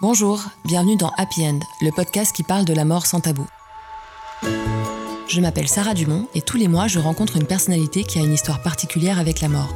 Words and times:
Bonjour, 0.00 0.44
bienvenue 0.64 0.94
dans 0.94 1.10
Happy 1.16 1.44
End, 1.44 1.58
le 1.80 1.90
podcast 1.90 2.32
qui 2.32 2.44
parle 2.44 2.64
de 2.64 2.72
la 2.72 2.84
mort 2.84 3.04
sans 3.04 3.18
tabou. 3.18 3.44
Je 5.26 5.40
m'appelle 5.40 5.66
Sarah 5.66 5.94
Dumont 5.94 6.28
et 6.36 6.40
tous 6.40 6.56
les 6.56 6.68
mois 6.68 6.86
je 6.86 7.00
rencontre 7.00 7.36
une 7.36 7.46
personnalité 7.46 8.04
qui 8.04 8.20
a 8.20 8.22
une 8.22 8.32
histoire 8.32 8.62
particulière 8.62 9.18
avec 9.18 9.40
la 9.40 9.48
mort. 9.48 9.74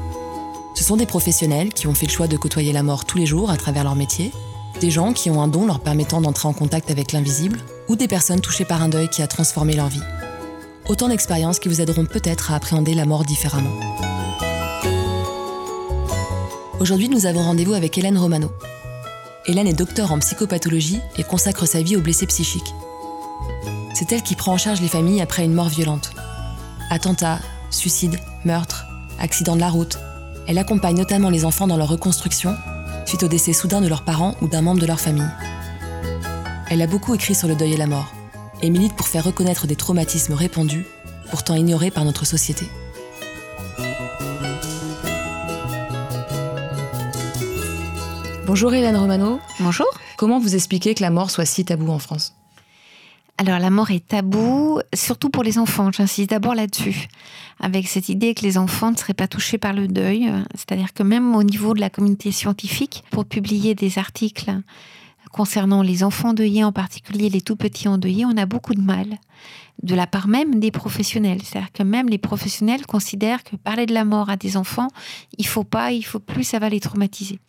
Ce 0.76 0.84
sont 0.84 0.96
des 0.96 1.06
professionnels 1.06 1.72
qui 1.72 1.88
ont 1.88 1.94
fait 1.94 2.06
le 2.06 2.12
choix 2.12 2.28
de 2.28 2.36
côtoyer 2.36 2.72
la 2.72 2.84
mort 2.84 3.04
tous 3.04 3.18
les 3.18 3.26
jours 3.26 3.50
à 3.50 3.56
travers 3.56 3.82
leur 3.82 3.96
métier, 3.96 4.30
des 4.80 4.92
gens 4.92 5.12
qui 5.12 5.28
ont 5.28 5.42
un 5.42 5.48
don 5.48 5.66
leur 5.66 5.80
permettant 5.80 6.20
d'entrer 6.20 6.46
en 6.46 6.52
contact 6.52 6.92
avec 6.92 7.10
l'invisible, 7.10 7.58
ou 7.88 7.96
des 7.96 8.06
personnes 8.06 8.40
touchées 8.40 8.64
par 8.64 8.80
un 8.80 8.88
deuil 8.88 9.08
qui 9.08 9.22
a 9.22 9.26
transformé 9.26 9.74
leur 9.74 9.88
vie. 9.88 10.04
Autant 10.88 11.08
d'expériences 11.08 11.58
qui 11.58 11.68
vous 11.68 11.80
aideront 11.80 12.06
peut-être 12.06 12.52
à 12.52 12.54
appréhender 12.54 12.94
la 12.94 13.06
mort 13.06 13.24
différemment. 13.24 13.74
Aujourd'hui, 16.78 17.08
nous 17.08 17.26
avons 17.26 17.42
rendez-vous 17.42 17.74
avec 17.74 17.98
Hélène 17.98 18.18
Romano. 18.18 18.52
Hélène 19.46 19.66
est 19.66 19.72
docteur 19.72 20.12
en 20.12 20.18
psychopathologie 20.20 21.00
et 21.16 21.24
consacre 21.24 21.66
sa 21.66 21.82
vie 21.82 21.96
aux 21.96 22.00
blessés 22.00 22.26
psychiques. 22.26 22.74
C'est 23.92 24.12
elle 24.12 24.22
qui 24.22 24.36
prend 24.36 24.52
en 24.52 24.58
charge 24.58 24.80
les 24.80 24.88
familles 24.88 25.20
après 25.20 25.44
une 25.44 25.52
mort 25.52 25.68
violente. 25.68 26.12
Attentats, 26.90 27.40
suicides, 27.70 28.18
meurtres, 28.44 28.86
accidents 29.18 29.56
de 29.56 29.60
la 29.60 29.68
route. 29.68 29.98
Elle 30.46 30.58
accompagne 30.58 30.96
notamment 30.96 31.30
les 31.30 31.44
enfants 31.44 31.66
dans 31.66 31.76
leur 31.76 31.88
reconstruction 31.88 32.56
suite 33.04 33.24
au 33.24 33.28
décès 33.28 33.52
soudain 33.52 33.80
de 33.80 33.88
leurs 33.88 34.04
parents 34.04 34.36
ou 34.42 34.48
d'un 34.48 34.62
membre 34.62 34.80
de 34.80 34.86
leur 34.86 35.00
famille. 35.00 35.28
Elle 36.70 36.82
a 36.82 36.86
beaucoup 36.86 37.14
écrit 37.14 37.34
sur 37.34 37.48
le 37.48 37.56
deuil 37.56 37.74
et 37.74 37.76
la 37.76 37.86
mort 37.86 38.12
et 38.62 38.70
milite 38.70 38.94
pour 38.94 39.08
faire 39.08 39.24
reconnaître 39.24 39.66
des 39.66 39.76
traumatismes 39.76 40.34
répandus, 40.34 40.86
pourtant 41.30 41.56
ignorés 41.56 41.90
par 41.90 42.04
notre 42.04 42.24
société. 42.24 42.66
Bonjour 48.52 48.74
Hélène 48.74 48.98
Romano. 48.98 49.40
Bonjour. 49.60 49.86
Comment 50.18 50.38
vous 50.38 50.54
expliquez 50.54 50.94
que 50.94 51.00
la 51.00 51.08
mort 51.08 51.30
soit 51.30 51.46
si 51.46 51.64
tabou 51.64 51.90
en 51.90 51.98
France? 51.98 52.34
Alors 53.38 53.58
la 53.58 53.70
mort 53.70 53.90
est 53.90 54.06
tabou, 54.06 54.78
surtout 54.92 55.30
pour 55.30 55.42
les 55.42 55.56
enfants. 55.56 55.90
J'insiste 55.90 56.28
d'abord 56.28 56.54
là-dessus, 56.54 57.08
avec 57.60 57.88
cette 57.88 58.10
idée 58.10 58.34
que 58.34 58.42
les 58.42 58.58
enfants 58.58 58.90
ne 58.90 58.96
seraient 58.98 59.14
pas 59.14 59.26
touchés 59.26 59.56
par 59.56 59.72
le 59.72 59.88
deuil. 59.88 60.30
C'est-à-dire 60.54 60.92
que 60.92 61.02
même 61.02 61.34
au 61.34 61.42
niveau 61.42 61.72
de 61.72 61.80
la 61.80 61.88
communauté 61.88 62.30
scientifique, 62.30 63.04
pour 63.10 63.24
publier 63.24 63.74
des 63.74 63.98
articles 63.98 64.52
concernant 65.32 65.80
les 65.80 66.04
enfants 66.04 66.28
endeuillés, 66.28 66.62
en 66.62 66.72
particulier 66.72 67.30
les 67.30 67.40
tout 67.40 67.56
petits 67.56 67.88
endeuillés, 67.88 68.26
on 68.26 68.36
a 68.36 68.44
beaucoup 68.44 68.74
de 68.74 68.82
mal 68.82 69.16
de 69.82 69.94
la 69.94 70.06
part 70.06 70.28
même 70.28 70.60
des 70.60 70.70
professionnels. 70.70 71.40
C'est-à-dire 71.42 71.72
que 71.72 71.82
même 71.82 72.10
les 72.10 72.18
professionnels 72.18 72.84
considèrent 72.84 73.44
que 73.44 73.56
parler 73.56 73.86
de 73.86 73.94
la 73.94 74.04
mort 74.04 74.28
à 74.28 74.36
des 74.36 74.58
enfants, 74.58 74.88
il 75.38 75.46
faut 75.46 75.64
pas, 75.64 75.92
il 75.92 76.02
faut 76.02 76.20
plus, 76.20 76.44
ça 76.44 76.58
va 76.58 76.68
les 76.68 76.80
traumatiser. 76.80 77.40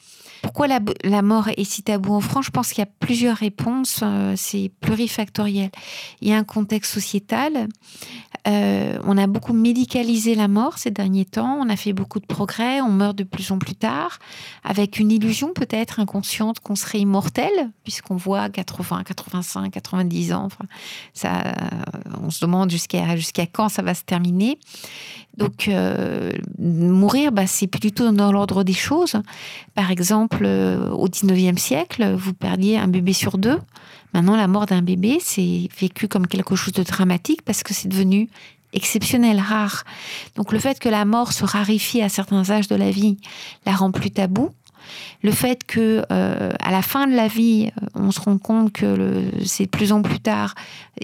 Pourquoi 0.43 0.67
la, 0.67 1.21
mort 1.21 1.47
est 1.47 1.63
si 1.63 1.83
tabou 1.83 2.13
en 2.13 2.19
France 2.19 2.45
Je 2.45 2.51
pense 2.51 2.73
qu'il 2.73 2.79
y 2.79 2.87
a 2.87 2.89
plusieurs 2.99 3.37
réponses. 3.37 4.01
Euh, 4.03 4.33
c'est 4.35 4.69
plurifactoriel. 4.81 5.71
Il 6.19 6.27
y 6.27 6.33
a 6.33 6.37
un 6.37 6.43
contexte 6.43 6.93
sociétal. 6.93 7.69
Euh, 8.45 8.99
on 9.05 9.17
a 9.17 9.25
beaucoup 9.25 9.53
médicalisé 9.53 10.35
la 10.35 10.49
mort 10.49 10.77
ces 10.77 10.91
derniers 10.91 11.23
temps. 11.23 11.57
On 11.61 11.69
a 11.69 11.77
fait 11.77 11.93
beaucoup 11.93 12.19
de 12.19 12.25
progrès. 12.25 12.81
On 12.81 12.89
meurt 12.89 13.15
de 13.15 13.23
plus 13.23 13.51
en 13.51 13.57
plus 13.57 13.73
tard, 13.73 14.19
avec 14.65 14.99
une 14.99 15.11
illusion 15.11 15.53
peut-être 15.53 16.01
inconsciente 16.01 16.59
qu'on 16.59 16.75
serait 16.75 16.99
immortel, 16.99 17.71
puisqu'on 17.85 18.17
voit 18.17 18.49
80, 18.49 19.03
85, 19.05 19.71
90 19.71 20.33
ans. 20.33 20.49
Ça, 21.13 21.53
on 22.21 22.29
se 22.29 22.41
demande 22.41 22.69
jusqu'à 22.69 23.15
jusqu'à 23.15 23.45
quand 23.45 23.69
ça 23.69 23.81
va 23.81 23.93
se 23.93 24.03
terminer. 24.03 24.59
Donc, 25.37 25.67
euh, 25.67 26.31
mourir, 26.59 27.31
bah, 27.31 27.47
c'est 27.47 27.67
plutôt 27.67 28.11
dans 28.11 28.31
l'ordre 28.31 28.63
des 28.63 28.73
choses. 28.73 29.15
Par 29.73 29.89
exemple, 29.89 30.43
euh, 30.43 30.89
au 30.91 31.07
19e 31.07 31.57
siècle, 31.57 32.13
vous 32.15 32.33
perdiez 32.33 32.77
un 32.77 32.87
bébé 32.87 33.13
sur 33.13 33.37
deux. 33.37 33.59
Maintenant, 34.13 34.35
la 34.35 34.47
mort 34.47 34.67
d'un 34.67 34.83
bébé, 34.83 35.17
c'est 35.19 35.67
vécu 35.79 36.07
comme 36.07 36.27
quelque 36.27 36.55
chose 36.55 36.73
de 36.73 36.83
dramatique 36.83 37.41
parce 37.41 37.63
que 37.63 37.73
c'est 37.73 37.87
devenu 37.87 38.29
exceptionnel, 38.73 39.39
rare. 39.39 39.85
Donc, 40.35 40.51
le 40.51 40.59
fait 40.59 40.79
que 40.79 40.89
la 40.89 41.05
mort 41.05 41.33
se 41.33 41.45
raréfie 41.45 42.01
à 42.01 42.09
certains 42.09 42.51
âges 42.51 42.67
de 42.67 42.75
la 42.75 42.91
vie 42.91 43.17
la 43.65 43.73
rend 43.73 43.91
plus 43.91 44.11
tabou. 44.11 44.51
Le 45.21 45.31
fait 45.31 45.63
que 45.65 46.03
euh, 46.11 46.51
à 46.59 46.71
la 46.71 46.81
fin 46.81 47.07
de 47.07 47.15
la 47.15 47.27
vie, 47.27 47.71
euh, 47.81 47.85
on 47.95 48.11
se 48.11 48.19
rend 48.19 48.37
compte 48.37 48.71
que 48.71 49.23
c'est 49.45 49.65
de 49.65 49.69
plus 49.69 49.91
en 49.91 50.01
plus 50.01 50.19
tard 50.19 50.55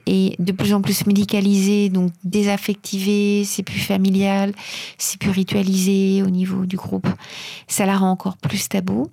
et 0.06 0.36
de 0.40 0.52
plus 0.52 0.74
en 0.74 0.82
plus 0.82 1.06
médicalisé, 1.06 1.90
donc 1.90 2.12
désaffectivé, 2.24 3.44
c'est 3.46 3.64
plus 3.64 3.80
familial, 3.80 4.54
c'est 4.98 5.20
plus 5.20 5.32
ritualisé 5.32 6.24
au 6.24 6.30
niveau 6.30 6.66
du 6.66 6.76
groupe, 6.76 7.08
ça 7.68 7.86
la 7.86 7.98
rend 7.98 8.12
encore 8.12 8.38
plus 8.38 8.70
tabou. 8.70 9.08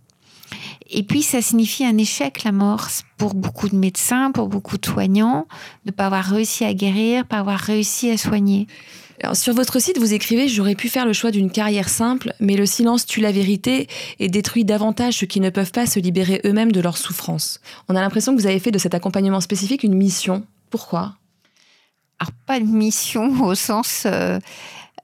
Et 0.88 1.02
puis, 1.02 1.22
ça 1.22 1.42
signifie 1.42 1.84
un 1.84 1.98
échec, 1.98 2.44
la 2.44 2.52
mort, 2.52 2.88
pour 3.16 3.34
beaucoup 3.34 3.68
de 3.68 3.76
médecins, 3.76 4.30
pour 4.30 4.48
beaucoup 4.48 4.78
de 4.78 4.86
soignants, 4.86 5.46
de 5.84 5.90
ne 5.90 5.92
pas 5.92 6.06
avoir 6.06 6.24
réussi 6.24 6.64
à 6.64 6.74
guérir, 6.74 7.26
pas 7.26 7.38
avoir 7.38 7.58
réussi 7.58 8.10
à 8.10 8.16
soigner 8.16 8.68
sur 9.32 9.54
votre 9.54 9.80
site, 9.80 9.98
vous 9.98 10.14
écrivez 10.14 10.48
J'aurais 10.48 10.74
pu 10.74 10.88
faire 10.88 11.06
le 11.06 11.12
choix 11.12 11.30
d'une 11.30 11.50
carrière 11.50 11.88
simple, 11.88 12.32
mais 12.40 12.56
le 12.56 12.66
silence 12.66 13.06
tue 13.06 13.20
la 13.20 13.32
vérité 13.32 13.88
et 14.18 14.28
détruit 14.28 14.64
davantage 14.64 15.14
ceux 15.18 15.26
qui 15.26 15.40
ne 15.40 15.50
peuvent 15.50 15.72
pas 15.72 15.86
se 15.86 15.98
libérer 15.98 16.40
eux-mêmes 16.44 16.72
de 16.72 16.80
leur 16.80 16.96
souffrance. 16.96 17.60
On 17.88 17.96
a 17.96 18.00
l'impression 18.00 18.34
que 18.34 18.40
vous 18.40 18.46
avez 18.46 18.58
fait 18.58 18.70
de 18.70 18.78
cet 18.78 18.94
accompagnement 18.94 19.40
spécifique 19.40 19.82
une 19.82 19.94
mission. 19.94 20.44
Pourquoi? 20.70 21.14
Alors, 22.18 22.32
pas 22.46 22.58
une 22.58 22.72
mission 22.72 23.44
au 23.44 23.54
sens. 23.54 24.04
Euh, 24.06 24.38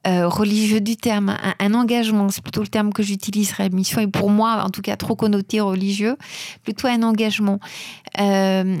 euh, 0.05 0.27
religieux 0.27 0.81
du 0.81 0.97
terme, 0.97 1.37
un, 1.59 1.73
engagement, 1.73 2.27
c'est 2.29 2.41
plutôt 2.41 2.61
le 2.61 2.67
terme 2.67 2.91
que 2.91 3.01
j'utiliserais. 3.01 3.69
Mission 3.69 4.01
est 4.01 4.07
pour 4.07 4.29
moi, 4.29 4.61
en 4.65 4.69
tout 4.69 4.81
cas, 4.81 4.97
trop 4.97 5.15
connoté 5.15 5.61
religieux, 5.61 6.17
plutôt 6.63 6.87
un 6.87 7.03
engagement. 7.03 7.59
Euh, 8.19 8.77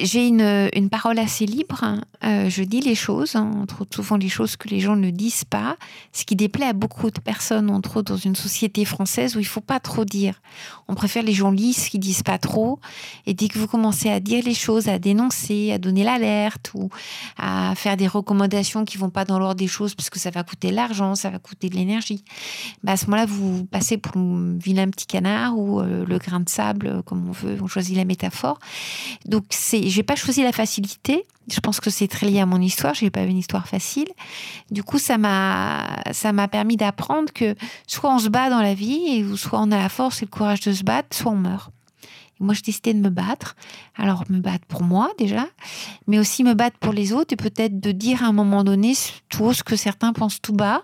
j'ai 0.00 0.26
une, 0.26 0.70
une, 0.74 0.88
parole 0.88 1.18
assez 1.18 1.44
libre, 1.44 1.84
hein. 1.84 2.00
euh, 2.24 2.48
je 2.48 2.62
dis 2.62 2.80
les 2.80 2.94
choses, 2.94 3.36
hein, 3.36 3.50
entre 3.60 3.82
autres 3.82 3.94
souvent 3.94 4.16
les 4.16 4.30
choses 4.30 4.56
que 4.56 4.68
les 4.68 4.80
gens 4.80 4.96
ne 4.96 5.10
disent 5.10 5.44
pas, 5.44 5.76
ce 6.12 6.24
qui 6.24 6.34
déplaît 6.34 6.66
à 6.66 6.72
beaucoup 6.72 7.10
de 7.10 7.20
personnes, 7.20 7.70
entre 7.70 7.98
autres 7.98 8.12
dans 8.12 8.18
une 8.18 8.34
société 8.34 8.84
française 8.84 9.36
où 9.36 9.40
il 9.40 9.46
faut 9.46 9.60
pas 9.60 9.78
trop 9.78 10.04
dire. 10.04 10.40
On 10.88 10.94
préfère 10.94 11.22
les 11.22 11.34
gens 11.34 11.50
lisses 11.50 11.90
qui 11.90 11.98
disent 11.98 12.22
pas 12.22 12.38
trop, 12.38 12.80
et 13.26 13.34
dès 13.34 13.48
que 13.48 13.58
vous 13.58 13.68
commencez 13.68 14.10
à 14.10 14.20
dire 14.20 14.42
les 14.44 14.54
choses, 14.54 14.88
à 14.88 14.98
dénoncer, 14.98 15.70
à 15.70 15.78
donner 15.78 16.02
l'alerte 16.02 16.72
ou 16.74 16.88
à 17.36 17.74
faire 17.76 17.96
des 17.96 18.08
recommandations 18.08 18.84
qui 18.84 18.96
vont 18.96 19.10
pas 19.10 19.24
dans 19.24 19.38
l'ordre 19.38 19.56
des 19.56 19.68
choses 19.68 19.94
parce 19.94 20.10
que 20.10 20.18
ça 20.18 20.30
va 20.30 20.42
coûter 20.42 20.61
l'argent, 20.70 21.14
ça 21.14 21.30
va 21.30 21.38
coûter 21.38 21.68
de 21.68 21.76
l'énergie. 21.76 22.24
Bah, 22.82 22.92
à 22.92 22.96
ce 22.96 23.06
moment-là, 23.06 23.26
vous 23.26 23.64
passez 23.64 23.98
pour 23.98 24.16
un 24.16 24.56
vilain 24.58 24.88
petit 24.88 25.06
canard 25.06 25.58
ou 25.58 25.80
euh, 25.80 26.04
le 26.06 26.18
grain 26.18 26.40
de 26.40 26.48
sable, 26.48 26.86
euh, 26.86 27.02
comme 27.02 27.28
on 27.28 27.32
veut, 27.32 27.58
on 27.62 27.66
choisit 27.66 27.96
la 27.96 28.04
métaphore. 28.04 28.58
Donc, 29.26 29.44
c'est, 29.50 29.88
j'ai 29.88 30.02
pas 30.02 30.16
choisi 30.16 30.42
la 30.42 30.52
facilité. 30.52 31.24
Je 31.50 31.60
pense 31.60 31.80
que 31.80 31.90
c'est 31.90 32.08
très 32.08 32.26
lié 32.26 32.40
à 32.40 32.46
mon 32.46 32.60
histoire. 32.60 32.94
J'ai 32.94 33.10
pas 33.10 33.22
une 33.22 33.38
histoire 33.38 33.66
facile. 33.66 34.08
Du 34.70 34.82
coup, 34.84 34.98
ça 34.98 35.18
m'a, 35.18 36.02
ça 36.12 36.32
m'a 36.32 36.46
permis 36.46 36.76
d'apprendre 36.76 37.32
que 37.32 37.56
soit 37.86 38.14
on 38.14 38.18
se 38.18 38.28
bat 38.28 38.48
dans 38.48 38.62
la 38.62 38.74
vie, 38.74 39.24
soit 39.36 39.60
on 39.60 39.72
a 39.72 39.78
la 39.78 39.88
force 39.88 40.22
et 40.22 40.26
le 40.26 40.30
courage 40.30 40.60
de 40.60 40.72
se 40.72 40.84
battre, 40.84 41.16
soit 41.16 41.32
on 41.32 41.36
meurt. 41.36 41.72
Moi, 42.42 42.54
j'ai 42.54 42.62
décidé 42.62 42.92
de 42.94 42.98
me 42.98 43.08
battre. 43.08 43.56
Alors, 43.96 44.24
me 44.28 44.40
battre 44.40 44.66
pour 44.66 44.82
moi 44.82 45.10
déjà, 45.18 45.46
mais 46.06 46.18
aussi 46.18 46.44
me 46.44 46.54
battre 46.54 46.78
pour 46.78 46.92
les 46.92 47.12
autres 47.12 47.32
et 47.32 47.36
peut-être 47.36 47.80
de 47.80 47.92
dire 47.92 48.22
à 48.22 48.26
un 48.26 48.32
moment 48.32 48.64
donné 48.64 48.94
tout 49.28 49.44
haut 49.44 49.52
ce 49.52 49.62
que 49.62 49.76
certains 49.76 50.12
pensent 50.12 50.40
tout 50.42 50.52
bas, 50.52 50.82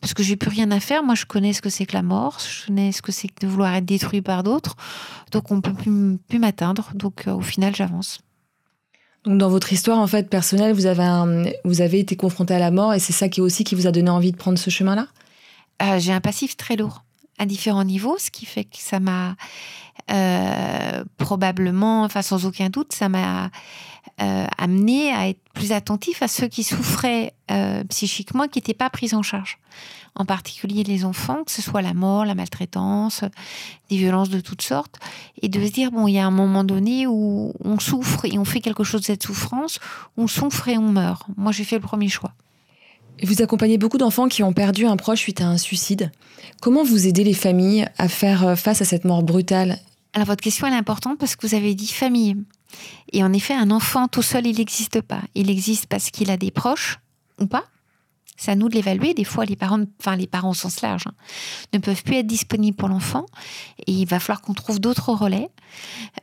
parce 0.00 0.14
que 0.14 0.22
j'ai 0.22 0.36
plus 0.36 0.50
rien 0.50 0.70
à 0.70 0.80
faire. 0.80 1.02
Moi, 1.02 1.14
je 1.14 1.24
connais 1.24 1.52
ce 1.52 1.62
que 1.62 1.70
c'est 1.70 1.86
que 1.86 1.94
la 1.94 2.02
mort, 2.02 2.38
je 2.40 2.66
connais 2.66 2.92
ce 2.92 3.02
que 3.02 3.12
c'est 3.12 3.28
que 3.28 3.46
de 3.46 3.46
vouloir 3.46 3.74
être 3.74 3.84
détruit 3.84 4.22
par 4.22 4.42
d'autres. 4.42 4.76
Donc, 5.32 5.50
on 5.50 5.60
peut 5.60 5.74
plus, 5.74 6.18
plus 6.28 6.38
m'atteindre. 6.38 6.90
Donc, 6.94 7.26
euh, 7.26 7.32
au 7.32 7.40
final, 7.40 7.74
j'avance. 7.74 8.20
Donc 9.24 9.36
dans 9.36 9.50
votre 9.50 9.70
histoire 9.72 9.98
en 9.98 10.06
fait 10.06 10.30
personnelle, 10.30 10.72
vous 10.72 10.86
avez 10.86 11.52
vous 11.64 11.82
avez 11.82 12.00
été 12.00 12.16
confronté 12.16 12.54
à 12.54 12.58
la 12.58 12.70
mort 12.70 12.94
et 12.94 12.98
c'est 12.98 13.12
ça 13.12 13.28
qui 13.28 13.42
aussi 13.42 13.64
qui 13.64 13.74
vous 13.74 13.86
a 13.86 13.92
donné 13.92 14.08
envie 14.08 14.32
de 14.32 14.36
prendre 14.38 14.58
ce 14.58 14.70
chemin-là? 14.70 15.08
Euh, 15.82 15.98
j'ai 15.98 16.12
un 16.12 16.20
passif 16.20 16.56
très 16.56 16.76
lourd 16.76 17.04
à 17.40 17.46
différents 17.46 17.84
niveaux, 17.84 18.16
ce 18.18 18.30
qui 18.30 18.44
fait 18.44 18.64
que 18.64 18.76
ça 18.76 19.00
m'a 19.00 19.34
euh, 20.10 21.04
probablement, 21.16 22.02
enfin 22.04 22.22
sans 22.22 22.44
aucun 22.44 22.68
doute, 22.68 22.92
ça 22.92 23.08
m'a 23.08 23.50
euh, 24.20 24.46
amené 24.58 25.12
à 25.12 25.28
être 25.28 25.40
plus 25.54 25.72
attentif 25.72 26.22
à 26.22 26.28
ceux 26.28 26.48
qui 26.48 26.62
souffraient 26.64 27.32
euh, 27.50 27.82
psychiquement, 27.84 28.46
qui 28.46 28.58
n'étaient 28.58 28.74
pas 28.74 28.90
pris 28.90 29.14
en 29.14 29.22
charge. 29.22 29.58
En 30.14 30.26
particulier 30.26 30.84
les 30.84 31.06
enfants, 31.06 31.44
que 31.44 31.50
ce 31.50 31.62
soit 31.62 31.80
la 31.80 31.94
mort, 31.94 32.26
la 32.26 32.34
maltraitance, 32.34 33.24
des 33.88 33.96
violences 33.96 34.28
de 34.28 34.40
toutes 34.40 34.62
sortes, 34.62 34.98
et 35.40 35.48
de 35.48 35.64
se 35.64 35.72
dire 35.72 35.92
bon, 35.92 36.08
il 36.08 36.14
y 36.14 36.18
a 36.18 36.26
un 36.26 36.32
moment 36.32 36.64
donné 36.64 37.06
où 37.06 37.54
on 37.64 37.78
souffre 37.78 38.26
et 38.26 38.38
on 38.38 38.44
fait 38.44 38.60
quelque 38.60 38.84
chose 38.84 39.00
de 39.00 39.06
cette 39.06 39.22
souffrance, 39.22 39.78
on 40.18 40.26
souffre 40.26 40.68
et 40.68 40.76
on 40.76 40.92
meurt. 40.92 41.24
Moi, 41.38 41.52
j'ai 41.52 41.64
fait 41.64 41.76
le 41.76 41.82
premier 41.82 42.08
choix. 42.08 42.34
Vous 43.22 43.42
accompagnez 43.42 43.78
beaucoup 43.78 43.98
d'enfants 43.98 44.28
qui 44.28 44.42
ont 44.42 44.52
perdu 44.52 44.86
un 44.86 44.96
proche 44.96 45.20
suite 45.20 45.40
à 45.40 45.46
un 45.46 45.58
suicide. 45.58 46.10
Comment 46.60 46.84
vous 46.84 47.06
aidez 47.06 47.24
les 47.24 47.34
familles 47.34 47.86
à 47.98 48.08
faire 48.08 48.58
face 48.58 48.80
à 48.80 48.84
cette 48.84 49.04
mort 49.04 49.22
brutale? 49.22 49.78
Alors 50.12 50.26
votre 50.26 50.42
question 50.42 50.66
est 50.66 50.74
importante 50.74 51.18
parce 51.18 51.36
que 51.36 51.46
vous 51.46 51.54
avez 51.54 51.74
dit 51.74 51.86
famille. 51.86 52.36
Et 53.12 53.22
en 53.22 53.32
effet, 53.32 53.54
un 53.54 53.70
enfant 53.70 54.08
tout 54.08 54.22
seul, 54.22 54.46
il 54.46 54.56
n'existe 54.56 55.00
pas. 55.02 55.22
Il 55.34 55.50
existe 55.50 55.86
parce 55.86 56.10
qu'il 56.10 56.30
a 56.30 56.36
des 56.36 56.50
proches 56.50 56.98
ou 57.40 57.46
pas. 57.46 57.64
C'est 58.36 58.52
à 58.52 58.54
nous 58.54 58.68
de 58.68 58.74
l'évaluer. 58.74 59.12
Des 59.12 59.24
fois, 59.24 59.44
les 59.44 59.56
parents, 59.56 59.84
enfin 60.00 60.16
les 60.16 60.26
parents 60.26 60.50
au 60.50 60.54
sens 60.54 60.80
large, 60.80 61.04
hein, 61.06 61.12
ne 61.74 61.78
peuvent 61.78 62.02
plus 62.02 62.16
être 62.16 62.26
disponibles 62.26 62.76
pour 62.76 62.88
l'enfant 62.88 63.26
et 63.86 63.92
il 63.92 64.06
va 64.06 64.18
falloir 64.18 64.40
qu'on 64.40 64.54
trouve 64.54 64.80
d'autres 64.80 65.12
relais. 65.12 65.50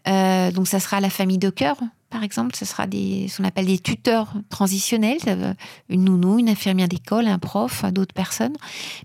Euh, 0.07 0.51
donc, 0.51 0.67
ça 0.67 0.79
sera 0.79 0.99
la 0.99 1.11
famille 1.11 1.37
de 1.37 1.51
cœur, 1.51 1.77
par 2.09 2.23
exemple, 2.23 2.55
ce 2.55 2.65
sera 2.65 2.87
des, 2.87 3.27
ce 3.27 3.37
qu'on 3.37 3.43
appelle 3.43 3.65
des 3.65 3.79
tuteurs 3.79 4.33
transitionnels, 4.49 5.55
une 5.89 6.05
nounou, 6.05 6.39
une 6.39 6.49
infirmière 6.49 6.87
d'école, 6.87 7.27
un 7.27 7.39
prof, 7.39 7.83
d'autres 7.91 8.13
personnes. 8.13 8.55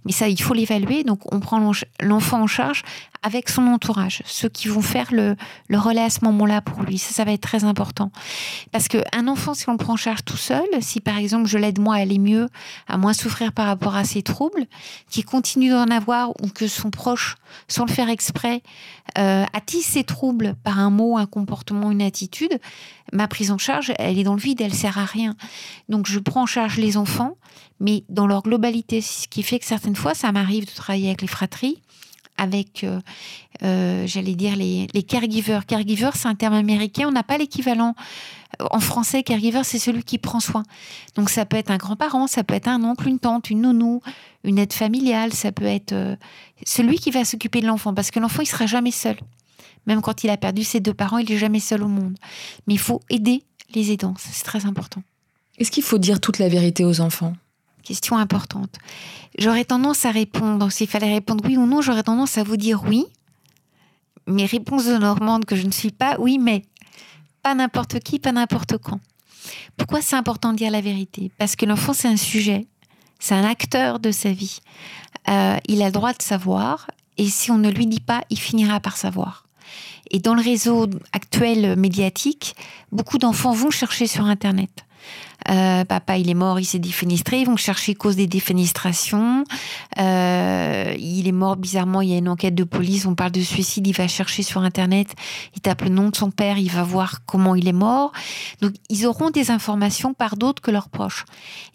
Mais 0.05 0.13
ça, 0.13 0.29
il 0.29 0.41
faut 0.41 0.55
l'évaluer. 0.55 1.03
Donc, 1.03 1.21
on 1.33 1.41
prend 1.41 1.73
l'enfant 2.01 2.43
en 2.43 2.47
charge 2.47 2.83
avec 3.23 3.49
son 3.49 3.67
entourage, 3.69 4.23
ceux 4.27 4.49
qui 4.49 4.69
vont 4.69 4.83
faire 4.83 5.13
le, 5.13 5.37
le 5.69 5.79
relais 5.79 6.03
à 6.03 6.11
ce 6.11 6.25
moment-là 6.25 6.61
pour 6.61 6.83
lui. 6.83 6.99
Ça, 6.99 7.15
ça 7.15 7.25
va 7.25 7.33
être 7.33 7.43
très 7.43 7.65
important. 7.65 8.11
Parce 8.73 8.89
qu'un 8.89 9.29
enfant, 9.29 9.55
si 9.55 9.69
on 9.69 9.73
le 9.73 9.79
prend 9.79 9.93
en 9.95 9.97
charge 9.97 10.25
tout 10.25 10.37
seul, 10.37 10.67
si 10.81 11.01
par 11.01 11.17
exemple 11.17 11.47
je 11.47 11.57
l'aide 11.57 11.79
moi 11.79 11.95
à 11.97 11.99
aller 11.99 12.19
mieux, 12.19 12.49
à 12.89 12.99
moins 12.99 13.13
souffrir 13.13 13.53
par 13.53 13.67
rapport 13.67 13.95
à 13.95 14.05
ses 14.05 14.23
troubles, 14.23 14.67
qui 15.09 15.23
continue 15.23 15.71
d'en 15.71 15.87
avoir 15.87 16.31
ou 16.43 16.49
que 16.49 16.67
son 16.67 16.91
proche, 16.91 17.37
sans 17.69 17.85
le 17.85 17.93
faire 17.93 18.09
exprès, 18.09 18.63
euh, 19.19 19.45
attise 19.53 19.85
ses 19.85 20.05
troubles 20.05 20.55
par 20.65 20.79
un 20.79 20.91
mot, 20.91 21.17
un 21.17 21.27
comportement, 21.27 21.91
une 21.91 22.03
attitude, 22.03 22.59
ma 23.13 23.29
prise 23.29 23.51
en 23.51 23.59
charge, 23.59 23.93
elle 23.99 24.19
est 24.19 24.25
dans 24.25 24.35
le 24.35 24.41
vide, 24.41 24.61
elle 24.61 24.75
sert 24.75 24.99
à 24.99 25.05
rien. 25.05 25.37
Donc 25.89 26.07
je 26.07 26.19
prends 26.19 26.43
en 26.43 26.47
charge 26.47 26.77
les 26.79 26.97
enfants, 26.97 27.37
mais 27.79 28.05
dans 28.09 28.27
leur 28.27 28.43
globalité, 28.43 29.01
ce 29.01 29.29
qui 29.29 29.43
fait 29.43 29.59
que 29.59 29.67
certaines 29.67 29.97
fois, 29.97 30.15
ça 30.15 30.33
m'arrive 30.33 30.67
de 30.67 30.73
travailler 30.73 31.09
avec 31.09 31.23
les 31.23 31.29
fratries 31.29 31.83
avec, 32.37 32.85
euh, 32.85 33.01
euh, 33.63 34.07
j'allais 34.07 34.35
dire, 34.35 34.57
les, 34.57 34.89
les 34.93 35.03
caregivers. 35.03 35.67
Caregiver, 35.67 36.11
c'est 36.15 36.29
un 36.29 36.35
terme 36.35 36.55
américain, 36.55 37.07
on 37.09 37.13
n'a 37.13 37.23
pas 37.23 37.39
l'équivalent. 37.39 37.95
En 38.71 38.81
français, 38.81 39.23
caregiver, 39.23 39.63
c'est 39.65 39.79
celui 39.79 40.03
qui 40.03 40.19
prend 40.19 40.41
soin. 40.41 40.63
Donc 41.15 41.31
ça 41.31 41.47
peut 41.47 41.57
être 41.57 41.71
un 41.71 41.79
grand-parent, 41.79 42.27
ça 42.27 42.45
peut 42.45 42.55
être 42.55 42.69
un 42.69 42.83
oncle, 42.85 43.09
une 43.09 43.19
tante, 43.19 43.51
une 43.51 43.63
nounou, 43.63 44.03
une 44.45 44.59
aide 44.59 44.73
familiale, 44.73 45.33
ça 45.33 45.53
peut 45.53 45.65
être 45.65 45.93
euh, 45.93 46.17
celui 46.67 46.99
qui 46.99 47.11
va 47.11 47.25
s'occuper 47.25 47.61
de 47.61 47.67
l'enfant, 47.67 47.95
parce 47.95 48.11
que 48.11 48.21
l'enfant, 48.21 48.43
il 48.43 48.47
sera 48.47 48.67
jamais 48.67 48.91
seul. 48.91 49.17
Même 49.87 50.01
quand 50.01 50.23
il 50.23 50.31
a 50.31 50.37
perdu 50.37 50.65
ses 50.65 50.81
deux 50.81 50.95
parents, 50.95 51.19
il 51.19 51.31
est 51.33 51.39
jamais 51.39 51.61
seul 51.61 51.83
au 51.83 51.89
monde. 51.89 52.17
Mais 52.67 52.75
il 52.75 52.81
faut 52.81 53.01
aider 53.11 53.43
les 53.75 53.91
aidants, 53.91 54.15
c'est 54.19 54.45
très 54.45 54.67
important. 54.67 55.03
Est-ce 55.59 55.71
qu'il 55.71 55.83
faut 55.83 55.99
dire 55.99 56.21
toute 56.21 56.39
la 56.39 56.49
vérité 56.49 56.85
aux 56.85 57.01
enfants? 57.01 57.35
Question 57.83 58.17
importante. 58.17 58.77
J'aurais 59.39 59.65
tendance 59.65 60.05
à 60.05 60.11
répondre, 60.11 60.71
s'il 60.71 60.87
fallait 60.87 61.13
répondre 61.13 61.45
oui 61.47 61.57
ou 61.57 61.67
non, 61.67 61.81
j'aurais 61.81 62.03
tendance 62.03 62.39
à 62.39 62.45
vous 62.45 62.57
dire 62.57 62.83
oui. 62.85 63.07
Mes 64.27 64.47
réponses 64.47 64.87
de 64.87 64.97
Normande 64.99 65.45
que 65.45 65.57
je 65.57 65.67
ne 65.67 65.73
suis 65.73 65.91
pas, 65.91 66.17
oui, 66.19 66.39
mais 66.39 66.63
pas 67.43 67.55
n'importe 67.55 67.99
qui, 68.01 68.21
pas 68.21 68.33
n'importe 68.33 68.79
quand. 68.79 69.01
Pourquoi 69.77 70.01
c'est 70.01 70.17
important 70.17 70.53
de 70.53 70.59
dire 70.59 70.71
la 70.71 70.81
vérité? 70.81 71.33
Parce 71.39 71.57
que 71.57 71.67
l'enfant, 71.67 71.93
c'est 71.93 72.09
un 72.09 72.17
sujet, 72.17 72.67
c'est 73.19 73.35
un 73.35 73.45
acteur 73.45 73.99
de 73.99 74.13
sa 74.13 74.31
vie. 74.31 74.61
Euh, 75.29 75.57
il 75.67 75.83
a 75.83 75.87
le 75.87 75.93
droit 75.93 76.13
de 76.13 76.23
savoir, 76.23 76.89
et 77.19 77.27
si 77.29 77.51
on 77.51 77.59
ne 77.59 77.71
lui 77.71 77.87
dit 77.87 78.01
pas, 78.01 78.23
il 78.31 78.39
finira 78.39 78.79
par 78.79 78.97
savoir. 78.97 79.47
Et 80.11 80.21
dans 80.21 80.35
le 80.35 80.43
réseau 80.43 80.89
actuel 81.13 81.77
médiatique, 81.77 82.55
beaucoup 82.93 83.19
d'enfants 83.19 83.53
vont 83.53 83.71
chercher 83.71 84.07
sur 84.07 84.27
Internet. 84.27 84.85
Euh, 85.51 85.85
papa, 85.85 86.19
il 86.19 86.31
est 86.31 86.35
mort, 86.35 86.61
il 86.61 86.65
s'est 86.65 86.79
défenestré. 86.79 87.41
Ils 87.41 87.47
vont 87.47 87.57
chercher 87.57 87.95
cause 87.95 88.17
des 88.17 88.27
défenestrations. 88.27 89.45
Euh, 89.99 90.95
il 90.99 91.27
est 91.27 91.33
mort 91.33 91.57
bizarrement. 91.57 92.01
Il 92.01 92.11
y 92.11 92.15
a 92.15 92.19
une 92.19 92.29
enquête 92.29 92.55
de 92.55 92.65
police. 92.65 93.07
On 93.07 93.15
parle 93.15 93.33
de 93.33 93.41
suicide. 93.41 93.87
Il 93.87 93.95
va 93.95 94.09
chercher 94.09 94.43
sur 94.43 94.63
Internet. 94.63 95.09
Il 95.55 95.61
tape 95.61 95.83
le 95.83 95.89
nom 95.89 96.11
de 96.11 96.17
son 96.17 96.31
père. 96.31 96.59
Il 96.59 96.71
va 96.71 96.83
voir 96.83 97.25
comment 97.27 97.55
il 97.55 97.69
est 97.69 97.73
mort. 97.73 98.13
Donc, 98.61 98.73
ils 98.89 99.07
auront 99.07 99.31
des 99.31 99.51
informations 99.51 100.15
par 100.15 100.37
d'autres 100.37 100.63
que 100.63 100.71
leurs 100.71 100.89
proches. 100.89 101.25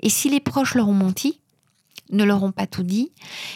Et 0.02 0.10
si 0.10 0.30
les 0.30 0.40
proches 0.40 0.76
leur 0.76 0.88
ont 0.88 0.94
menti, 0.94 1.40
ne 2.12 2.24
leur 2.24 2.44
ont 2.44 2.52
pas 2.52 2.68
tout 2.68 2.84
dit, 2.84 3.12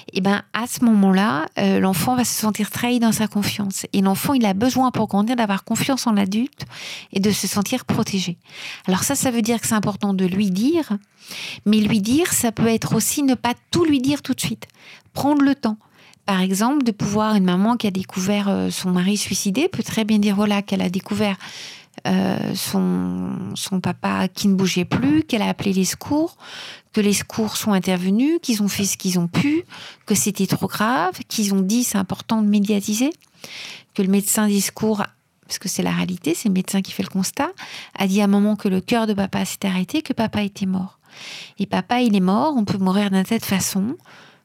et 0.08 0.18
eh 0.18 0.22
ben 0.22 0.44
à 0.54 0.68
ce 0.68 0.84
moment-là, 0.86 1.46
euh, 1.58 1.80
l'enfant 1.80 2.16
va 2.16 2.24
se 2.24 2.34
sentir 2.34 2.70
trahi 2.70 3.00
dans 3.00 3.12
sa 3.12 3.28
confiance. 3.28 3.86
Et 3.94 4.02
l'enfant, 4.02 4.34
il 4.34 4.46
a 4.46 4.54
besoin 4.54 4.92
pour 4.92 5.08
grandir 5.08 5.36
d'avoir 5.36 5.64
confiance 5.64 6.08
en 6.08 6.12
l'adulte 6.12 6.66
et 7.14 7.20
de 7.20 7.32
se 7.32 7.48
sentir 7.48 7.86
protégé. 7.86 8.38
Alors 8.88 9.04
ça, 9.04 9.16
ça 9.16 9.32
veut 9.32 9.42
dire 9.42 9.60
que 9.62 9.68
c'est 9.68 9.76
important 9.76 10.14
de 10.14 10.26
lui 10.26 10.52
dire, 10.52 10.98
mais 11.66 11.78
lui 11.78 12.02
dire, 12.02 12.32
ça 12.34 12.52
peut 12.52 12.68
être 12.68 12.96
aussi 12.96 13.24
ne 13.24 13.36
pas 13.36 13.54
tout 13.72 13.86
lui 13.86 14.00
dire 14.00 14.22
tout 14.22 14.34
de 14.34 14.42
suite. 14.42 14.68
Prendre 15.14 15.42
le 15.44 15.56
temps. 15.56 15.78
Par 16.26 16.40
exemple, 16.40 16.84
de 16.84 16.92
pouvoir, 16.92 17.36
une 17.36 17.44
maman 17.44 17.78
qui 17.78 17.88
a 17.88 17.92
découvert 17.92 18.48
euh, 18.48 18.70
son 18.70 18.92
mari 18.92 19.18
suicidé 19.18 19.68
peut 19.68 19.84
très 19.84 20.06
bien 20.06 20.20
dire 20.20 20.36
voilà 20.36 20.62
qu'elle 20.62 20.82
a 20.82 20.90
découvert 20.90 21.36
euh, 22.08 22.56
son, 22.56 23.30
son 23.56 23.80
papa 23.80 24.28
qui 24.28 24.48
ne 24.48 24.56
bougeait 24.56 24.86
plus, 24.86 25.24
qu'elle 25.24 25.42
a 25.42 25.50
appelé 25.50 25.74
les 25.74 25.86
secours, 25.86 26.38
que 26.94 27.02
les 27.02 27.14
secours 27.14 27.58
sont 27.58 27.74
intervenus, 27.74 28.40
qu'ils 28.42 28.64
ont 28.64 28.68
fait 28.68 28.86
ce 28.86 28.98
qu'ils 28.98 29.20
ont 29.20 29.28
pu, 29.28 29.64
que 30.06 30.16
c'était 30.16 30.48
trop 30.48 30.68
grave, 30.68 31.20
qu'ils 31.28 31.54
ont 31.54 31.62
dit 31.62 31.84
c'est 31.84 31.98
important 31.98 32.42
de 32.42 32.48
médiatiser, 32.48 33.12
que 33.94 34.02
le 34.02 34.08
médecin 34.08 34.48
des 34.48 34.62
secours, 34.62 35.04
parce 35.46 35.60
que 35.60 35.70
c'est 35.70 35.84
la 35.84 35.92
réalité, 35.92 36.34
c'est 36.34 36.50
le 36.50 36.54
médecin 36.54 36.82
qui 36.82 36.92
fait 36.92 37.04
le 37.04 37.10
constat, 37.10 37.52
a 37.98 38.08
dit 38.08 38.22
à 38.22 38.24
un 38.24 38.28
moment 38.28 38.56
que 38.56 38.68
le 38.68 38.82
cœur 38.82 39.06
de 39.06 39.14
papa 39.14 39.46
s'était 39.46 39.68
arrêté, 39.68 40.02
que 40.02 40.14
papa 40.14 40.42
était 40.44 40.66
mort. 40.66 40.98
Et 41.60 41.66
papa, 41.66 42.02
il 42.02 42.16
est 42.16 42.22
mort, 42.22 42.56
on 42.58 42.66
peut 42.66 42.78
mourir 42.78 43.12
d'une 43.12 43.24
telle 43.24 43.42
façon, 43.42 43.96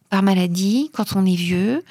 par 0.08 0.22
maladie, 0.22 0.90
quand 0.92 1.16
on 1.16 1.26
est 1.26 1.36
vieux, 1.36 1.84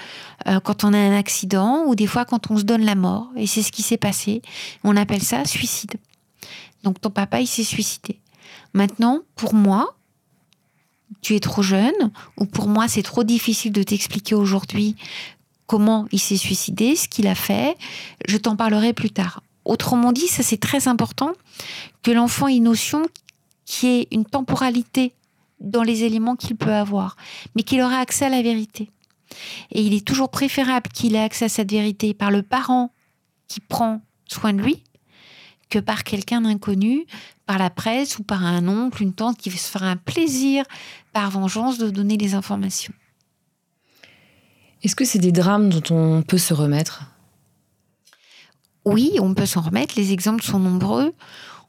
euh, 0.47 0.59
quand 0.59 0.83
on 0.83 0.94
a 0.94 0.97
un 0.97 1.17
accident 1.17 1.83
ou 1.85 1.95
des 1.95 2.07
fois 2.07 2.25
quand 2.25 2.51
on 2.51 2.57
se 2.57 2.63
donne 2.63 2.85
la 2.85 2.95
mort. 2.95 3.29
Et 3.35 3.47
c'est 3.47 3.62
ce 3.62 3.71
qui 3.71 3.81
s'est 3.81 3.97
passé. 3.97 4.41
On 4.83 4.95
appelle 4.95 5.23
ça 5.23 5.45
suicide. 5.45 5.95
Donc 6.83 7.01
ton 7.01 7.09
papa, 7.09 7.41
il 7.41 7.47
s'est 7.47 7.63
suicidé. 7.63 8.19
Maintenant, 8.73 9.21
pour 9.35 9.53
moi, 9.53 9.95
tu 11.21 11.35
es 11.35 11.39
trop 11.39 11.62
jeune 11.62 12.12
ou 12.38 12.45
pour 12.45 12.67
moi, 12.67 12.88
c'est 12.88 13.03
trop 13.03 13.23
difficile 13.23 13.71
de 13.71 13.83
t'expliquer 13.83 14.35
aujourd'hui 14.35 14.95
comment 15.65 16.07
il 16.12 16.19
s'est 16.19 16.38
suicidé, 16.38 16.95
ce 16.95 17.07
qu'il 17.07 17.27
a 17.27 17.35
fait. 17.35 17.75
Je 18.27 18.38
t'en 18.38 18.56
parlerai 18.56 18.94
plus 18.94 19.12
tard. 19.12 19.41
Autrement 19.65 20.12
dit, 20.12 20.27
ça 20.27 20.44
c'est 20.44 20.59
très 20.59 20.88
important 20.88 21.33
que 22.03 22.12
l'enfant 22.12 22.47
ait 22.47 22.57
une 22.57 22.65
notion 22.65 23.06
qui 23.65 23.88
est 23.88 24.07
une 24.12 24.25
temporalité 24.25 25.13
dans 25.59 25.83
les 25.83 26.03
éléments 26.03 26.35
qu'il 26.35 26.55
peut 26.55 26.73
avoir, 26.73 27.15
mais 27.55 27.63
qu'il 27.63 27.81
aura 27.81 27.97
accès 27.97 28.25
à 28.25 28.29
la 28.29 28.41
vérité. 28.41 28.91
Et 29.71 29.81
il 29.81 29.93
est 29.93 30.05
toujours 30.05 30.29
préférable 30.29 30.89
qu'il 30.93 31.15
ait 31.15 31.23
accès 31.23 31.45
à 31.45 31.49
cette 31.49 31.71
vérité 31.71 32.13
par 32.13 32.31
le 32.31 32.43
parent 32.43 32.91
qui 33.47 33.59
prend 33.59 34.01
soin 34.27 34.53
de 34.53 34.61
lui 34.61 34.83
que 35.69 35.79
par 35.79 36.03
quelqu'un 36.03 36.41
d'inconnu, 36.41 37.05
par 37.45 37.57
la 37.57 37.69
presse 37.69 38.19
ou 38.19 38.23
par 38.23 38.45
un 38.45 38.67
oncle, 38.67 39.01
une 39.01 39.13
tante 39.13 39.37
qui 39.37 39.49
se 39.51 39.69
fera 39.69 39.87
un 39.87 39.97
plaisir 39.97 40.63
par 41.11 41.31
vengeance 41.31 41.77
de 41.77 41.89
donner 41.89 42.17
des 42.17 42.35
informations. 42.35 42.93
Est-ce 44.83 44.95
que 44.95 45.05
c'est 45.05 45.19
des 45.19 45.31
drames 45.31 45.69
dont 45.69 45.95
on 45.95 46.21
peut 46.21 46.38
se 46.38 46.53
remettre? 46.53 47.03
Oui, 48.85 49.17
on 49.19 49.33
peut 49.33 49.47
s'en 49.47 49.62
remettre. 49.62 49.95
Les 49.97 50.12
exemples 50.12 50.43
sont 50.43 50.59
nombreux. 50.59 51.13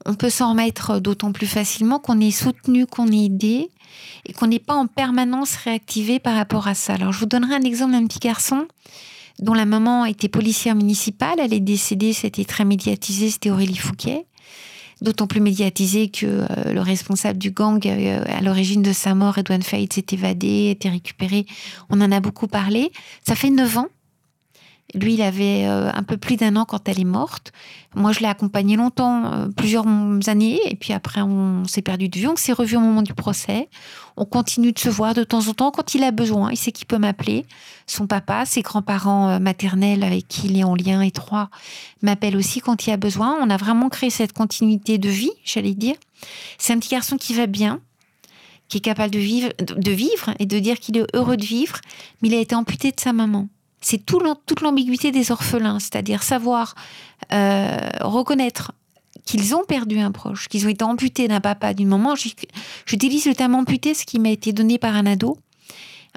On 0.08 0.14
peut 0.14 0.30
s'en 0.30 0.50
remettre 0.50 1.00
d'autant 1.00 1.32
plus 1.32 1.48
facilement 1.48 1.98
qu'on 1.98 2.20
est 2.20 2.30
soutenu, 2.30 2.86
qu'on 2.86 3.10
est 3.10 3.24
aidé 3.24 3.70
et 4.24 4.32
qu'on 4.32 4.46
n'est 4.46 4.60
pas 4.60 4.74
en 4.74 4.86
permanence 4.86 5.56
réactivé 5.56 6.20
par 6.20 6.36
rapport 6.36 6.68
à 6.68 6.74
ça. 6.74 6.94
Alors, 6.94 7.12
je 7.12 7.18
vous 7.18 7.26
donnerai 7.26 7.56
un 7.56 7.62
exemple 7.62 7.92
d'un 7.92 8.06
petit 8.06 8.20
garçon 8.20 8.68
dont 9.40 9.52
la 9.52 9.66
maman 9.66 10.04
était 10.04 10.28
policière 10.28 10.76
municipale. 10.76 11.40
Elle 11.40 11.52
est 11.52 11.60
décédée, 11.60 12.12
c'était 12.12 12.44
très 12.44 12.64
médiatisé, 12.64 13.30
c'était 13.30 13.50
Aurélie 13.50 13.76
Fouquet. 13.76 14.26
D'autant 15.02 15.26
plus 15.26 15.40
médiatisé 15.40 16.08
que 16.08 16.24
euh, 16.24 16.72
le 16.72 16.80
responsable 16.80 17.38
du 17.38 17.50
gang 17.50 17.84
euh, 17.84 18.24
à 18.28 18.40
l'origine 18.40 18.82
de 18.82 18.92
sa 18.92 19.14
mort, 19.14 19.36
Edwin 19.36 19.62
Faith, 19.62 19.92
s'est 19.92 20.06
évadé, 20.12 20.70
été 20.70 20.88
récupéré. 20.88 21.46
On 21.90 22.00
en 22.00 22.12
a 22.12 22.20
beaucoup 22.20 22.46
parlé. 22.46 22.92
Ça 23.26 23.34
fait 23.34 23.50
neuf 23.50 23.76
ans 23.76 23.88
lui, 24.94 25.14
il 25.14 25.22
avait 25.22 25.66
euh, 25.66 25.90
un 25.92 26.02
peu 26.04 26.16
plus 26.16 26.36
d'un 26.36 26.54
an 26.56 26.64
quand 26.64 26.88
elle 26.88 27.00
est 27.00 27.04
morte. 27.04 27.52
Moi, 27.94 28.12
je 28.12 28.20
l'ai 28.20 28.26
accompagné 28.26 28.76
longtemps, 28.76 29.32
euh, 29.32 29.48
plusieurs 29.48 29.84
années, 30.28 30.60
et 30.64 30.76
puis 30.76 30.92
après, 30.92 31.22
on 31.22 31.64
s'est 31.66 31.82
perdu 31.82 32.08
de 32.08 32.18
vue. 32.18 32.28
On 32.28 32.36
s'est 32.36 32.52
revu 32.52 32.76
au 32.76 32.80
moment 32.80 33.02
du 33.02 33.12
procès. 33.12 33.68
On 34.16 34.24
continue 34.24 34.72
de 34.72 34.78
se 34.78 34.88
voir 34.88 35.12
de 35.12 35.24
temps 35.24 35.48
en 35.48 35.54
temps 35.54 35.70
quand 35.72 35.94
il 35.94 36.04
a 36.04 36.12
besoin. 36.12 36.50
Il 36.52 36.56
sait 36.56 36.72
qu'il 36.72 36.86
peut 36.86 36.98
m'appeler. 36.98 37.46
Son 37.86 38.06
papa, 38.06 38.46
ses 38.46 38.62
grands-parents 38.62 39.28
euh, 39.30 39.38
maternels 39.40 40.04
avec 40.04 40.28
qui 40.28 40.46
il 40.46 40.58
est 40.58 40.64
en 40.64 40.76
lien 40.76 41.00
étroit 41.00 41.50
m'appellent 42.02 42.36
aussi 42.36 42.60
quand 42.60 42.86
il 42.86 42.92
a 42.92 42.96
besoin. 42.96 43.36
On 43.42 43.50
a 43.50 43.56
vraiment 43.56 43.88
créé 43.88 44.10
cette 44.10 44.32
continuité 44.32 44.98
de 44.98 45.08
vie, 45.08 45.32
j'allais 45.44 45.74
dire. 45.74 45.96
C'est 46.58 46.72
un 46.72 46.78
petit 46.78 46.90
garçon 46.90 47.16
qui 47.16 47.34
va 47.34 47.46
bien, 47.46 47.80
qui 48.68 48.78
est 48.78 48.82
capable 48.82 49.12
de 49.12 49.18
vivre, 49.18 49.50
de 49.58 49.90
vivre 49.90 50.32
et 50.38 50.46
de 50.46 50.58
dire 50.60 50.78
qu'il 50.78 50.96
est 50.96 51.06
heureux 51.14 51.36
de 51.36 51.44
vivre, 51.44 51.80
mais 52.22 52.28
il 52.28 52.34
a 52.34 52.40
été 52.40 52.54
amputé 52.54 52.92
de 52.92 53.00
sa 53.00 53.12
maman 53.12 53.48
c'est 53.88 54.04
toute 54.04 54.62
l'ambiguïté 54.62 55.12
des 55.12 55.30
orphelins, 55.30 55.78
c'est-à-dire 55.78 56.24
savoir 56.24 56.74
euh, 57.32 57.78
reconnaître 58.00 58.72
qu'ils 59.24 59.54
ont 59.54 59.62
perdu 59.62 60.00
un 60.00 60.10
proche, 60.10 60.48
qu'ils 60.48 60.66
ont 60.66 60.68
été 60.68 60.84
amputés 60.84 61.28
d'un 61.28 61.38
papa 61.38 61.72
d'une 61.72 61.86
maman. 61.86 62.16
J'utilise 62.84 63.26
le 63.26 63.34
terme 63.36 63.54
amputé, 63.54 63.94
ce 63.94 64.04
qui 64.04 64.18
m'a 64.18 64.30
été 64.30 64.52
donné 64.52 64.78
par 64.78 64.96
un 64.96 65.06
ado 65.06 65.38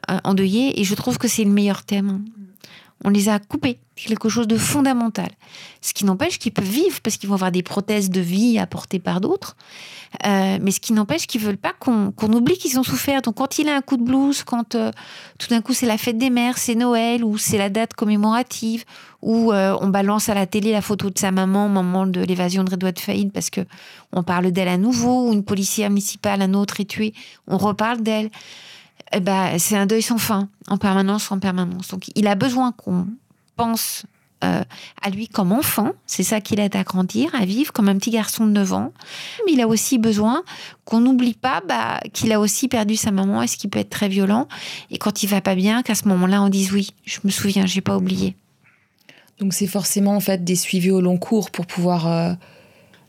euh, 0.09 0.17
endeuillé, 0.23 0.81
et 0.81 0.83
je 0.83 0.95
trouve 0.95 1.19
que 1.19 1.27
c'est 1.27 1.43
le 1.43 1.51
meilleur 1.51 1.83
terme. 1.83 2.25
On 3.05 3.09
les 3.09 3.29
a 3.29 3.37
coupés. 3.37 3.77
Quelque 4.05 4.29
chose 4.29 4.47
de 4.47 4.57
fondamental. 4.57 5.29
Ce 5.81 5.93
qui 5.93 6.05
n'empêche 6.05 6.39
qu'ils 6.39 6.53
peuvent 6.53 6.63
vivre 6.63 7.01
parce 7.01 7.17
qu'ils 7.17 7.27
vont 7.27 7.35
avoir 7.35 7.51
des 7.51 7.63
prothèses 7.63 8.09
de 8.09 8.21
vie 8.21 8.57
apportées 8.57 8.99
par 8.99 9.19
d'autres. 9.19 9.57
Euh, 10.25 10.57
mais 10.61 10.71
ce 10.71 10.79
qui 10.79 10.93
n'empêche 10.93 11.27
qu'ils 11.27 11.41
veulent 11.41 11.57
pas 11.57 11.73
qu'on 11.73 12.33
oublie 12.33 12.57
qu'ils 12.57 12.79
ont 12.79 12.83
souffert. 12.83 13.21
Donc 13.21 13.35
quand 13.35 13.59
il 13.59 13.67
a 13.67 13.75
un 13.75 13.81
coup 13.81 13.97
de 13.97 14.03
blues, 14.03 14.43
quand 14.43 14.75
euh, 14.75 14.91
tout 15.37 15.49
d'un 15.49 15.61
coup 15.61 15.73
c'est 15.73 15.85
la 15.85 15.97
fête 15.97 16.17
des 16.17 16.29
mères, 16.29 16.57
c'est 16.57 16.75
Noël 16.75 17.23
ou 17.23 17.37
c'est 17.37 17.57
la 17.57 17.69
date 17.69 17.93
commémorative, 17.93 18.85
ou 19.21 19.51
euh, 19.51 19.77
on 19.81 19.89
balance 19.89 20.29
à 20.29 20.33
la 20.33 20.47
télé 20.47 20.71
la 20.71 20.81
photo 20.81 21.09
de 21.09 21.19
sa 21.19 21.31
maman 21.31 21.65
au 21.65 21.69
moment 21.69 22.07
de 22.07 22.21
l'évasion 22.21 22.63
de 22.63 22.71
Redouane 22.71 22.97
Faïd 22.97 23.31
parce 23.31 23.49
que 23.49 23.61
on 24.13 24.23
parle 24.23 24.51
d'elle 24.51 24.69
à 24.69 24.77
nouveau, 24.77 25.27
ou 25.27 25.33
une 25.33 25.43
policière 25.43 25.89
municipale, 25.89 26.41
un 26.41 26.53
autre 26.53 26.79
est 26.79 26.89
tué, 26.89 27.13
on 27.47 27.57
reparle 27.57 28.01
d'elle. 28.01 28.29
Eh 29.11 29.19
ben, 29.19 29.57
c'est 29.57 29.75
un 29.75 29.85
deuil 29.85 30.03
sans 30.03 30.19
fin, 30.19 30.47
en 30.67 30.77
permanence, 30.77 31.31
en 31.31 31.39
permanence. 31.39 31.89
Donc 31.89 32.09
il 32.15 32.27
a 32.27 32.35
besoin 32.35 32.71
qu'on 32.71 33.07
pense 33.59 34.05
euh, 34.41 34.63
à 35.01 35.09
lui 35.09 35.27
comme 35.27 35.51
enfant, 35.51 35.91
c'est 36.05 36.23
ça 36.23 36.39
qui 36.39 36.55
l'aide 36.55 36.75
à 36.77 36.83
grandir, 36.83 37.35
à 37.35 37.43
vivre 37.43 37.73
comme 37.73 37.89
un 37.89 37.97
petit 37.97 38.09
garçon 38.09 38.45
de 38.45 38.51
9 38.51 38.73
ans. 38.73 38.93
Mais 39.45 39.53
il 39.53 39.61
a 39.61 39.67
aussi 39.67 39.97
besoin 39.97 40.43
qu'on 40.85 41.01
n'oublie 41.01 41.33
pas 41.33 41.61
bah, 41.67 41.99
qu'il 42.13 42.31
a 42.31 42.39
aussi 42.39 42.69
perdu 42.69 42.95
sa 42.95 43.11
maman 43.11 43.43
et 43.43 43.47
ce 43.47 43.57
qui 43.57 43.67
peut 43.67 43.79
être 43.79 43.89
très 43.89 44.07
violent. 44.07 44.47
Et 44.91 44.97
quand 44.97 45.23
il 45.23 45.27
va 45.27 45.41
pas 45.41 45.55
bien, 45.55 45.83
qu'à 45.83 45.93
ce 45.93 46.07
moment-là, 46.07 46.41
on 46.41 46.47
dise 46.47 46.71
oui, 46.71 46.93
je 47.03 47.19
me 47.25 47.31
souviens, 47.31 47.65
j'ai 47.65 47.81
pas 47.81 47.97
oublié. 47.97 48.35
Donc 49.39 49.53
c'est 49.53 49.67
forcément 49.67 50.15
en 50.15 50.21
fait 50.21 50.43
des 50.43 50.55
suivis 50.55 50.91
au 50.91 51.01
long 51.01 51.17
cours 51.17 51.51
pour 51.51 51.65
pouvoir 51.65 52.07
euh, 52.07 52.33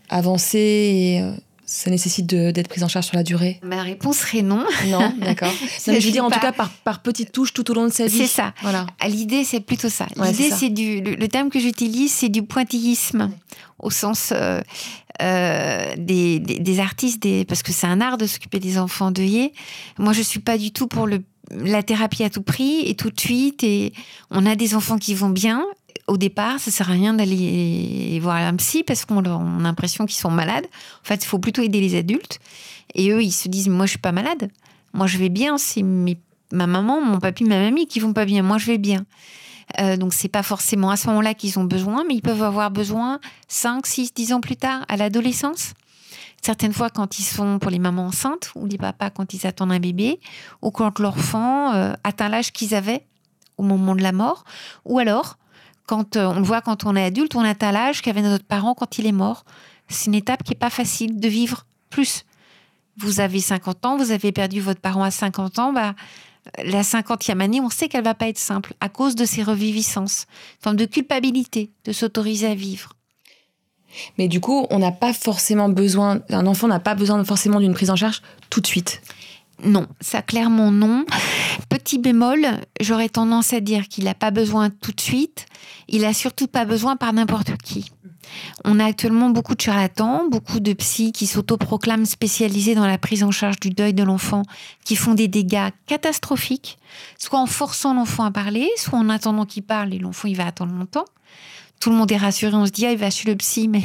avancer 0.08 0.58
et 0.58 1.22
euh, 1.22 1.32
ça 1.70 1.88
nécessite 1.88 2.26
d'être 2.26 2.68
prise 2.68 2.82
en 2.82 2.88
charge 2.88 3.06
sur 3.06 3.16
la 3.16 3.22
durée? 3.22 3.60
Ma 3.62 3.82
réponse 3.82 4.18
serait 4.18 4.42
non. 4.42 4.64
Non, 4.88 5.14
d'accord. 5.20 5.52
je 5.86 5.92
veux 5.92 6.10
dire, 6.10 6.24
en 6.24 6.30
tout 6.30 6.40
cas, 6.40 6.50
par, 6.50 6.68
par 6.68 7.00
petites 7.00 7.30
touches 7.30 7.52
tout 7.52 7.70
au 7.70 7.74
long 7.74 7.84
de 7.84 7.92
sa 7.92 8.06
vie. 8.06 8.18
C'est 8.18 8.26
ça. 8.26 8.52
Voilà. 8.62 8.86
L'idée, 9.06 9.44
c'est 9.44 9.60
plutôt 9.60 9.88
ça. 9.88 10.06
L'idée, 10.16 10.50
c'est 10.50 10.68
du. 10.68 11.00
Le, 11.00 11.28
terme 11.28 11.48
que 11.48 11.60
j'utilise, 11.60 12.12
c'est 12.12 12.28
du 12.28 12.42
pointillisme, 12.42 13.30
au 13.78 13.90
sens 13.90 14.32
euh, 14.32 14.60
euh, 15.22 15.94
des, 15.96 16.40
des, 16.40 16.80
artistes, 16.80 17.22
des, 17.22 17.44
parce 17.44 17.62
que 17.62 17.70
c'est 17.70 17.86
un 17.86 18.00
art 18.00 18.18
de 18.18 18.26
s'occuper 18.26 18.58
des 18.58 18.76
enfants 18.76 19.06
endeuillés. 19.06 19.52
Moi, 19.96 20.12
je 20.12 20.22
suis 20.22 20.40
pas 20.40 20.58
du 20.58 20.72
tout 20.72 20.88
pour 20.88 21.06
le 21.06 21.22
la 21.50 21.82
thérapie 21.82 22.24
à 22.24 22.30
tout 22.30 22.42
prix 22.42 22.82
et 22.86 22.94
tout 22.94 23.10
de 23.10 23.20
suite 23.20 23.64
et 23.64 23.92
on 24.30 24.46
a 24.46 24.56
des 24.56 24.74
enfants 24.74 24.98
qui 24.98 25.14
vont 25.14 25.30
bien 25.30 25.64
au 26.10 26.16
départ, 26.16 26.58
ça 26.58 26.70
sert 26.72 26.90
à 26.90 26.92
rien 26.92 27.14
d'aller 27.14 28.18
voir 28.20 28.36
un 28.36 28.56
psy 28.56 28.82
parce 28.82 29.04
qu'on 29.04 29.24
a 29.24 29.62
l'impression 29.62 30.06
qu'ils 30.06 30.18
sont 30.18 30.30
malades. 30.30 30.66
En 31.04 31.04
fait, 31.06 31.22
il 31.22 31.26
faut 31.26 31.38
plutôt 31.38 31.62
aider 31.62 31.80
les 31.80 31.96
adultes. 31.96 32.40
Et 32.94 33.10
eux, 33.10 33.22
ils 33.22 33.30
se 33.30 33.48
disent, 33.48 33.68
moi, 33.68 33.86
je 33.86 33.90
suis 33.90 33.98
pas 34.00 34.10
malade. 34.10 34.50
Moi, 34.92 35.06
je 35.06 35.18
vais 35.18 35.28
bien. 35.28 35.56
C'est 35.56 35.82
ma 35.82 36.66
maman, 36.66 37.00
mon 37.00 37.20
papy, 37.20 37.44
ma 37.44 37.60
mamie 37.60 37.86
qui 37.86 38.00
vont 38.00 38.12
pas 38.12 38.24
bien. 38.24 38.42
Moi, 38.42 38.58
je 38.58 38.66
vais 38.66 38.78
bien. 38.78 39.04
Euh, 39.78 39.96
donc, 39.96 40.12
c'est 40.12 40.28
pas 40.28 40.42
forcément 40.42 40.90
à 40.90 40.96
ce 40.96 41.06
moment-là 41.08 41.34
qu'ils 41.34 41.60
ont 41.60 41.64
besoin, 41.64 42.02
mais 42.08 42.14
ils 42.14 42.22
peuvent 42.22 42.42
avoir 42.42 42.72
besoin 42.72 43.20
5, 43.46 43.86
6, 43.86 44.12
10 44.12 44.32
ans 44.32 44.40
plus 44.40 44.56
tard, 44.56 44.84
à 44.88 44.96
l'adolescence. 44.96 45.74
Certaines 46.42 46.72
fois, 46.72 46.88
quand 46.90 47.18
ils 47.18 47.24
sont 47.24 47.58
pour 47.58 47.70
les 47.70 47.78
mamans 47.78 48.06
enceintes 48.06 48.50
ou 48.54 48.66
les 48.66 48.78
papas 48.78 49.10
quand 49.10 49.34
ils 49.34 49.46
attendent 49.46 49.72
un 49.72 49.80
bébé, 49.80 50.20
ou 50.62 50.70
quand 50.70 50.98
l'enfant 50.98 51.72
euh, 51.74 51.92
atteint 52.02 52.28
l'âge 52.28 52.52
qu'ils 52.52 52.74
avaient 52.74 53.06
au 53.58 53.62
moment 53.62 53.94
de 53.94 54.02
la 54.02 54.12
mort, 54.12 54.44
ou 54.84 54.98
alors 54.98 55.36
quand 55.86 56.16
euh, 56.16 56.26
on 56.26 56.38
le 56.38 56.44
voit 56.44 56.62
quand 56.62 56.84
on 56.84 56.96
est 56.96 57.04
adulte, 57.04 57.34
on 57.34 57.44
atteint 57.44 57.72
l'âge 57.72 58.00
qu'avait 58.00 58.22
notre 58.22 58.44
parent 58.44 58.74
quand 58.74 58.98
il 58.98 59.06
est 59.06 59.12
mort. 59.12 59.44
C'est 59.88 60.06
une 60.06 60.14
étape 60.14 60.42
qui 60.42 60.52
n'est 60.52 60.58
pas 60.58 60.70
facile 60.70 61.20
de 61.20 61.28
vivre 61.28 61.66
plus. 61.90 62.24
Vous 62.96 63.20
avez 63.20 63.40
50 63.40 63.84
ans, 63.84 63.96
vous 63.96 64.12
avez 64.12 64.32
perdu 64.32 64.60
votre 64.60 64.80
parent 64.80 65.02
à 65.02 65.10
50 65.10 65.58
ans, 65.58 65.72
bah, 65.72 65.94
la 66.64 66.82
50e 66.82 67.40
année, 67.40 67.60
on 67.60 67.70
sait 67.70 67.88
qu'elle 67.88 68.04
va 68.04 68.14
pas 68.14 68.28
être 68.28 68.38
simple 68.38 68.74
à 68.80 68.88
cause 68.88 69.14
de 69.14 69.24
ces 69.24 69.42
reviviscences, 69.42 70.26
une 70.58 70.62
forme 70.62 70.76
de 70.76 70.86
culpabilité 70.86 71.70
de 71.84 71.92
s'autoriser 71.92 72.46
à 72.46 72.54
vivre. 72.54 72.92
Mais 74.18 74.28
du 74.28 74.40
coup, 74.40 74.66
on 74.70 74.78
n'a 74.78 74.92
pas 74.92 75.12
forcément 75.12 75.68
besoin, 75.68 76.20
un 76.30 76.46
enfant 76.46 76.68
n'a 76.68 76.80
pas 76.80 76.94
besoin 76.94 77.22
forcément 77.24 77.60
d'une 77.60 77.74
prise 77.74 77.90
en 77.90 77.96
charge 77.96 78.22
tout 78.48 78.60
de 78.60 78.66
suite. 78.66 79.02
Non, 79.64 79.86
ça 80.00 80.22
clairement 80.22 80.70
non. 80.70 81.04
Petit 81.68 81.98
bémol, 81.98 82.46
j'aurais 82.80 83.08
tendance 83.08 83.52
à 83.52 83.60
dire 83.60 83.88
qu'il 83.88 84.04
n'a 84.04 84.14
pas 84.14 84.30
besoin 84.30 84.70
tout 84.70 84.92
de 84.92 85.00
suite. 85.00 85.46
Il 85.88 86.04
a 86.04 86.14
surtout 86.14 86.46
pas 86.46 86.64
besoin 86.64 86.96
par 86.96 87.12
n'importe 87.12 87.56
qui. 87.62 87.90
On 88.64 88.78
a 88.78 88.84
actuellement 88.84 89.30
beaucoup 89.30 89.54
de 89.54 89.60
charlatans, 89.60 90.28
beaucoup 90.30 90.60
de 90.60 90.72
psys 90.72 91.12
qui 91.12 91.26
s'autoproclament 91.26 92.06
spécialisés 92.06 92.74
dans 92.74 92.86
la 92.86 92.96
prise 92.96 93.24
en 93.24 93.30
charge 93.30 93.58
du 93.58 93.70
deuil 93.70 93.92
de 93.92 94.04
l'enfant, 94.04 94.42
qui 94.84 94.96
font 94.96 95.14
des 95.14 95.28
dégâts 95.28 95.70
catastrophiques, 95.86 96.78
soit 97.18 97.40
en 97.40 97.46
forçant 97.46 97.94
l'enfant 97.94 98.24
à 98.24 98.30
parler, 98.30 98.68
soit 98.76 98.98
en 98.98 99.08
attendant 99.08 99.46
qu'il 99.46 99.64
parle 99.64 99.92
et 99.92 99.98
l'enfant 99.98 100.28
il 100.28 100.36
va 100.36 100.46
attendre 100.46 100.74
longtemps. 100.74 101.06
Tout 101.80 101.90
le 101.90 101.96
monde 101.96 102.12
est 102.12 102.16
rassuré, 102.16 102.54
on 102.54 102.66
se 102.66 102.70
dit 102.70 102.86
ah 102.86 102.92
il 102.92 102.98
va 102.98 103.10
chez 103.10 103.28
le 103.28 103.36
psy, 103.36 103.66
mais 103.66 103.82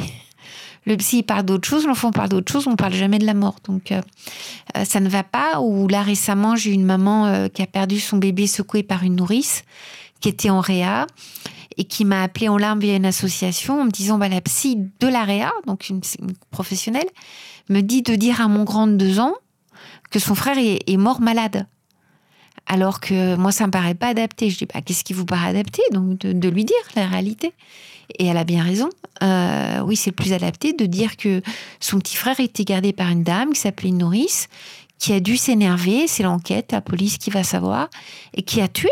le 0.86 0.96
psy 0.96 1.22
parle 1.22 1.44
d'autre 1.44 1.68
chose, 1.68 1.86
l'enfant 1.86 2.12
parle 2.12 2.28
d'autre 2.28 2.52
chose, 2.52 2.66
on 2.68 2.76
parle 2.76 2.92
jamais 2.92 3.18
de 3.18 3.26
la 3.26 3.34
mort. 3.34 3.56
Donc 3.64 3.90
euh, 3.90 4.00
euh, 4.76 4.84
ça 4.84 5.00
ne 5.00 5.08
va 5.08 5.24
pas. 5.24 5.60
Ou 5.60 5.88
là 5.88 6.02
récemment, 6.02 6.54
j'ai 6.54 6.72
une 6.72 6.84
maman 6.84 7.26
euh, 7.26 7.48
qui 7.48 7.62
a 7.62 7.66
perdu 7.66 7.98
son 7.98 8.18
bébé 8.18 8.46
secoué 8.46 8.82
par 8.82 9.02
une 9.02 9.16
nourrice, 9.16 9.64
qui 10.20 10.28
était 10.28 10.50
en 10.50 10.60
réa 10.60 11.06
et 11.76 11.84
qui 11.84 12.04
m'a 12.04 12.22
appelé 12.22 12.48
en 12.48 12.56
larmes 12.56 12.80
via 12.80 12.96
une 12.96 13.04
association 13.04 13.80
en 13.80 13.84
me 13.84 13.90
disant 13.90 14.16
bah, 14.16 14.28
la 14.28 14.40
psy 14.40 14.78
de 15.00 15.08
la 15.08 15.24
réa, 15.24 15.52
donc 15.66 15.88
une, 15.88 16.00
professionnelle, 16.50 17.08
me 17.68 17.80
dit 17.80 18.02
de 18.02 18.14
dire 18.14 18.40
à 18.40 18.48
mon 18.48 18.64
grand 18.64 18.86
de 18.86 18.94
deux 18.94 19.18
ans 19.18 19.34
que 20.10 20.18
son 20.18 20.34
frère 20.34 20.56
est, 20.58 20.96
mort 20.96 21.20
malade. 21.20 21.66
Alors 22.66 23.00
que 23.00 23.36
moi, 23.36 23.52
ça 23.52 23.66
me 23.66 23.70
paraît 23.70 23.94
pas 23.94 24.08
adapté. 24.08 24.50
Je 24.50 24.58
dis, 24.58 24.66
bah, 24.66 24.80
qu'est-ce 24.82 25.04
qui 25.04 25.12
vous 25.12 25.24
paraît 25.24 25.48
adapté 25.48 25.82
Donc, 25.92 26.18
de, 26.18 26.48
lui 26.48 26.64
dire 26.64 26.76
la 26.94 27.06
réalité? 27.06 27.52
Et 28.18 28.26
elle 28.26 28.36
a 28.36 28.44
bien 28.44 28.62
raison. 28.62 28.88
Euh, 29.22 29.80
oui, 29.80 29.96
c'est 29.96 30.10
le 30.10 30.16
plus 30.16 30.32
adapté 30.32 30.72
de 30.72 30.86
dire 30.86 31.16
que 31.16 31.42
son 31.80 31.98
petit 31.98 32.16
frère 32.16 32.38
était 32.40 32.64
gardé 32.64 32.92
par 32.92 33.08
une 33.08 33.22
dame 33.22 33.52
qui 33.52 33.60
s'appelait 33.60 33.88
une 33.88 33.98
nourrice, 33.98 34.48
qui 34.98 35.12
a 35.12 35.20
dû 35.20 35.36
s'énerver, 35.36 36.06
c'est 36.06 36.22
l'enquête, 36.22 36.72
la 36.72 36.80
police 36.80 37.18
qui 37.18 37.30
va 37.30 37.44
savoir, 37.44 37.88
et 38.34 38.42
qui 38.42 38.60
a 38.60 38.68
tué 38.68 38.90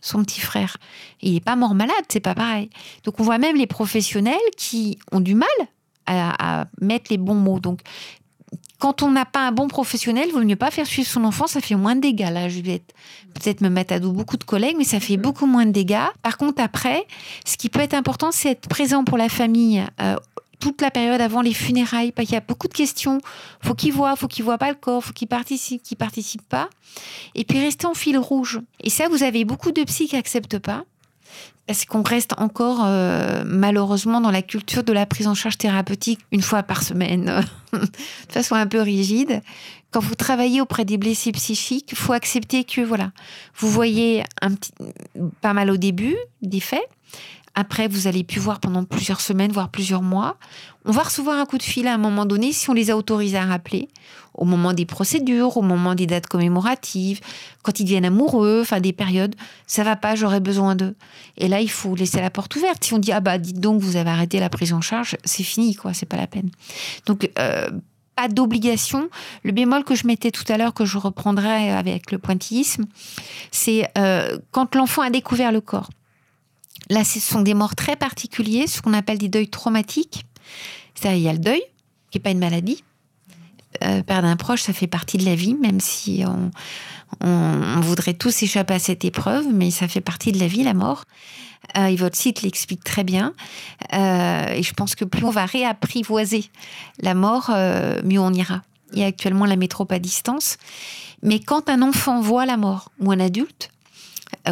son 0.00 0.22
petit 0.22 0.40
frère. 0.40 0.76
Il 1.22 1.34
n'est 1.34 1.40
pas 1.40 1.56
mort 1.56 1.74
malade, 1.74 2.04
c'est 2.08 2.20
pas 2.20 2.34
pareil. 2.34 2.68
Donc 3.04 3.20
on 3.20 3.22
voit 3.22 3.38
même 3.38 3.56
les 3.56 3.66
professionnels 3.66 4.34
qui 4.56 4.98
ont 5.12 5.20
du 5.20 5.34
mal 5.34 5.48
à, 6.06 6.60
à 6.60 6.66
mettre 6.80 7.06
les 7.10 7.18
bons 7.18 7.34
mots. 7.34 7.60
Donc 7.60 7.80
quand 8.84 9.02
on 9.02 9.10
n'a 9.10 9.24
pas 9.24 9.40
un 9.40 9.50
bon 9.50 9.66
professionnel, 9.66 10.26
il 10.28 10.34
vaut 10.34 10.44
mieux 10.44 10.56
pas 10.56 10.70
faire 10.70 10.86
suivre 10.86 11.08
son 11.08 11.24
enfant, 11.24 11.46
ça 11.46 11.62
fait 11.62 11.74
moins 11.74 11.96
de 11.96 12.02
dégâts. 12.02 12.28
Là, 12.30 12.50
je 12.50 12.60
vais 12.60 12.82
peut-être 13.32 13.62
me 13.62 13.70
mettre 13.70 13.94
à 13.94 13.98
dos 13.98 14.12
beaucoup 14.12 14.36
de 14.36 14.44
collègues, 14.44 14.74
mais 14.76 14.84
ça 14.84 15.00
fait 15.00 15.16
beaucoup 15.16 15.46
moins 15.46 15.64
de 15.64 15.70
dégâts. 15.70 16.04
Par 16.20 16.36
contre, 16.36 16.62
après, 16.62 17.06
ce 17.46 17.56
qui 17.56 17.70
peut 17.70 17.80
être 17.80 17.94
important, 17.94 18.30
c'est 18.30 18.50
être 18.50 18.68
présent 18.68 19.02
pour 19.02 19.16
la 19.16 19.30
famille. 19.30 19.82
Euh, 20.02 20.16
toute 20.60 20.82
la 20.82 20.90
période 20.90 21.22
avant 21.22 21.40
les 21.40 21.54
funérailles, 21.54 22.12
parce 22.12 22.26
qu'il 22.26 22.34
y 22.34 22.36
a 22.36 22.42
beaucoup 22.42 22.68
de 22.68 22.74
questions. 22.74 23.22
Faut 23.62 23.74
qu'il 23.74 23.94
voit, 23.94 24.16
faut 24.16 24.28
qu'il 24.28 24.44
voit 24.44 24.58
pas 24.58 24.68
le 24.68 24.76
corps, 24.76 25.02
faut 25.02 25.14
qu'il 25.14 25.28
participe, 25.28 25.82
qu'il 25.82 25.96
participe 25.96 26.46
pas. 26.46 26.68
Et 27.34 27.44
puis 27.44 27.60
rester 27.60 27.86
en 27.86 27.94
fil 27.94 28.18
rouge. 28.18 28.60
Et 28.82 28.90
ça, 28.90 29.08
vous 29.08 29.22
avez 29.22 29.46
beaucoup 29.46 29.72
de 29.72 29.82
psy 29.84 30.08
qui 30.08 30.16
acceptent 30.16 30.58
pas 30.58 30.84
parce 31.66 31.84
qu'on 31.84 32.02
reste 32.02 32.34
encore 32.38 32.82
euh, 32.84 33.42
malheureusement 33.46 34.20
dans 34.20 34.30
la 34.30 34.42
culture 34.42 34.84
de 34.84 34.92
la 34.92 35.06
prise 35.06 35.26
en 35.26 35.34
charge 35.34 35.56
thérapeutique 35.56 36.20
une 36.30 36.42
fois 36.42 36.62
par 36.62 36.82
semaine, 36.82 37.44
de 37.72 38.32
façon 38.32 38.54
un 38.54 38.66
peu 38.66 38.80
rigide? 38.80 39.40
Quand 39.90 40.00
vous 40.00 40.16
travaillez 40.16 40.60
auprès 40.60 40.84
des 40.84 40.98
blessés 40.98 41.30
psychiques, 41.32 41.94
faut 41.94 42.12
accepter 42.12 42.64
que 42.64 42.80
voilà, 42.80 43.12
vous 43.56 43.70
voyez 43.70 44.24
un 44.42 44.52
petit, 44.52 44.72
pas 45.40 45.52
mal 45.52 45.70
au 45.70 45.76
début 45.76 46.16
des 46.42 46.60
faits, 46.60 46.86
après, 47.54 47.86
vous 47.86 48.06
allez 48.08 48.24
plus 48.24 48.40
voir 48.40 48.58
pendant 48.58 48.84
plusieurs 48.84 49.20
semaines, 49.20 49.52
voire 49.52 49.68
plusieurs 49.68 50.02
mois. 50.02 50.36
On 50.84 50.90
va 50.90 51.02
recevoir 51.02 51.38
un 51.38 51.46
coup 51.46 51.56
de 51.56 51.62
fil 51.62 51.86
à 51.86 51.94
un 51.94 51.98
moment 51.98 52.26
donné 52.26 52.52
si 52.52 52.68
on 52.68 52.72
les 52.72 52.90
a 52.90 52.96
autorisés 52.96 53.38
à 53.38 53.44
rappeler, 53.44 53.88
au 54.34 54.44
moment 54.44 54.72
des 54.72 54.86
procédures, 54.86 55.56
au 55.56 55.62
moment 55.62 55.94
des 55.94 56.06
dates 56.06 56.26
commémoratives, 56.26 57.20
quand 57.62 57.78
ils 57.78 57.84
deviennent 57.84 58.04
amoureux, 58.04 58.60
enfin 58.62 58.80
des 58.80 58.92
périodes. 58.92 59.36
Ça 59.66 59.84
va 59.84 59.94
pas, 59.94 60.16
j'aurais 60.16 60.40
besoin 60.40 60.74
d'eux. 60.74 60.96
Et 61.36 61.46
là, 61.46 61.60
il 61.60 61.70
faut 61.70 61.94
laisser 61.94 62.20
la 62.20 62.30
porte 62.30 62.54
ouverte. 62.56 62.82
Si 62.82 62.92
on 62.92 62.98
dit 62.98 63.12
ah 63.12 63.20
bah 63.20 63.38
dites 63.38 63.60
donc 63.60 63.80
vous 63.80 63.96
avez 63.96 64.10
arrêté 64.10 64.40
la 64.40 64.50
prise 64.50 64.72
en 64.72 64.80
charge, 64.80 65.16
c'est 65.24 65.44
fini 65.44 65.76
quoi, 65.76 65.94
c'est 65.94 66.06
pas 66.06 66.16
la 66.16 66.26
peine. 66.26 66.50
Donc 67.06 67.30
euh, 67.38 67.70
pas 68.16 68.28
d'obligation. 68.28 69.08
Le 69.44 69.52
bémol 69.52 69.84
que 69.84 69.94
je 69.94 70.06
mettais 70.08 70.32
tout 70.32 70.44
à 70.52 70.58
l'heure, 70.58 70.74
que 70.74 70.84
je 70.84 70.98
reprendrai 70.98 71.70
avec 71.70 72.10
le 72.10 72.18
pointillisme, 72.18 72.84
c'est 73.52 73.88
euh, 73.96 74.38
quand 74.50 74.74
l'enfant 74.74 75.02
a 75.02 75.10
découvert 75.10 75.52
le 75.52 75.60
corps. 75.60 75.90
Là, 76.90 77.04
ce 77.04 77.20
sont 77.20 77.40
des 77.40 77.54
morts 77.54 77.74
très 77.74 77.96
particuliers, 77.96 78.66
ce 78.66 78.82
qu'on 78.82 78.92
appelle 78.92 79.18
des 79.18 79.28
deuils 79.28 79.48
traumatiques. 79.48 80.26
cest 80.94 81.16
il 81.16 81.22
y 81.22 81.28
a 81.28 81.32
le 81.32 81.38
deuil, 81.38 81.62
qui 82.10 82.18
n'est 82.18 82.22
pas 82.22 82.30
une 82.30 82.38
maladie. 82.38 82.82
Euh, 83.82 84.02
perdre 84.02 84.28
un 84.28 84.36
proche, 84.36 84.62
ça 84.62 84.72
fait 84.72 84.86
partie 84.86 85.18
de 85.18 85.24
la 85.24 85.34
vie, 85.34 85.54
même 85.54 85.80
si 85.80 86.24
on, 86.26 86.50
voudrait 87.80 88.14
tous 88.14 88.42
échapper 88.42 88.74
à 88.74 88.78
cette 88.78 89.04
épreuve, 89.04 89.46
mais 89.52 89.70
ça 89.70 89.88
fait 89.88 90.00
partie 90.00 90.32
de 90.32 90.38
la 90.38 90.46
vie, 90.46 90.62
la 90.62 90.74
mort. 90.74 91.04
Euh, 91.78 91.86
et 91.86 91.96
votre 91.96 92.16
site 92.16 92.42
l'explique 92.42 92.84
très 92.84 93.04
bien. 93.04 93.32
Euh, 93.92 94.48
et 94.48 94.62
je 94.62 94.72
pense 94.74 94.94
que 94.94 95.04
plus 95.04 95.24
on 95.24 95.30
va 95.30 95.46
réapprivoiser 95.46 96.50
la 97.00 97.14
mort, 97.14 97.50
mieux 98.04 98.20
on 98.20 98.32
ira. 98.32 98.62
Il 98.92 98.98
y 98.98 99.02
a 99.02 99.06
actuellement 99.06 99.44
la 99.44 99.56
métropole 99.56 99.96
à 99.96 99.98
distance. 100.00 100.56
Mais 101.22 101.40
quand 101.40 101.68
un 101.68 101.82
enfant 101.82 102.20
voit 102.20 102.46
la 102.46 102.56
mort, 102.56 102.90
ou 103.00 103.10
un 103.10 103.20
adulte, 103.20 103.70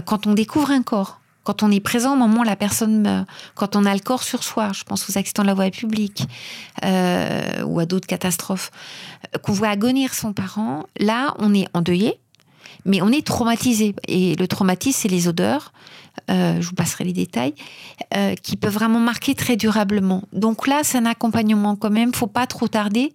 quand 0.07 0.27
on 0.27 0.35
découvre 0.35 0.71
un 0.71 0.83
corps, 0.83 1.21
quand 1.45 1.63
on 1.63 1.71
est 1.71 1.81
présent 1.81 2.15
au 2.15 2.17
moment 2.17 2.41
où 2.41 2.45
la 2.45 2.57
personne 2.57 3.03
meurt, 3.03 3.29
quand 3.55 3.77
on 3.77 3.85
a 3.85 3.95
le 3.95 4.01
corps 4.01 4.23
sur 4.23 4.43
soi, 4.45 4.71
je 4.73 4.85
pense 4.85 5.09
aux 5.09 5.19
accidents 5.19 5.43
de 5.43 5.49
la 5.49 5.55
voie 5.55 5.71
publique 5.71 6.25
euh, 6.85 7.63
ou 7.65 7.81
à 7.81 7.87
d'autres 7.87 8.07
catastrophes, 8.07 8.71
euh, 9.35 9.39
qu'on 9.39 9.53
voit 9.53 9.69
agonir 9.69 10.15
son 10.15 10.33
parent, 10.33 10.85
là, 10.99 11.35
on 11.39 11.55
est 11.55 11.67
endeuillé, 11.75 12.19
mais 12.85 13.03
on 13.03 13.09
est 13.09 13.27
traumatisé. 13.27 13.95
Et 14.09 14.35
le 14.37 14.47
traumatisme, 14.47 15.01
c'est 15.03 15.09
les 15.09 15.29
odeurs, 15.29 15.73
euh, 16.31 16.61
je 16.61 16.69
vous 16.69 16.75
passerai 16.75 17.05
les 17.05 17.13
détails, 17.13 17.55
qui 18.43 18.57
peuvent 18.57 18.75
vraiment 18.75 19.01
marquer 19.01 19.35
très 19.35 19.57
durablement. 19.57 20.23
Donc 20.33 20.67
là, 20.67 20.81
c'est 20.83 20.99
un 20.99 21.07
accompagnement 21.07 21.77
quand 21.77 21.91
même, 21.91 22.13
faut 22.13 22.27
pas 22.27 22.47
trop 22.47 22.69
tarder, 22.69 23.13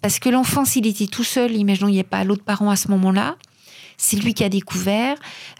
parce 0.00 0.18
que 0.18 0.30
l'enfant, 0.30 0.64
s'il 0.64 0.86
était 0.86 1.06
tout 1.06 1.24
seul, 1.24 1.54
imaginons 1.54 1.88
il 1.88 1.92
n'y 1.92 1.98
ait 1.98 2.04
pas 2.04 2.24
l'autre 2.24 2.44
parent 2.44 2.70
à 2.70 2.76
ce 2.76 2.88
moment-là, 2.88 3.36
c'est 3.98 4.16
lui 4.16 4.32
qui 4.32 4.44
a 4.44 4.48
découvert, 4.48 5.16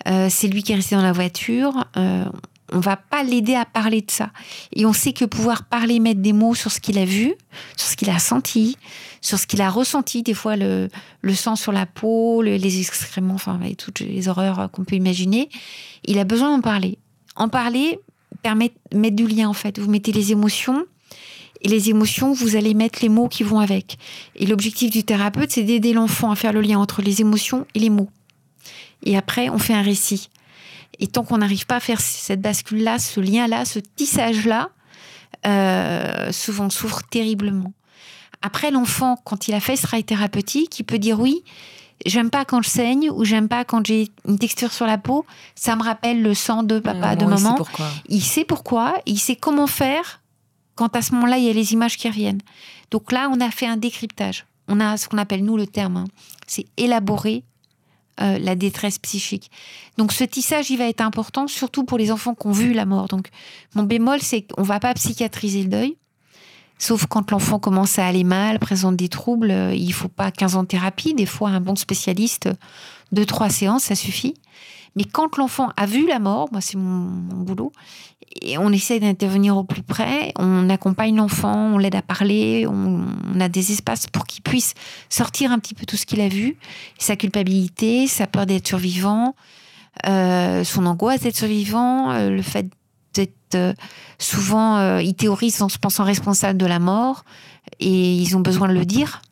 euh, 0.07 0.28
c'est 0.30 0.49
lui 0.49 0.62
qui 0.62 0.73
est 0.73 0.76
resté 0.76 0.95
dans 0.95 1.02
la 1.02 1.12
voiture. 1.12 1.85
Euh, 1.97 2.25
on 2.71 2.80
va 2.80 2.97
pas 2.97 3.23
l'aider 3.23 3.54
à 3.54 3.64
parler 3.64 4.00
de 4.00 4.11
ça. 4.11 4.30
Et 4.75 4.87
on 4.87 4.92
sait 4.92 5.12
que 5.12 5.25
pouvoir 5.25 5.64
parler, 5.64 6.00
mettre 6.00 6.21
des 6.21 6.33
mots 6.33 6.54
sur 6.54 6.71
ce 6.71 6.80
qu'il 6.80 6.99
a 6.99 7.04
vu, 7.04 7.35
sur 7.76 7.88
ce 7.88 7.97
qu'il 7.97 8.11
a 8.11 8.18
senti, 8.18 8.76
sur 9.21 9.38
ce 9.38 9.47
qu'il 9.47 9.61
a 9.61 9.71
ressenti, 9.71 10.23
des 10.23 10.35
fois 10.35 10.57
le, 10.57 10.88
sang 11.35 11.57
sur 11.57 11.73
la 11.73 11.87
peau, 11.87 12.42
les 12.42 12.80
excréments, 12.80 13.35
enfin, 13.35 13.59
toutes 13.76 14.00
les 14.00 14.28
horreurs 14.28 14.71
qu'on 14.71 14.85
peut 14.85 14.97
imaginer, 14.97 15.49
il 16.04 16.18
a 16.18 16.25
besoin 16.25 16.54
d'en 16.54 16.61
parler. 16.61 16.99
En 17.37 17.49
parler 17.49 17.99
permet 18.42 18.73
mettre 18.95 19.16
du 19.16 19.26
lien, 19.26 19.49
en 19.49 19.54
fait. 19.54 19.78
Vous 19.78 19.90
mettez 19.90 20.12
les 20.12 20.30
émotions, 20.30 20.85
et 21.61 21.68
les 21.68 21.90
émotions, 21.90 22.33
vous 22.33 22.54
allez 22.54 22.75
mettre 22.75 23.00
les 23.02 23.09
mots 23.09 23.28
qui 23.28 23.42
vont 23.42 23.59
avec. 23.59 23.99
Et 24.37 24.47
l'objectif 24.47 24.90
du 24.90 25.02
thérapeute, 25.02 25.50
c'est 25.50 25.64
d'aider 25.64 25.92
l'enfant 25.92 26.30
à 26.30 26.37
faire 26.37 26.52
le 26.52 26.61
lien 26.61 26.78
entre 26.78 27.02
les 27.02 27.21
émotions 27.21 27.66
et 27.75 27.80
les 27.80 27.90
mots 27.90 28.11
et 29.04 29.16
après 29.16 29.48
on 29.48 29.58
fait 29.58 29.75
un 29.75 29.82
récit. 29.82 30.30
Et 31.00 31.06
tant 31.06 31.22
qu'on 31.22 31.38
n'arrive 31.38 31.66
pas 31.66 31.76
à 31.76 31.80
faire 31.80 32.00
cette 32.00 32.40
bascule-là, 32.40 32.98
ce 32.98 33.20
lien-là, 33.20 33.64
ce 33.64 33.78
tissage-là, 33.78 34.70
euh, 35.46 36.32
souvent 36.32 36.66
on 36.66 36.70
souffre 36.70 37.02
terriblement. 37.08 37.72
Après, 38.42 38.70
l'enfant, 38.70 39.16
quand 39.25 39.48
il 39.48 39.54
a 39.54 39.60
fait 39.60 39.76
ce 39.76 39.82
travail 39.82 40.04
thérapeutique, 40.04 40.78
il 40.78 40.84
peut 40.84 40.98
dire 40.98 41.18
oui, 41.18 41.42
j'aime 42.06 42.30
pas 42.30 42.44
quand 42.44 42.62
je 42.62 42.68
saigne 42.68 43.10
ou 43.10 43.25
j'aime 43.25 43.48
pas 43.48 43.64
quand 43.64 43.84
j'ai 43.87 44.10
une 44.26 44.38
texture 44.38 44.72
sur 44.72 44.87
la 44.87 44.98
peau. 44.98 45.26
Ça 45.54 45.75
me 45.76 45.82
rappelle 45.82 46.22
le 46.22 46.34
sang 46.34 46.62
de 46.62 46.78
papa, 46.78 47.16
de 47.16 47.25
maman. 47.25 47.56
Il 47.56 47.56
sait 47.56 47.56
pourquoi. 47.56 47.90
Il 48.08 48.22
sait 48.22 48.44
pourquoi. 48.44 48.94
Il 49.06 49.18
sait 49.18 49.37
comment 49.37 49.66
faire 49.66 50.20
quand 50.76 50.94
à 50.94 51.02
ce 51.02 51.12
moment-là, 51.14 51.38
il 51.38 51.44
y 51.44 51.50
a 51.50 51.52
les 51.52 51.72
images 51.72 51.96
qui 51.96 52.08
reviennent. 52.08 52.40
Donc 52.92 53.10
là, 53.10 53.28
on 53.32 53.40
a 53.40 53.50
fait 53.50 53.66
un 53.66 53.76
décryptage. 53.76 54.46
On 54.68 54.78
a 54.78 54.96
ce 54.96 55.08
qu'on 55.08 55.18
appelle, 55.18 55.44
nous, 55.44 55.56
le 55.56 55.66
terme, 55.66 55.96
hein. 55.96 56.04
c'est 56.46 56.66
élaborer 56.76 57.42
euh, 58.20 58.38
la 58.38 58.54
détresse 58.54 58.98
psychique. 58.98 59.50
Donc 59.96 60.12
ce 60.12 60.25
tissage, 60.25 60.70
il 60.70 60.78
va 60.78 60.88
être 60.88 61.00
important, 61.00 61.46
surtout 61.46 61.84
pour 61.84 61.98
les 61.98 62.10
enfants 62.10 62.34
qui 62.34 62.46
ont 62.46 62.52
vu 62.52 62.72
la 62.72 62.84
mort. 62.84 63.08
Donc 63.08 63.28
mon 63.75 63.82
bémol, 63.82 64.20
c'est 64.20 64.42
qu'on 64.42 64.62
va 64.62 64.80
pas 64.80 64.94
psychiatriser 64.94 65.62
le 65.62 65.68
deuil, 65.68 65.96
sauf 66.78 67.06
quand 67.06 67.30
l'enfant 67.30 67.58
commence 67.58 67.98
à 67.98 68.06
aller 68.06 68.25
mal, 68.25 68.58
présente 68.58 68.96
des 68.96 69.08
troubles. 69.08 69.50
Euh, 69.50 69.75
il 69.75 69.92
faut 69.92 70.08
pas 70.08 70.30
15 70.30 70.56
ans 70.56 70.62
de 70.62 70.68
thérapie. 70.68 71.14
Des 71.14 71.26
fois, 71.26 71.50
un 71.50 71.60
bon 71.60 71.76
spécialiste, 71.76 72.48
deux, 73.12 73.26
trois 73.26 73.50
séances, 73.50 73.84
ça 73.84 73.94
suffit. 73.94 74.34
Mais 74.96 75.04
quand 75.04 75.37
l'enfant 75.37 75.70
a 75.76 75.87
vu 75.87 76.06
la 76.06 76.18
mort, 76.18 76.48
moi 76.50 76.60
c'est 76.60 76.76
mon, 76.76 77.08
boulot, 77.44 77.72
et 78.42 78.58
on 78.58 78.70
essaie 78.70 79.00
d'intervenir 79.00 79.56
au 79.56 79.64
plus 79.64 79.82
près, 79.82 80.32
on 80.38 80.68
accompagne 80.70 81.16
l'enfant, 81.16 81.75
on 81.75 81.78
l'aide 81.78 81.94
à 81.94 82.02
parler, 82.02 82.66
on, 82.66 83.06
a 83.40 83.49
des 83.49 83.73
espaces 83.73 84.06
pour 84.06 84.26
qu'il 84.26 84.42
puisse 84.42 84.75
sortir 85.08 85.52
un 85.52 85.58
petit 85.58 85.75
peu 85.75 85.87
tout 85.87 85.97
ce 85.97 86.06
qu'il 86.06 86.20
a 86.20 86.28
vu, 86.28 86.56
sa 86.99 87.16
culpabilité, 87.16 88.06
sa 88.06 88.26
peur 88.26 88.47
d'être 88.47 88.66
survivant, 88.66 89.35
euh, 90.06 90.64
son 90.64 90.87
angoisse 90.87 91.20
d'être 91.20 91.37
survivant, 91.37 92.11
euh, 92.11 92.30
le 92.30 92.42
fait 92.42 92.66
d'être 93.14 93.54
euh, 93.54 93.73
souvent, 94.18 94.99
ils 94.99 95.14
théorisent 95.14 95.62
en 95.62 95.68
se 95.68 95.78
pensant 95.78 96.04
responsable 96.04 96.58
de 96.58 96.66
la 96.66 96.78
mort, 96.78 97.25
et 97.80 98.14
ils 98.14 98.37
ont 98.37 98.40
besoin 98.40 98.68
de 98.68 98.75
le 98.75 98.85
dire, 98.85 99.23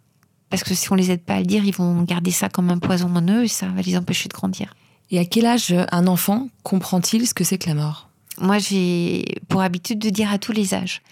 parce 0.50 0.64
que 0.64 0.74
si 0.74 0.90
on 0.92 0.94
les 0.94 1.10
aide 1.10 1.22
pas 1.22 1.34
à 1.34 1.40
le 1.40 1.46
dire, 1.46 1.64
ils 1.64 1.74
vont 1.74 2.02
garder 2.02 2.30
ça 2.30 2.48
comme 2.48 2.70
un 2.70 2.78
poison 2.78 3.14
en 3.14 3.22
eux, 3.28 3.44
et 3.44 3.48
ça 3.48 3.66
va 3.66 3.82
les 3.82 3.96
empêcher 3.96 4.28
de 4.28 4.34
grandir. 4.34 4.74
Et 5.10 5.18
à 5.18 5.24
quel 5.24 5.46
âge 5.46 5.74
un 5.92 6.06
enfant 6.06 6.48
comprend-il 6.62 7.26
ce 7.28 7.34
que 7.34 7.44
c'est 7.44 7.58
que 7.58 7.68
la 7.68 7.74
mort? 7.74 8.05
Moi, 8.40 8.58
j'ai 8.58 9.24
pour 9.48 9.62
habitude 9.62 9.98
de 9.98 10.10
dire 10.10 10.30
à 10.30 10.38
tous 10.38 10.52
les 10.52 10.74
âges. 10.74 11.02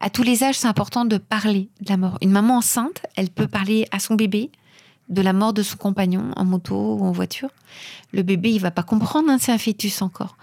À 0.00 0.08
tous 0.08 0.22
les 0.22 0.44
âges, 0.44 0.58
c'est 0.58 0.68
important 0.68 1.04
de 1.04 1.18
parler 1.18 1.68
de 1.80 1.90
la 1.90 1.96
mort. 1.96 2.18
Une 2.22 2.30
maman 2.30 2.58
enceinte, 2.58 3.02
elle 3.16 3.30
peut 3.30 3.48
parler 3.48 3.86
à 3.90 3.98
son 3.98 4.14
bébé 4.14 4.50
de 5.08 5.22
la 5.22 5.32
mort 5.32 5.52
de 5.52 5.62
son 5.62 5.76
compagnon 5.76 6.30
en 6.36 6.44
moto 6.44 6.94
ou 6.94 7.04
en 7.04 7.12
voiture. 7.12 7.50
Le 8.12 8.22
bébé, 8.22 8.50
il 8.50 8.60
va 8.60 8.70
pas 8.70 8.82
comprendre, 8.82 9.28
hein, 9.30 9.38
c'est 9.38 9.52
un 9.52 9.58
fœtus 9.58 10.02
encore. 10.02 10.36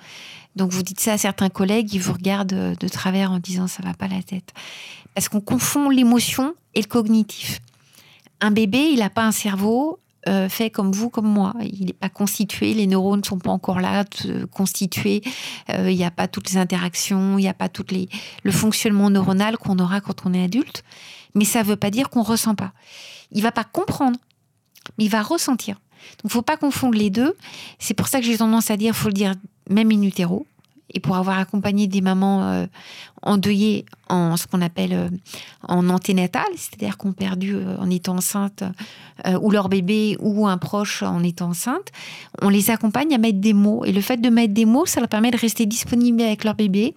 Donc 0.56 0.72
vous 0.72 0.84
dites 0.84 1.00
ça 1.00 1.14
à 1.14 1.18
certains 1.18 1.50
collègues, 1.50 1.94
ils 1.94 2.02
vous 2.02 2.14
regardent 2.14 2.76
de 2.78 2.88
travers 2.88 3.32
en 3.32 3.40
disant 3.40 3.68
ça 3.68 3.84
va 3.84 3.94
pas 3.94 4.08
la 4.08 4.22
tête. 4.22 4.54
Parce 5.14 5.30
qu'on 5.30 5.42
confond 5.42 5.90
l'émotion 5.90 6.54
et 6.76 6.82
le 6.82 6.88
cognitif. 6.88 7.60
Un 8.42 8.52
bébé, 8.52 8.90
il 8.92 9.00
n'a 9.00 9.10
pas 9.10 9.26
un 9.26 9.32
cerveau, 9.32 10.00
euh, 10.28 10.50
fait 10.50 10.70
comme 10.70 10.92
vous, 10.92 11.10
comme 11.10 11.28
moi. 11.28 11.54
Il 11.62 11.86
n'est 11.86 11.94
pas 11.94 12.10
constitué, 12.10 12.74
les 12.74 12.88
neurones 12.88 13.22
ne 13.22 13.26
sont 13.26 13.40
pas 13.40 13.52
encore 13.52 13.80
là, 13.80 14.04
constitués. 14.52 15.22
Euh, 15.70 15.90
il 15.90 15.98
n'y 15.98 16.04
a 16.04 16.12
pas 16.12 16.28
toutes 16.28 16.50
les 16.50 16.58
interactions, 16.58 17.38
il 17.38 17.44
n'y 17.44 17.48
a 17.48 17.54
pas 17.54 17.70
toutes 17.70 17.92
les, 17.92 18.10
le 18.44 18.52
fonctionnement 18.52 19.10
neuronal 19.10 19.58
qu'on 19.58 19.80
aura 19.80 20.02
quand 20.02 20.26
on 20.26 20.34
est 20.34 20.44
adulte. 20.44 20.84
Mais 21.36 21.46
ça 21.46 21.60
ne 21.60 21.66
veut 21.66 21.76
pas 21.76 21.92
dire 21.92 22.10
qu'on 22.10 22.22
ne 22.22 22.26
ressent 22.26 22.56
pas. 22.56 22.74
Il 23.32 23.44
va 23.44 23.52
pas 23.52 23.64
comprendre, 23.64 24.18
mais 24.98 25.06
il 25.06 25.10
va 25.10 25.22
ressentir. 25.22 25.80
Donc, 26.24 26.32
faut 26.32 26.42
pas 26.42 26.58
confondre 26.58 26.98
les 26.98 27.10
deux. 27.10 27.36
C'est 27.80 27.94
pour 27.94 28.08
ça 28.08 28.20
que 28.20 28.26
j'ai 28.26 28.38
tendance 28.38 28.72
à 28.72 28.78
dire, 28.78 28.96
faut 28.96 29.10
le 29.10 29.14
dire 29.14 29.34
même 29.70 29.92
in 29.92 30.02
utero 30.02 30.48
et 30.94 31.00
pour 31.00 31.16
avoir 31.18 31.40
accompagné 31.40 31.88
des 31.88 32.02
mamans 32.02 32.44
euh, 32.44 32.66
endeuillées 33.22 33.86
en 34.10 34.38
ce 34.38 34.48
qu'on 34.48 34.62
appelle 34.62 34.94
euh, 34.94 35.10
en 35.68 35.90
anténatal, 35.90 36.48
c'est-à-dire 36.56 36.98
qu'on 36.98 37.12
perdu 37.12 37.56
euh, 37.56 37.78
en 37.78 37.90
étant 37.90 38.18
enceinte 38.18 38.64
ou 39.42 39.50
leur 39.50 39.68
bébé 39.68 40.16
ou 40.20 40.46
un 40.46 40.60
proche 40.60 41.02
en 41.02 41.24
étant 41.24 41.50
enceinte, 41.50 41.92
on 42.44 42.50
les 42.50 42.70
accompagne 42.70 43.16
à 43.16 43.18
mettre 43.18 43.40
des 43.40 43.54
mots. 43.54 43.84
Et 43.84 43.92
le 43.92 44.00
fait 44.00 44.18
de 44.18 44.30
mettre 44.30 44.54
des 44.54 44.66
mots, 44.66 44.86
ça 44.86 45.00
leur 45.00 45.10
permet 45.10 45.32
de 45.32 45.38
rester 45.38 45.66
disponible 45.66 46.22
avec 46.22 46.44
leur 46.44 46.54
bébé 46.54 46.94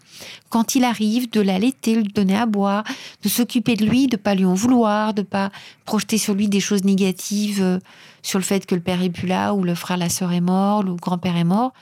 quand 0.51 0.75
il 0.75 0.85
arrive, 0.85 1.31
de 1.31 1.41
l'allaiter, 1.41 1.95
de 1.95 2.01
lui 2.01 2.13
donner 2.13 2.37
à 2.37 2.45
boire, 2.45 2.85
de 3.23 3.29
s'occuper 3.31 3.75
de 3.75 3.87
lui, 3.87 4.07
de 4.07 4.19
pas 4.19 4.35
lui 4.35 4.45
en 4.45 4.53
vouloir, 4.53 5.15
de 5.15 5.23
pas 5.23 5.51
projeter 5.87 6.19
sur 6.19 6.35
lui 6.35 6.49
des 6.49 6.61
choses 6.61 6.85
négatives 6.85 7.81
sur 8.21 8.39
le 8.39 8.45
fait 8.45 8.67
que 8.67 8.75
le 8.75 8.83
père 8.83 9.03
est 9.03 9.09
plus 9.09 9.27
là 9.27 9.55
ou 9.55 9.65
le 9.65 9.75
frère, 9.75 9.97
la 9.97 10.11
sœur 10.11 10.33
est 10.33 10.43
mort, 10.43 10.83
le 10.83 10.95
grand-père 10.97 11.37
est 11.37 11.45
mort. 11.45 11.73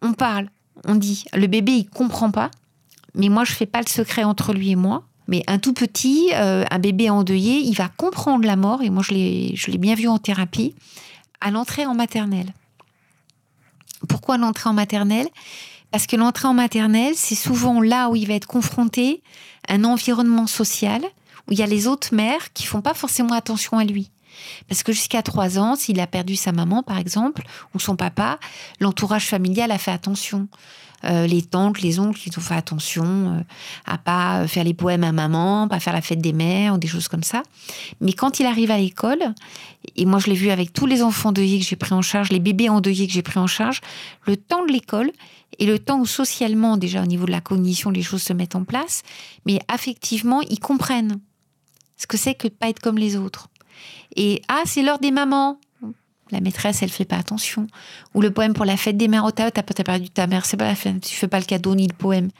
On 0.00 0.14
parle 0.14 0.48
on 0.84 0.94
dit 0.94 1.24
le 1.34 1.46
bébé 1.46 1.72
il 1.72 1.88
comprend 1.88 2.30
pas, 2.30 2.50
mais 3.14 3.28
moi 3.28 3.44
je 3.44 3.52
fais 3.52 3.66
pas 3.66 3.80
le 3.80 3.88
secret 3.88 4.24
entre 4.24 4.52
lui 4.52 4.70
et 4.70 4.76
moi. 4.76 5.04
Mais 5.28 5.42
un 5.48 5.58
tout 5.58 5.72
petit, 5.72 6.30
euh, 6.34 6.64
un 6.70 6.78
bébé 6.78 7.10
endeuillé, 7.10 7.58
il 7.58 7.74
va 7.74 7.88
comprendre 7.88 8.46
la 8.46 8.54
mort, 8.54 8.82
et 8.82 8.90
moi 8.90 9.02
je 9.02 9.12
l'ai 9.12 9.78
bien 9.78 9.96
vu 9.96 10.06
en 10.06 10.18
thérapie, 10.18 10.74
à 11.40 11.50
l'entrée 11.50 11.84
en 11.84 11.94
maternelle. 11.94 12.52
Pourquoi 14.08 14.38
l'entrée 14.38 14.70
en 14.70 14.72
maternelle? 14.72 15.26
Parce 15.90 16.06
que 16.06 16.16
l'entrée 16.16 16.46
en 16.46 16.54
maternelle, 16.54 17.14
c'est 17.16 17.34
souvent 17.34 17.80
là 17.80 18.08
où 18.08 18.16
il 18.16 18.28
va 18.28 18.34
être 18.34 18.46
confronté 18.46 19.22
à 19.66 19.74
un 19.74 19.84
environnement 19.84 20.46
social 20.46 21.02
où 21.48 21.52
il 21.52 21.58
y 21.58 21.62
a 21.62 21.66
les 21.66 21.86
autres 21.86 22.14
mères 22.14 22.52
qui 22.52 22.64
font 22.64 22.82
pas 22.82 22.94
forcément 22.94 23.34
attention 23.34 23.78
à 23.78 23.84
lui. 23.84 24.10
Parce 24.68 24.82
que 24.82 24.92
jusqu'à 24.92 25.22
trois 25.22 25.58
ans, 25.58 25.76
s'il 25.76 26.00
a 26.00 26.06
perdu 26.06 26.36
sa 26.36 26.52
maman, 26.52 26.82
par 26.82 26.98
exemple, 26.98 27.42
ou 27.74 27.80
son 27.80 27.96
papa, 27.96 28.38
l'entourage 28.80 29.26
familial 29.26 29.70
a 29.70 29.78
fait 29.78 29.92
attention. 29.92 30.48
Euh, 31.04 31.26
les 31.26 31.42
tantes, 31.42 31.82
les 31.82 32.00
oncles, 32.00 32.20
ils 32.26 32.38
ont 32.38 32.42
fait 32.42 32.54
attention 32.54 33.04
euh, 33.04 33.40
à 33.84 33.98
pas 33.98 34.46
faire 34.48 34.64
les 34.64 34.74
poèmes 34.74 35.04
à 35.04 35.12
maman, 35.12 35.68
pas 35.68 35.78
faire 35.78 35.92
la 35.92 36.00
fête 36.00 36.20
des 36.20 36.32
mères 36.32 36.74
ou 36.74 36.78
des 36.78 36.88
choses 36.88 37.08
comme 37.08 37.22
ça. 37.22 37.42
Mais 38.00 38.12
quand 38.12 38.40
il 38.40 38.46
arrive 38.46 38.70
à 38.70 38.78
l'école, 38.78 39.34
et 39.94 40.06
moi 40.06 40.18
je 40.18 40.28
l'ai 40.28 40.34
vu 40.34 40.50
avec 40.50 40.72
tous 40.72 40.86
les 40.86 41.02
enfants 41.02 41.28
endeuillés 41.28 41.58
que 41.58 41.66
j'ai 41.66 41.76
pris 41.76 41.92
en 41.92 42.02
charge, 42.02 42.30
les 42.30 42.40
bébés 42.40 42.68
endeuillés 42.68 43.06
que 43.06 43.12
j'ai 43.12 43.22
pris 43.22 43.38
en 43.38 43.46
charge, 43.46 43.82
le 44.26 44.36
temps 44.36 44.64
de 44.64 44.72
l'école 44.72 45.12
et 45.58 45.66
le 45.66 45.78
temps 45.78 46.00
où 46.00 46.06
socialement, 46.06 46.76
déjà 46.76 47.02
au 47.02 47.06
niveau 47.06 47.26
de 47.26 47.30
la 47.30 47.40
cognition, 47.40 47.90
les 47.90 48.02
choses 48.02 48.22
se 48.22 48.32
mettent 48.32 48.56
en 48.56 48.64
place, 48.64 49.02
mais 49.44 49.60
affectivement, 49.68 50.40
ils 50.42 50.60
comprennent 50.60 51.20
ce 51.96 52.06
que 52.06 52.16
c'est 52.16 52.34
que 52.34 52.48
de 52.48 52.52
pas 52.52 52.68
être 52.68 52.80
comme 52.80 52.98
les 52.98 53.16
autres. 53.16 53.48
Et 54.14 54.42
ah, 54.48 54.62
c'est 54.64 54.82
l'heure 54.82 54.98
des 54.98 55.10
mamans. 55.10 55.58
La 56.32 56.40
maîtresse, 56.40 56.82
elle 56.82 56.90
fait 56.90 57.04
pas 57.04 57.16
attention. 57.16 57.68
Ou 58.14 58.20
le 58.20 58.32
poème 58.32 58.52
pour 58.52 58.64
la 58.64 58.76
fête 58.76 58.96
des 58.96 59.08
mères. 59.08 59.24
Oh, 59.26 59.30
t'as 59.30 59.50
pas 59.50 59.62
perdu 59.62 60.10
ta 60.10 60.26
mère, 60.26 60.44
c'est 60.44 60.56
pas 60.56 60.66
la 60.66 60.74
fête, 60.74 61.00
tu 61.00 61.14
fais 61.14 61.28
pas 61.28 61.38
le 61.38 61.44
cadeau 61.44 61.74
ni 61.74 61.86
le 61.86 61.94
poème. 61.94 62.30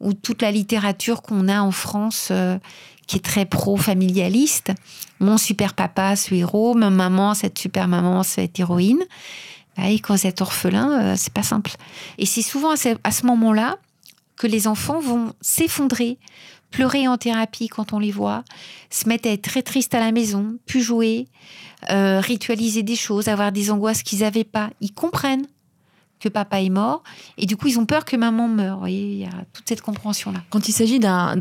Ou 0.00 0.14
toute 0.14 0.42
la 0.42 0.50
littérature 0.50 1.22
qu'on 1.22 1.48
a 1.48 1.60
en 1.60 1.70
France, 1.70 2.28
euh, 2.30 2.58
qui 3.06 3.16
est 3.16 3.24
très 3.24 3.44
pro-familialiste. 3.44 4.72
Mon 5.20 5.38
super 5.38 5.74
papa, 5.74 6.16
ce 6.16 6.34
héros. 6.34 6.74
Ma 6.74 6.90
maman, 6.90 7.34
cette 7.34 7.58
super 7.58 7.88
maman, 7.88 8.22
cette 8.22 8.58
héroïne. 8.58 9.02
Bah, 9.76 9.88
et 9.88 9.98
quand 9.98 10.16
c'est 10.16 10.40
orphelin, 10.40 11.00
euh, 11.00 11.14
c'est 11.16 11.32
pas 11.32 11.42
simple. 11.42 11.72
Et 12.18 12.26
c'est 12.26 12.42
souvent 12.42 12.72
à 12.72 13.10
ce 13.10 13.26
moment-là 13.26 13.78
que 14.36 14.46
les 14.46 14.66
enfants 14.66 15.00
vont 15.00 15.32
s'effondrer 15.40 16.18
pleurer 16.70 17.08
en 17.08 17.16
thérapie 17.16 17.68
quand 17.68 17.92
on 17.92 17.98
les 17.98 18.10
voit, 18.10 18.44
se 18.90 19.08
mettre 19.08 19.28
à 19.28 19.32
être 19.32 19.42
très 19.42 19.62
triste 19.62 19.94
à 19.94 20.00
la 20.00 20.12
maison, 20.12 20.58
plus 20.66 20.82
jouer, 20.82 21.28
euh, 21.90 22.20
ritualiser 22.20 22.82
des 22.82 22.96
choses, 22.96 23.28
avoir 23.28 23.52
des 23.52 23.70
angoisses 23.70 24.02
qu'ils 24.02 24.20
n'avaient 24.20 24.44
pas. 24.44 24.70
Ils 24.80 24.92
comprennent 24.92 25.46
que 26.20 26.28
papa 26.28 26.60
est 26.60 26.70
mort. 26.70 27.02
Et 27.38 27.46
du 27.46 27.56
coup, 27.56 27.68
ils 27.68 27.78
ont 27.78 27.86
peur 27.86 28.04
que 28.04 28.16
maman 28.16 28.48
meure. 28.48 28.74
Vous 28.74 28.80
voyez, 28.80 29.12
il 29.12 29.18
y 29.18 29.24
a 29.24 29.44
toute 29.52 29.68
cette 29.68 29.82
compréhension-là. 29.82 30.42
Quand 30.50 30.68
il 30.68 30.72
s'agit 30.72 30.98
d'un 30.98 31.36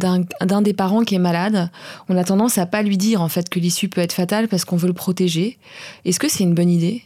des 0.61 0.73
parents 0.73 1.03
qui 1.03 1.15
est 1.15 1.19
malade, 1.19 1.69
on 2.09 2.17
a 2.17 2.23
tendance 2.23 2.57
à 2.57 2.65
pas 2.65 2.81
lui 2.81 2.97
dire 2.97 3.21
en 3.21 3.29
fait 3.29 3.49
que 3.49 3.59
l'issue 3.59 3.89
peut 3.89 4.01
être 4.01 4.13
fatale 4.13 4.47
parce 4.47 4.65
qu'on 4.65 4.77
veut 4.77 4.87
le 4.87 4.93
protéger. 4.93 5.57
Est-ce 6.03 6.19
que 6.19 6.29
c'est 6.29 6.43
une 6.43 6.53
bonne 6.53 6.69
idée? 6.69 7.03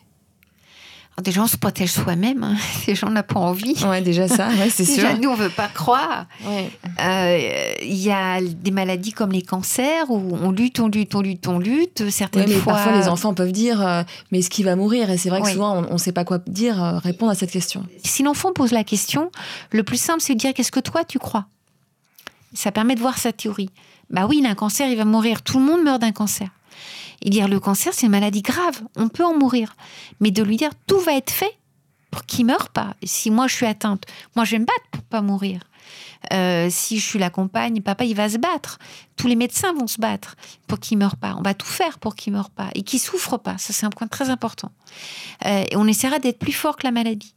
Des 1.21 1.31
gens 1.31 1.47
se 1.47 1.57
protègent 1.57 1.91
soi-même. 1.91 2.43
Hein. 2.43 2.55
Ces 2.85 2.95
gens 2.95 3.09
n'ont 3.09 3.23
pas 3.23 3.39
envie. 3.39 3.75
Ouais, 3.85 4.01
déjà 4.01 4.27
ça, 4.27 4.49
c'est 4.69 4.85
sûr. 4.85 5.17
nous, 5.21 5.29
on 5.29 5.35
veut 5.35 5.49
pas 5.49 5.67
croire. 5.67 6.25
Euh, 6.47 7.73
il 7.81 7.95
y 7.95 8.11
a 8.11 8.41
des 8.41 8.71
maladies 8.71 9.11
comme 9.11 9.31
les 9.31 9.41
cancers 9.41 10.09
où 10.09 10.37
on 10.41 10.51
lutte, 10.51 10.79
on 10.79 10.87
lutte, 10.87 11.15
on 11.15 11.21
lutte, 11.21 11.47
on 11.47 11.59
lutte. 11.59 12.09
Certaines 12.09 12.49
fois. 12.49 12.73
Parfois, 12.73 12.97
les 12.97 13.07
enfants 13.07 13.33
peuvent 13.33 13.51
dire 13.51 13.85
euh, 13.85 14.03
Mais 14.31 14.39
est-ce 14.39 14.49
qu'il 14.49 14.65
va 14.65 14.75
mourir? 14.75 15.09
Et 15.09 15.17
c'est 15.17 15.29
vrai 15.29 15.41
que 15.41 15.49
souvent, 15.49 15.83
on 15.89 15.93
ne 15.93 15.97
sait 15.97 16.11
pas 16.11 16.25
quoi 16.25 16.39
dire, 16.47 16.83
euh, 16.83 16.97
répondre 16.97 17.31
à 17.31 17.35
cette 17.35 17.51
question. 17.51 17.85
Si 18.03 18.23
l'enfant 18.23 18.51
pose 18.53 18.71
la 18.71 18.83
question, 18.83 19.31
le 19.71 19.83
plus 19.83 19.99
simple, 19.99 20.21
c'est 20.21 20.33
de 20.33 20.39
dire 20.39 20.53
Qu'est-ce 20.53 20.71
que 20.71 20.79
toi, 20.79 21.03
tu 21.03 21.19
crois? 21.19 21.45
Ça 22.53 22.71
permet 22.71 22.95
de 22.95 22.99
voir 22.99 23.17
sa 23.17 23.31
théorie. 23.31 23.69
Bah 24.09 24.25
oui, 24.27 24.37
il 24.39 24.45
a 24.47 24.49
un 24.49 24.55
cancer, 24.55 24.89
il 24.89 24.97
va 24.97 25.05
mourir. 25.05 25.43
Tout 25.43 25.59
le 25.59 25.65
monde 25.65 25.83
meurt 25.83 26.01
d'un 26.01 26.11
cancer 26.11 26.49
et 27.21 27.29
dire 27.29 27.47
le 27.47 27.59
cancer, 27.59 27.93
c'est 27.93 28.05
une 28.05 28.11
maladie 28.11 28.41
grave, 28.41 28.81
on 28.95 29.09
peut 29.09 29.25
en 29.25 29.37
mourir. 29.37 29.75
Mais 30.19 30.31
de 30.31 30.43
lui 30.43 30.57
dire 30.57 30.71
tout 30.87 30.99
va 30.99 31.13
être 31.13 31.31
fait 31.31 31.57
pour 32.11 32.25
qu'il 32.25 32.45
meure 32.45 32.69
pas. 32.69 32.95
si 33.03 33.29
moi 33.29 33.47
je 33.47 33.55
suis 33.55 33.65
atteinte, 33.65 34.05
moi 34.35 34.45
je 34.45 34.51
vais 34.51 34.59
me 34.59 34.65
battre 34.65 34.85
pour 34.91 35.03
pas 35.03 35.21
mourir. 35.21 35.61
Euh, 36.33 36.67
si 36.69 36.99
je 36.99 37.05
suis 37.05 37.19
la 37.19 37.29
compagne, 37.29 37.81
papa 37.81 38.03
il 38.03 38.15
va 38.15 38.29
se 38.29 38.37
battre. 38.37 38.79
Tous 39.15 39.27
les 39.27 39.35
médecins 39.35 39.73
vont 39.73 39.87
se 39.87 39.99
battre 39.99 40.35
pour 40.67 40.79
qu'il 40.79 40.97
meure 40.97 41.15
pas. 41.15 41.35
On 41.37 41.41
va 41.41 41.53
tout 41.53 41.67
faire 41.67 41.99
pour 41.99 42.15
qu'il 42.15 42.33
meure 42.33 42.49
pas 42.49 42.69
et 42.75 42.83
qu'il 42.83 42.99
souffre 42.99 43.37
pas. 43.37 43.57
Ça 43.57 43.73
c'est 43.73 43.85
un 43.85 43.89
point 43.89 44.07
très 44.07 44.29
important. 44.29 44.71
Euh, 45.45 45.65
et 45.69 45.75
on 45.75 45.87
essaiera 45.87 46.19
d'être 46.19 46.39
plus 46.39 46.53
fort 46.53 46.77
que 46.77 46.83
la 46.83 46.91
maladie. 46.91 47.33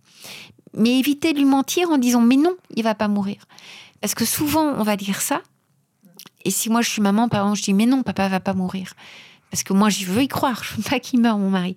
Mais 0.74 0.98
éviter 0.98 1.32
de 1.32 1.38
lui 1.38 1.44
mentir 1.44 1.90
en 1.90 1.98
disant 1.98 2.20
mais 2.20 2.36
non, 2.36 2.56
il 2.74 2.82
va 2.82 2.94
pas 2.94 3.08
mourir. 3.08 3.44
Parce 4.00 4.14
que 4.14 4.24
souvent 4.24 4.64
on 4.64 4.82
va 4.82 4.96
dire 4.96 5.20
ça. 5.20 5.42
Et 6.44 6.50
si 6.50 6.70
moi 6.70 6.82
je 6.82 6.90
suis 6.90 7.02
maman, 7.02 7.28
par 7.28 7.42
exemple, 7.42 7.58
je 7.58 7.62
dis 7.62 7.74
mais 7.74 7.86
non, 7.86 8.02
papa 8.02 8.28
va 8.28 8.40
pas 8.40 8.54
mourir 8.54 8.94
parce 9.52 9.64
que 9.64 9.74
moi, 9.74 9.90
je 9.90 10.06
veux 10.06 10.22
y 10.22 10.28
croire. 10.28 10.64
Je 10.64 10.76
veux 10.76 10.82
pas 10.82 10.98
qu'il 10.98 11.20
meure, 11.20 11.36
mon 11.36 11.50
mari. 11.50 11.76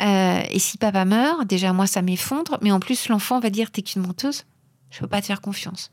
Euh, 0.00 0.42
et 0.50 0.58
si 0.58 0.78
papa 0.78 1.04
meurt, 1.04 1.46
déjà, 1.46 1.74
moi, 1.74 1.86
ça 1.86 2.00
m'effondre. 2.00 2.56
Mais 2.62 2.72
en 2.72 2.80
plus, 2.80 3.08
l'enfant 3.08 3.38
va 3.38 3.50
dire 3.50 3.70
T'es 3.70 3.82
qu'une 3.82 4.00
menteuse. 4.00 4.44
Je 4.90 5.00
peux 5.00 5.06
pas 5.06 5.20
te 5.20 5.26
faire 5.26 5.42
confiance. 5.42 5.90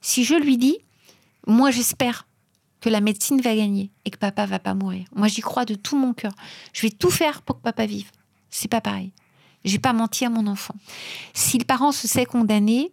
Si 0.00 0.24
je 0.24 0.34
lui 0.34 0.58
dis 0.58 0.76
Moi, 1.46 1.70
j'espère 1.70 2.26
que 2.80 2.88
la 2.88 3.00
médecine 3.00 3.40
va 3.40 3.54
gagner 3.54 3.92
et 4.04 4.10
que 4.10 4.18
papa 4.18 4.44
va 4.44 4.58
pas 4.58 4.74
mourir. 4.74 5.06
Moi, 5.14 5.28
j'y 5.28 5.40
crois 5.40 5.66
de 5.66 5.76
tout 5.76 5.96
mon 5.96 6.12
cœur. 6.12 6.32
Je 6.72 6.82
vais 6.82 6.90
tout 6.90 7.10
faire 7.10 7.42
pour 7.42 7.58
que 7.58 7.62
papa 7.62 7.86
vive. 7.86 8.10
C'est 8.50 8.68
pas 8.68 8.80
pareil. 8.80 9.12
J'ai 9.64 9.78
pas 9.78 9.92
menti 9.92 10.24
à 10.24 10.30
mon 10.30 10.48
enfant. 10.48 10.74
Si 11.32 11.58
le 11.58 11.64
parent 11.64 11.92
se 11.92 12.08
sait 12.08 12.26
condamné, 12.26 12.90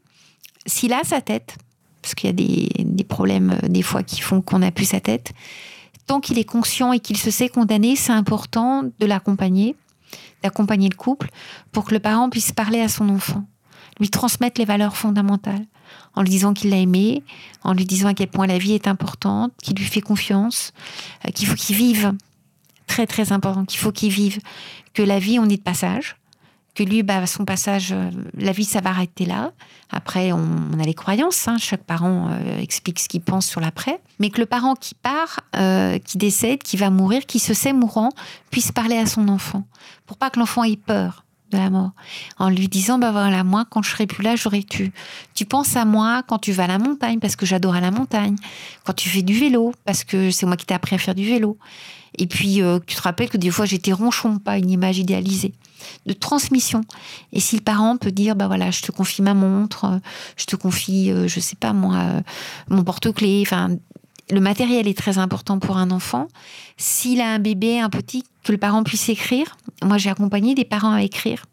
s'il 0.67 0.93
a 0.93 1.03
sa 1.03 1.21
tête, 1.21 1.57
parce 2.03 2.13
qu'il 2.13 2.27
y 2.27 2.29
a 2.29 2.33
des, 2.33 2.69
des 2.83 3.03
problèmes 3.03 3.57
euh, 3.63 3.67
des 3.67 3.81
fois 3.81 4.03
qui 4.03 4.21
font 4.21 4.43
qu'on 4.43 4.61
a 4.61 4.69
plus 4.69 4.85
sa 4.85 4.99
tête, 4.99 5.33
tant 6.07 6.19
qu'il 6.19 6.37
est 6.37 6.43
conscient 6.43 6.93
et 6.93 6.99
qu'il 6.99 7.17
se 7.17 7.31
sait 7.31 7.49
condamné, 7.49 7.95
c'est 7.95 8.11
important 8.11 8.83
de 8.83 9.05
l'accompagner, 9.05 9.75
d'accompagner 10.41 10.89
le 10.89 10.95
couple 10.95 11.29
pour 11.71 11.85
que 11.85 11.93
le 11.93 11.99
parent 11.99 12.29
puisse 12.29 12.51
parler 12.51 12.81
à 12.81 12.89
son 12.89 13.09
enfant, 13.09 13.45
lui 13.99 14.09
transmettre 14.09 14.59
les 14.59 14.65
valeurs 14.65 14.97
fondamentales, 14.97 15.65
en 16.15 16.21
lui 16.21 16.29
disant 16.29 16.53
qu'il 16.53 16.69
l'a 16.69 16.77
aimé, 16.77 17.23
en 17.63 17.73
lui 17.73 17.85
disant 17.85 18.09
à 18.09 18.13
quel 18.13 18.27
point 18.27 18.47
la 18.47 18.57
vie 18.57 18.73
est 18.73 18.87
importante, 18.87 19.53
qu'il 19.61 19.75
lui 19.75 19.85
fait 19.85 20.01
confiance, 20.01 20.73
euh, 21.25 21.31
qu'il 21.31 21.47
faut 21.47 21.55
qu'il 21.55 21.75
vive. 21.75 22.13
Très 22.85 23.07
très 23.07 23.31
important, 23.31 23.65
qu'il 23.65 23.79
faut 23.79 23.91
qu'il 23.91 24.11
vive, 24.11 24.39
que 24.93 25.01
la 25.01 25.17
vie 25.17 25.39
on 25.39 25.45
est 25.45 25.57
de 25.57 25.61
passage, 25.61 26.17
que 26.75 26.83
lui, 26.83 27.03
bah, 27.03 27.25
son 27.27 27.45
passage, 27.45 27.91
euh, 27.91 28.09
la 28.35 28.51
vie, 28.51 28.65
ça 28.65 28.81
va 28.81 28.89
arrêter 28.89 29.25
là. 29.25 29.51
Après, 29.91 30.31
on, 30.31 30.79
a 30.79 30.83
les 30.83 30.93
croyances. 30.93 31.47
Hein. 31.47 31.57
chaque 31.59 31.83
parent 31.83 32.29
euh, 32.31 32.57
explique 32.59 32.99
ce 32.99 33.07
qu'il 33.07 33.21
pense 33.21 33.45
sur 33.45 33.61
l'après. 33.61 33.99
Mais 34.19 34.29
que 34.29 34.39
le 34.39 34.47
parent 34.47 34.75
qui 34.75 34.95
part, 34.95 35.41
euh, 35.55 35.99
qui 35.99 36.17
décède, 36.17 36.63
qui 36.63 36.77
va 36.77 36.89
mourir, 36.89 37.25
qui 37.25 37.39
se 37.39 37.53
sait 37.53 37.73
mourant, 37.73 38.09
puisse 38.49 38.71
parler 38.71 38.97
à 38.97 39.05
son 39.05 39.27
enfant. 39.27 39.65
Pour 40.07 40.17
pas 40.17 40.29
que 40.29 40.39
l'enfant 40.39 40.63
ait 40.63 40.77
peur 40.77 41.22
la 41.57 41.69
mort. 41.69 41.91
En 42.37 42.49
lui 42.49 42.67
disant, 42.67 42.99
bah 42.99 43.11
voilà, 43.11 43.43
moi, 43.43 43.65
quand 43.69 43.81
je 43.81 43.91
serai 43.91 44.07
plus 44.07 44.23
là, 44.23 44.35
j'aurai 44.35 44.63
tu. 44.63 44.91
Tu 45.33 45.45
penses 45.45 45.75
à 45.75 45.85
moi 45.85 46.23
quand 46.27 46.39
tu 46.39 46.51
vas 46.51 46.65
à 46.65 46.67
la 46.67 46.79
montagne, 46.79 47.19
parce 47.19 47.35
que 47.35 47.45
j'adore 47.45 47.75
à 47.75 47.81
la 47.81 47.91
montagne. 47.91 48.35
Quand 48.85 48.93
tu 48.93 49.09
fais 49.09 49.21
du 49.21 49.33
vélo, 49.33 49.73
parce 49.85 50.03
que 50.03 50.31
c'est 50.31 50.45
moi 50.45 50.57
qui 50.57 50.65
t'ai 50.65 50.73
appris 50.73 50.95
à 50.95 50.99
faire 50.99 51.15
du 51.15 51.25
vélo. 51.25 51.57
Et 52.17 52.27
puis, 52.27 52.61
tu 52.85 52.95
te 52.95 53.01
rappelles 53.01 53.29
que 53.29 53.37
des 53.37 53.49
fois, 53.49 53.65
j'étais 53.65 53.91
ronchon, 53.91 54.37
pas 54.37 54.57
une 54.57 54.69
image 54.69 54.99
idéalisée 54.99 55.53
de 56.05 56.13
transmission. 56.13 56.81
Et 57.31 57.39
si 57.39 57.55
le 57.55 57.61
parent 57.61 57.97
peut 57.97 58.11
dire, 58.11 58.35
bah 58.35 58.47
voilà, 58.47 58.71
je 58.71 58.81
te 58.81 58.91
confie 58.91 59.21
ma 59.21 59.33
montre, 59.33 59.85
euh, 59.85 59.97
je 60.37 60.45
te 60.45 60.55
confie, 60.55 61.11
euh, 61.11 61.27
je 61.27 61.39
sais 61.39 61.55
pas 61.55 61.73
moi, 61.73 61.95
euh, 61.95 62.21
mon 62.69 62.83
porte-clés, 62.83 63.43
enfin, 63.45 63.69
le 64.31 64.39
matériel 64.39 64.87
est 64.87 64.97
très 64.97 65.17
important 65.17 65.59
pour 65.59 65.77
un 65.77 65.91
enfant. 65.91 66.27
S'il 66.77 67.21
a 67.21 67.29
un 67.29 67.39
bébé, 67.39 67.79
un 67.79 67.89
petit, 67.89 68.23
que 68.43 68.51
le 68.51 68.57
parent 68.57 68.83
puisse 68.83 69.09
écrire. 69.09 69.57
Moi, 69.83 69.97
j'ai 69.97 70.09
accompagné 70.09 70.55
des 70.55 70.65
parents 70.65 70.93
à 70.93 71.01
écrire 71.01 71.45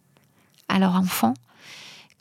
à 0.68 0.78
leur 0.78 0.94
enfant. 0.94 1.35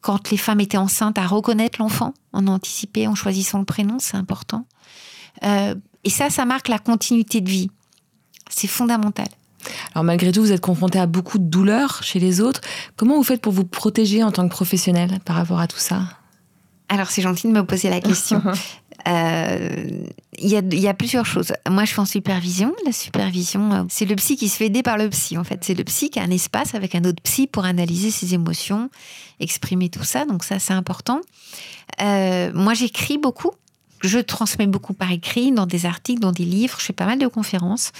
Quand 0.01 0.31
les 0.31 0.38
femmes 0.38 0.62
étaient 0.62 0.77
enceintes, 0.77 1.17
à 1.17 1.27
reconnaître 1.27 1.79
l'enfant, 1.79 2.13
en 2.33 2.47
anticiper, 2.47 3.07
en 3.07 3.15
choisissant 3.15 3.59
le 3.59 3.65
prénom, 3.65 3.97
c'est 3.99 4.17
important. 4.17 4.65
et 5.43 6.09
ça, 6.09 6.29
ça 6.29 6.45
marque 6.45 6.67
la 6.67 6.79
continuité 6.79 7.41
de 7.41 7.49
vie. 7.49 7.69
C'est 8.49 8.67
fondamental. 8.67 9.27
Alors 9.93 10.03
malgré 10.03 10.31
tout, 10.31 10.41
vous 10.41 10.51
êtes 10.51 10.62
confronté 10.62 10.99
à 10.99 11.05
beaucoup 11.05 11.38
de 11.38 11.43
douleurs 11.43 12.01
chez 12.03 12.19
les 12.19 12.41
autres. 12.41 12.62
Comment 12.95 13.15
vous 13.17 13.23
faites 13.23 13.41
pour 13.41 13.53
vous 13.53 13.65
protéger 13.65 14.23
en 14.23 14.31
tant 14.31 14.47
que 14.47 14.53
professionnel 14.53 15.19
par 15.25 15.35
rapport 15.35 15.59
à 15.59 15.67
tout 15.67 15.77
ça? 15.77 16.01
Alors 16.88 17.09
c'est 17.09 17.21
gentil 17.21 17.47
de 17.47 17.53
me 17.53 17.63
poser 17.63 17.89
la 17.89 18.01
question. 18.01 18.41
Euh, 19.07 19.85
il 20.38 20.49
y, 20.49 20.88
a, 20.88 20.93
plusieurs 20.93 21.25
choses. 21.25 21.53
Moi, 21.69 21.83
je 21.83 21.91
suis 21.91 21.99
en 21.99 22.05
supervision. 22.05 22.73
La 22.85 22.91
supervision, 22.91 23.73
euh, 23.73 23.83
c'est 23.89 24.05
le 24.05 24.15
psy 24.15 24.38
qui 24.38 24.47
se 24.47 24.57
fait 24.57 24.67
aider 24.67 24.83
par 24.83 24.97
le 24.97 25.09
psy. 25.09 25.38
En 25.38 25.43
fait, 25.43 25.63
c'est 25.63 25.73
le 25.73 25.83
psy 25.83 26.09
qui 26.09 26.19
a 26.19 26.23
un 26.23 26.31
espace 26.31 26.75
avec 26.75 26.95
un 26.95 27.03
autre 27.03 27.21
psy 27.23 27.47
pour 27.47 27.65
analyser 27.65 28.12
ses 28.12 28.33
émotions, 28.33 28.89
exprimer 29.39 29.89
tout 29.89 30.03
ça. 30.03 30.25
Donc 30.25 30.43
ça, 30.43 30.59
c'est 30.59 30.73
important. 30.73 31.21
Euh, 32.01 32.51
moi, 32.53 32.73
j'écris 32.73 33.17
beaucoup 33.17 33.51
je 34.01 34.19
transmets 34.19 34.67
beaucoup 34.67 34.93
par 34.93 35.12
écrit, 35.12 35.51
dans 35.51 35.65
des 35.65 35.85
articles, 35.85 36.21
dans 36.21 36.31
des 36.31 36.45
livres, 36.45 36.77
je 36.79 36.85
fais 36.85 36.93
pas 36.93 37.05
mal 37.05 37.19
de 37.19 37.27
conférences. 37.27 37.91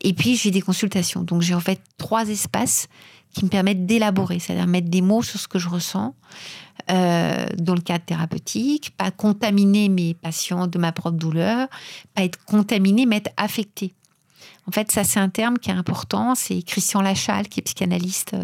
Et 0.00 0.12
puis, 0.12 0.34
j'ai 0.34 0.50
des 0.50 0.60
consultations. 0.60 1.22
Donc, 1.22 1.42
j'ai 1.42 1.54
en 1.54 1.60
fait 1.60 1.80
trois 1.98 2.28
espaces 2.28 2.88
qui 3.32 3.44
me 3.44 3.50
permettent 3.50 3.86
d'élaborer, 3.86 4.38
c'est-à-dire 4.38 4.66
mettre 4.66 4.88
des 4.88 5.02
mots 5.02 5.22
sur 5.22 5.38
ce 5.38 5.46
que 5.46 5.58
je 5.58 5.68
ressens 5.68 6.14
euh, 6.90 7.46
dans 7.58 7.74
le 7.74 7.80
cadre 7.80 8.04
thérapeutique, 8.04 8.92
pas 8.96 9.10
contaminer 9.10 9.88
mes 9.88 10.14
patients 10.14 10.66
de 10.66 10.78
ma 10.78 10.92
propre 10.92 11.16
douleur, 11.16 11.68
pas 12.14 12.22
être 12.22 12.42
contaminé, 12.44 13.06
mais 13.06 13.16
être 13.16 13.32
affecté. 13.36 13.92
En 14.68 14.72
fait, 14.72 14.90
ça, 14.90 15.04
c'est 15.04 15.20
un 15.20 15.28
terme 15.28 15.58
qui 15.58 15.70
est 15.70 15.74
important. 15.74 16.34
C'est 16.34 16.62
Christian 16.62 17.00
Lachal, 17.00 17.48
qui 17.48 17.60
est 17.60 17.62
psychanalyste, 17.62 18.34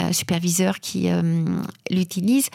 euh, 0.00 0.12
superviseur, 0.12 0.80
qui 0.80 1.10
euh, 1.10 1.44
l'utilise 1.90 2.48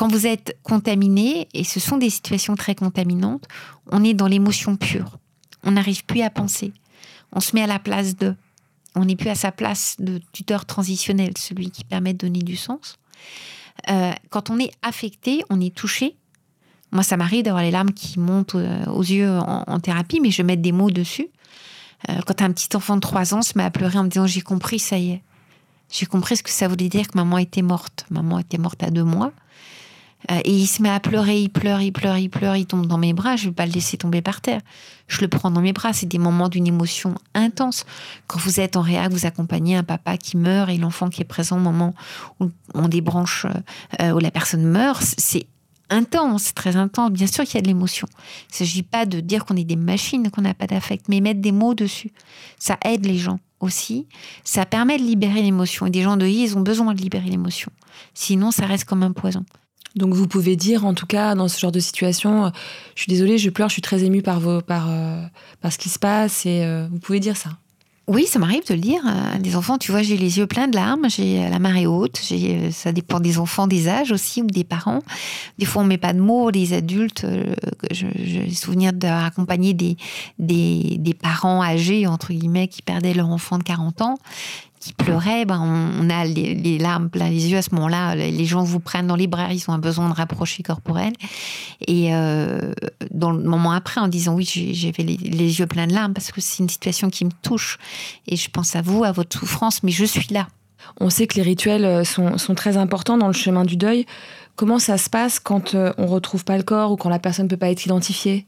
quand 0.00 0.08
vous 0.08 0.26
êtes 0.26 0.56
contaminé, 0.62 1.46
et 1.52 1.62
ce 1.62 1.78
sont 1.78 1.98
des 1.98 2.08
situations 2.08 2.56
très 2.56 2.74
contaminantes, 2.74 3.46
on 3.92 4.02
est 4.02 4.14
dans 4.14 4.28
l'émotion 4.28 4.76
pure. 4.76 5.18
On 5.62 5.72
n'arrive 5.72 6.06
plus 6.06 6.22
à 6.22 6.30
penser. 6.30 6.72
On 7.32 7.40
se 7.40 7.54
met 7.54 7.62
à 7.62 7.66
la 7.66 7.78
place 7.78 8.16
de. 8.16 8.34
On 8.94 9.04
n'est 9.04 9.14
plus 9.14 9.28
à 9.28 9.34
sa 9.34 9.52
place 9.52 9.96
de 9.98 10.18
tuteur 10.32 10.64
transitionnel, 10.64 11.34
celui 11.36 11.70
qui 11.70 11.84
permet 11.84 12.14
de 12.14 12.26
donner 12.26 12.38
du 12.38 12.56
sens. 12.56 12.96
Euh, 13.88 14.12
quand 14.30 14.50
on 14.50 14.58
est 14.58 14.72
affecté, 14.82 15.42
on 15.50 15.60
est 15.60 15.74
touché. 15.74 16.16
Moi, 16.92 17.02
ça 17.02 17.16
m'arrive 17.16 17.44
d'avoir 17.44 17.62
les 17.62 17.70
larmes 17.70 17.92
qui 17.92 18.18
montent 18.18 18.56
euh, 18.56 18.84
aux 18.86 19.02
yeux 19.02 19.30
en, 19.30 19.80
thérapie, 19.80 20.20
mais 20.20 20.30
je 20.30 20.42
mets 20.42 20.56
des 20.56 20.72
mots 20.72 20.90
dessus. 20.90 21.28
Euh, 22.08 22.20
quand 22.26 22.42
un 22.42 22.52
petit 22.52 22.74
enfant 22.76 22.96
de 22.96 23.00
3 23.00 23.34
ans 23.34 23.42
se 23.42 23.56
met 23.56 23.64
à 23.64 23.70
pleurer 23.70 23.98
en 23.98 24.04
me 24.04 24.08
disant 24.08 24.26
J'ai 24.26 24.40
compris, 24.40 24.78
ça 24.78 24.98
y 24.98 25.12
est. 25.12 25.22
J'ai 25.90 26.06
compris 26.06 26.36
ce 26.36 26.42
que 26.42 26.50
ça 26.50 26.68
voulait 26.68 26.88
dire 26.88 27.08
que 27.08 27.16
maman 27.16 27.38
était 27.38 27.62
morte. 27.62 28.06
Maman 28.10 28.38
était 28.38 28.58
morte 28.58 28.82
à 28.82 28.90
deux 28.90 29.04
mois. 29.04 29.32
Euh, 30.30 30.40
et 30.44 30.52
il 30.52 30.66
se 30.66 30.82
met 30.82 30.90
à 30.90 31.00
pleurer, 31.00 31.40
il 31.40 31.48
pleure, 31.48 31.80
il 31.80 31.92
pleure, 31.92 32.18
il 32.18 32.28
pleure, 32.28 32.56
il 32.56 32.66
tombe 32.66 32.86
dans 32.86 32.98
mes 32.98 33.12
bras. 33.12 33.36
Je 33.36 33.44
ne 33.44 33.48
vais 33.50 33.54
pas 33.54 33.66
le 33.66 33.72
laisser 33.72 33.96
tomber 33.96 34.22
par 34.22 34.40
terre. 34.40 34.60
Je 35.08 35.20
le 35.20 35.28
prends 35.28 35.50
dans 35.50 35.60
mes 35.60 35.72
bras. 35.72 35.92
C'est 35.92 36.06
des 36.06 36.18
moments 36.18 36.48
d'une 36.48 36.66
émotion 36.66 37.14
intense. 37.34 37.84
Quand 38.26 38.38
vous 38.40 38.60
êtes 38.60 38.76
en 38.76 38.82
réac, 38.82 39.10
vous 39.10 39.26
accompagnez 39.26 39.76
un 39.76 39.82
papa 39.82 40.16
qui 40.16 40.36
meurt 40.36 40.70
et 40.70 40.76
l'enfant 40.78 41.08
qui 41.08 41.22
est 41.22 41.24
présent 41.24 41.56
au 41.56 41.60
moment 41.60 41.94
où 42.40 42.50
on 42.74 42.88
débranche, 42.88 43.46
euh, 44.00 44.12
où 44.12 44.18
la 44.18 44.30
personne 44.30 44.64
meurt. 44.64 45.02
C'est 45.18 45.46
intense, 45.90 46.54
très 46.54 46.76
intense. 46.76 47.10
Bien 47.10 47.26
sûr 47.26 47.44
qu'il 47.44 47.56
y 47.56 47.58
a 47.58 47.62
de 47.62 47.66
l'émotion. 47.66 48.06
Il 48.50 48.52
ne 48.52 48.56
s'agit 48.58 48.82
pas 48.82 49.06
de 49.06 49.20
dire 49.20 49.44
qu'on 49.44 49.56
est 49.56 49.64
des 49.64 49.76
machines, 49.76 50.30
qu'on 50.30 50.42
n'a 50.42 50.54
pas 50.54 50.66
d'affect, 50.66 51.06
mais 51.08 51.20
mettre 51.20 51.40
des 51.40 51.52
mots 51.52 51.74
dessus. 51.74 52.12
Ça 52.58 52.78
aide 52.84 53.06
les 53.06 53.18
gens 53.18 53.40
aussi. 53.60 54.06
Ça 54.44 54.64
permet 54.66 54.98
de 54.98 55.02
libérer 55.02 55.42
l'émotion. 55.42 55.86
Et 55.86 55.90
des 55.90 56.02
gens 56.02 56.16
de 56.16 56.26
I, 56.26 56.44
ils 56.44 56.56
ont 56.56 56.62
besoin 56.62 56.94
de 56.94 57.00
libérer 57.00 57.28
l'émotion. 57.28 57.70
Sinon, 58.14 58.50
ça 58.50 58.66
reste 58.66 58.84
comme 58.84 59.02
un 59.02 59.12
poison. 59.12 59.44
Donc 59.96 60.14
vous 60.14 60.28
pouvez 60.28 60.56
dire, 60.56 60.84
en 60.84 60.94
tout 60.94 61.06
cas, 61.06 61.34
dans 61.34 61.48
ce 61.48 61.58
genre 61.58 61.72
de 61.72 61.80
situation, 61.80 62.46
euh, 62.46 62.50
je 62.94 63.02
suis 63.02 63.10
désolée, 63.10 63.38
je 63.38 63.50
pleure, 63.50 63.68
je 63.68 63.74
suis 63.74 63.82
très 63.82 64.04
émue 64.04 64.22
par, 64.22 64.40
vos, 64.40 64.60
par, 64.60 64.86
euh, 64.88 65.22
par 65.60 65.72
ce 65.72 65.78
qui 65.78 65.88
se 65.88 65.98
passe, 65.98 66.46
et 66.46 66.64
euh, 66.64 66.86
vous 66.90 66.98
pouvez 66.98 67.20
dire 67.20 67.36
ça. 67.36 67.50
Oui, 68.06 68.26
ça 68.26 68.40
m'arrive 68.40 68.66
de 68.66 68.74
le 68.74 68.80
dire. 68.80 69.02
Des 69.38 69.54
enfants, 69.54 69.78
tu 69.78 69.92
vois, 69.92 70.02
j'ai 70.02 70.16
les 70.16 70.38
yeux 70.38 70.48
pleins 70.48 70.66
de 70.66 70.74
larmes, 70.74 71.08
j'ai 71.08 71.48
la 71.48 71.60
marée 71.60 71.86
haute, 71.86 72.20
ça 72.72 72.90
dépend 72.90 73.20
des 73.20 73.38
enfants, 73.38 73.68
des 73.68 73.86
âges 73.86 74.10
aussi, 74.10 74.42
ou 74.42 74.46
des 74.46 74.64
parents. 74.64 74.98
Des 75.58 75.64
fois, 75.64 75.82
on 75.82 75.84
met 75.84 75.96
pas 75.96 76.12
de 76.12 76.18
mots, 76.18 76.50
les 76.50 76.72
adultes. 76.72 77.24
J'ai 77.92 78.52
souvenir 78.52 78.92
d'accompagner 78.92 79.74
des, 79.74 79.96
des, 80.40 80.96
des 80.98 81.14
parents 81.14 81.62
âgés, 81.62 82.08
entre 82.08 82.32
guillemets, 82.32 82.66
qui 82.66 82.82
perdaient 82.82 83.14
leur 83.14 83.28
enfant 83.28 83.58
de 83.58 83.62
40 83.62 84.02
ans 84.02 84.18
qui 84.80 84.94
pleuraient, 84.94 85.44
ben 85.44 85.60
on, 85.60 86.08
a 86.08 86.24
les, 86.24 86.78
larmes 86.78 87.10
plein 87.10 87.28
les 87.28 87.50
yeux 87.50 87.58
à 87.58 87.62
ce 87.62 87.74
moment-là. 87.74 88.14
Les 88.14 88.46
gens 88.46 88.64
vous 88.64 88.80
prennent 88.80 89.06
dans 89.06 89.14
les 89.14 89.26
bras, 89.26 89.52
ils 89.52 89.62
ont 89.68 89.74
un 89.74 89.78
besoin 89.78 90.08
de 90.08 90.14
rapprocher 90.14 90.62
corporel. 90.62 91.12
Et 91.86 92.14
euh, 92.14 92.72
dans 93.10 93.30
le 93.30 93.42
moment 93.42 93.72
après, 93.72 94.00
en 94.00 94.08
disant 94.08 94.34
oui, 94.34 94.50
j'avais 94.72 95.02
les, 95.02 95.60
yeux 95.60 95.66
pleins 95.66 95.86
de 95.86 95.92
larmes 95.92 96.14
parce 96.14 96.32
que 96.32 96.40
c'est 96.40 96.62
une 96.62 96.70
situation 96.70 97.10
qui 97.10 97.26
me 97.26 97.30
touche. 97.42 97.78
Et 98.26 98.36
je 98.36 98.48
pense 98.48 98.74
à 98.74 98.80
vous, 98.80 99.04
à 99.04 99.12
votre 99.12 99.38
souffrance, 99.38 99.82
mais 99.82 99.92
je 99.92 100.06
suis 100.06 100.32
là. 100.32 100.48
On 100.98 101.10
sait 101.10 101.26
que 101.26 101.36
les 101.36 101.42
rituels 101.42 101.84
euh, 101.84 102.04
sont, 102.04 102.38
sont 102.38 102.54
très 102.54 102.78
importants 102.78 103.18
dans 103.18 103.26
le 103.26 103.34
chemin 103.34 103.66
du 103.66 103.76
deuil. 103.76 104.06
Comment 104.56 104.78
ça 104.78 104.96
se 104.96 105.10
passe 105.10 105.38
quand 105.38 105.74
euh, 105.74 105.92
on 105.98 106.06
retrouve 106.06 106.44
pas 106.44 106.56
le 106.56 106.62
corps 106.62 106.90
ou 106.90 106.96
quand 106.96 107.10
la 107.10 107.18
personne 107.18 107.44
ne 107.44 107.50
peut 107.50 107.58
pas 107.58 107.70
être 107.70 107.84
identifiée? 107.84 108.46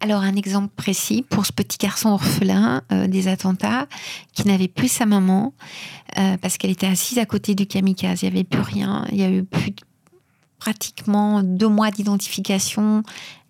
Alors 0.00 0.22
un 0.22 0.34
exemple 0.34 0.72
précis 0.74 1.24
pour 1.28 1.46
ce 1.46 1.52
petit 1.52 1.78
garçon 1.78 2.10
orphelin 2.10 2.82
euh, 2.90 3.06
des 3.06 3.28
attentats 3.28 3.86
qui 4.32 4.46
n'avait 4.46 4.68
plus 4.68 4.88
sa 4.88 5.06
maman 5.06 5.52
euh, 6.18 6.36
parce 6.38 6.56
qu'elle 6.56 6.70
était 6.70 6.86
assise 6.86 7.18
à 7.18 7.26
côté 7.26 7.54
du 7.54 7.66
kamikaze. 7.66 8.22
Il 8.22 8.30
n'y 8.30 8.38
avait 8.38 8.44
plus 8.44 8.62
rien. 8.62 9.04
Il 9.12 9.18
y 9.18 9.22
a 9.22 9.30
eu 9.30 9.44
plus 9.44 9.74
pratiquement 10.58 11.42
deux 11.42 11.68
mois 11.68 11.90
d'identification 11.90 13.02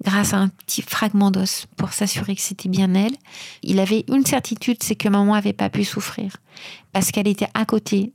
grâce 0.04 0.32
à 0.32 0.38
un 0.38 0.48
petit 0.48 0.82
fragment 0.82 1.30
d'os 1.30 1.66
pour 1.76 1.92
s'assurer 1.92 2.34
que 2.36 2.42
c'était 2.42 2.68
bien 2.68 2.94
elle. 2.94 3.14
Il 3.62 3.80
avait 3.80 4.04
une 4.08 4.24
certitude, 4.24 4.78
c'est 4.82 4.94
que 4.94 5.08
maman 5.08 5.34
n'avait 5.34 5.52
pas 5.52 5.70
pu 5.70 5.84
souffrir 5.84 6.36
parce 6.92 7.10
qu'elle 7.10 7.28
était 7.28 7.48
à 7.54 7.64
côté 7.64 8.12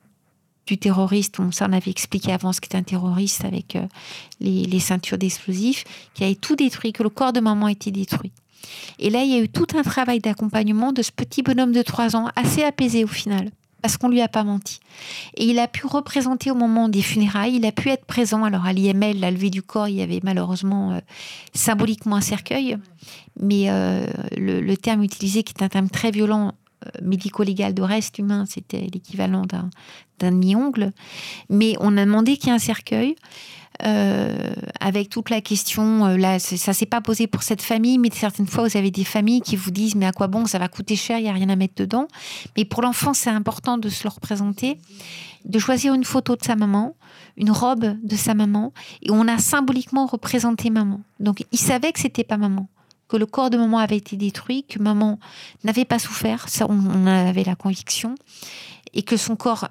du 0.68 0.78
terroriste, 0.78 1.40
on, 1.40 1.52
ça 1.52 1.68
on 1.70 1.74
avait 1.74 1.92
expliqué 1.92 2.32
avant 2.32 2.54
ce 2.54 2.62
qu'était 2.62 2.78
un 2.78 2.84
terroriste 2.84 3.46
avec 3.46 3.76
euh, 3.76 3.86
les, 4.40 4.80
ceintures 4.80 5.18
d'explosifs, 5.18 5.84
qui 6.14 6.24
avait 6.24 6.36
tout 6.36 6.56
détruit, 6.56 6.94
que 6.94 7.04
le 7.04 7.10
corps 7.10 7.34
de 7.34 7.40
maman 7.40 7.68
était 7.68 7.92
détruit. 7.92 8.32
Et 9.00 9.10
là, 9.10 9.24
il 9.24 9.32
y 9.32 9.36
a 9.36 9.40
eu 9.40 9.50
tout 9.50 9.68
un 9.76 9.84
travail 9.84 10.20
d'accompagnement 10.20 10.92
de 10.92 11.02
ce 11.02 11.12
petit 11.12 11.44
bonhomme 11.44 11.72
de 11.72 11.82
3 11.82 12.16
ans, 12.16 12.30
assez 12.36 12.64
apaisé 12.64 13.04
au 13.04 13.08
final, 13.08 13.52
parce 13.82 13.98
qu'on 13.98 14.10
lui 14.10 14.22
a 14.22 14.28
pas 14.28 14.44
menti. 14.44 14.80
Et 15.38 15.46
il 15.46 15.60
a 15.60 15.68
pu 15.68 15.86
représenter 15.86 16.50
au 16.50 16.56
moment 16.56 16.90
des 16.90 17.04
funérailles, 17.04 17.58
il 17.58 17.66
a 17.66 17.72
pu 17.72 17.90
être 17.90 18.06
présent. 18.06 18.44
Alors 18.44 18.66
à 18.66 18.74
l'IML, 18.74 19.20
la 19.20 19.30
levée 19.30 19.52
du 19.52 19.62
corps, 19.62 19.88
il 19.88 19.96
y 19.96 20.02
avait 20.02 20.22
malheureusement 20.24 20.94
euh, 20.94 21.00
symboliquement 21.54 22.16
un 22.16 22.22
cercueil, 22.22 22.78
mais 23.40 23.70
euh, 23.70 24.08
le, 24.36 24.76
terme 24.76 25.04
utilisé, 25.04 25.44
qui 25.44 25.54
est 25.54 25.64
un 25.64 25.70
terme 25.70 25.90
très 25.90 26.10
violent, 26.10 26.54
médico-légal 27.02 27.74
de 27.74 27.82
reste 27.82 28.20
humain, 28.20 28.46
c'était 28.48 28.88
l'équivalent 28.92 29.44
d'un, 29.46 29.70
demi-ongle. 30.20 30.92
Mais 31.50 31.76
on 31.80 31.98
a 31.98 32.06
demandé 32.06 32.38
qu'il 32.38 32.48
y 32.48 32.52
ait 32.52 32.56
un 32.56 32.60
cercueil. 32.60 33.16
Euh, 33.84 34.54
avec 34.80 35.10
toute 35.10 35.30
la 35.30 35.42
question, 35.42 36.06
euh, 36.06 36.16
là, 36.16 36.40
ça 36.40 36.72
s'est 36.72 36.86
pas 36.86 37.02
posé 37.02 37.28
pour 37.28 37.44
cette 37.44 37.62
famille, 37.62 37.98
mais 37.98 38.10
certaines 38.14 38.48
fois, 38.48 38.66
vous 38.66 38.78
avez 38.78 38.90
des 38.90 39.04
familles 39.04 39.42
qui 39.42 39.58
vous 39.58 39.72
disent, 39.72 39.96
mais 39.96 40.06
à 40.06 40.14
quoi 40.14 40.28
bon, 40.28 40.46
ça 40.46 40.60
va 40.60 40.70
coûter 40.70 40.96
cher, 40.96 41.18
il 41.20 41.24
n'y 41.24 41.30
a 41.30 41.34
rien 41.34 41.50
à 41.50 41.58
mettre 41.58 41.76
dedans. 41.76 42.08
Mais 42.56 42.64
pour 42.64 42.82
l'enfant, 42.82 43.14
c'est 43.14 43.30
important 43.30 43.78
de 43.78 43.90
se 43.90 44.04
le 44.04 44.10
représenter, 44.10 44.80
de 45.44 45.60
choisir 45.60 45.94
une 45.94 46.06
photo 46.06 46.38
de 46.38 46.44
sa 46.44 46.56
maman, 46.56 46.96
une 47.36 47.52
robe 47.52 47.98
de 48.02 48.16
sa 48.16 48.34
maman, 48.34 48.72
et 49.02 49.12
on 49.12 49.28
a 49.28 49.40
symboliquement 49.40 50.06
représenté 50.06 50.70
maman. 50.70 51.02
Donc, 51.20 51.44
il 51.52 51.60
savait 51.60 51.92
que 51.92 52.00
c'était 52.00 52.24
pas 52.24 52.38
maman 52.38 52.70
que 53.08 53.18
le 53.18 53.26
corps 53.26 53.50
de 53.50 53.58
maman 53.58 53.78
avait 53.78 53.98
été 53.98 54.16
détruit, 54.16 54.64
que 54.64 54.80
maman 54.80 55.20
n'avait 55.64 55.86
pas 55.86 56.00
souffert, 56.00 56.50
ça 56.50 56.66
on, 56.70 57.06
avait 57.06 57.44
la 57.44 57.56
conviction, 57.56 58.16
et 58.94 59.04
que 59.04 59.18
son 59.18 59.36
corps, 59.36 59.68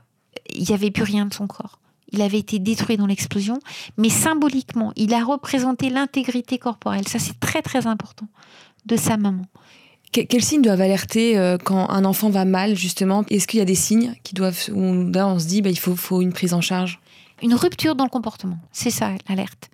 il 0.52 0.64
n'y 0.64 0.74
avait 0.74 0.90
plus 0.90 1.02
rien 1.02 1.26
de 1.26 1.34
son 1.34 1.46
corps. 1.46 1.78
Il 2.12 2.22
avait 2.22 2.38
été 2.38 2.58
détruit 2.58 2.96
dans 2.96 3.06
l'explosion, 3.06 3.58
mais 3.96 4.08
symboliquement, 4.08 4.92
il 4.94 5.14
a 5.14 5.24
représenté 5.24 5.90
l'intégrité 5.90 6.58
corporelle. 6.58 7.08
Ça, 7.08 7.18
c'est 7.18 7.40
très 7.40 7.60
très 7.60 7.86
important 7.86 8.28
de 8.86 8.96
sa 8.96 9.16
maman. 9.16 9.46
quels 10.12 10.44
signes 10.44 10.62
doivent 10.62 10.82
alerter 10.82 11.36
euh, 11.36 11.56
quand 11.56 11.90
un 11.90 12.04
enfant 12.04 12.30
va 12.30 12.44
mal, 12.44 12.76
justement? 12.76 13.24
Est-ce 13.30 13.48
qu'il 13.48 13.58
y 13.58 13.62
a 13.62 13.66
des 13.66 13.74
signes 13.74 14.14
qui 14.22 14.34
doivent, 14.34 14.68
où 14.72 14.80
on 14.80 15.38
se 15.38 15.46
dit, 15.46 15.60
bah, 15.60 15.70
il 15.70 15.78
faut, 15.78 15.96
faut 15.96 16.22
une 16.22 16.32
prise 16.32 16.54
en 16.54 16.60
charge? 16.60 17.00
Une 17.42 17.54
rupture 17.54 17.96
dans 17.96 18.04
le 18.04 18.10
comportement, 18.10 18.58
c'est 18.70 18.90
ça 18.90 19.10
l'alerte. 19.28 19.70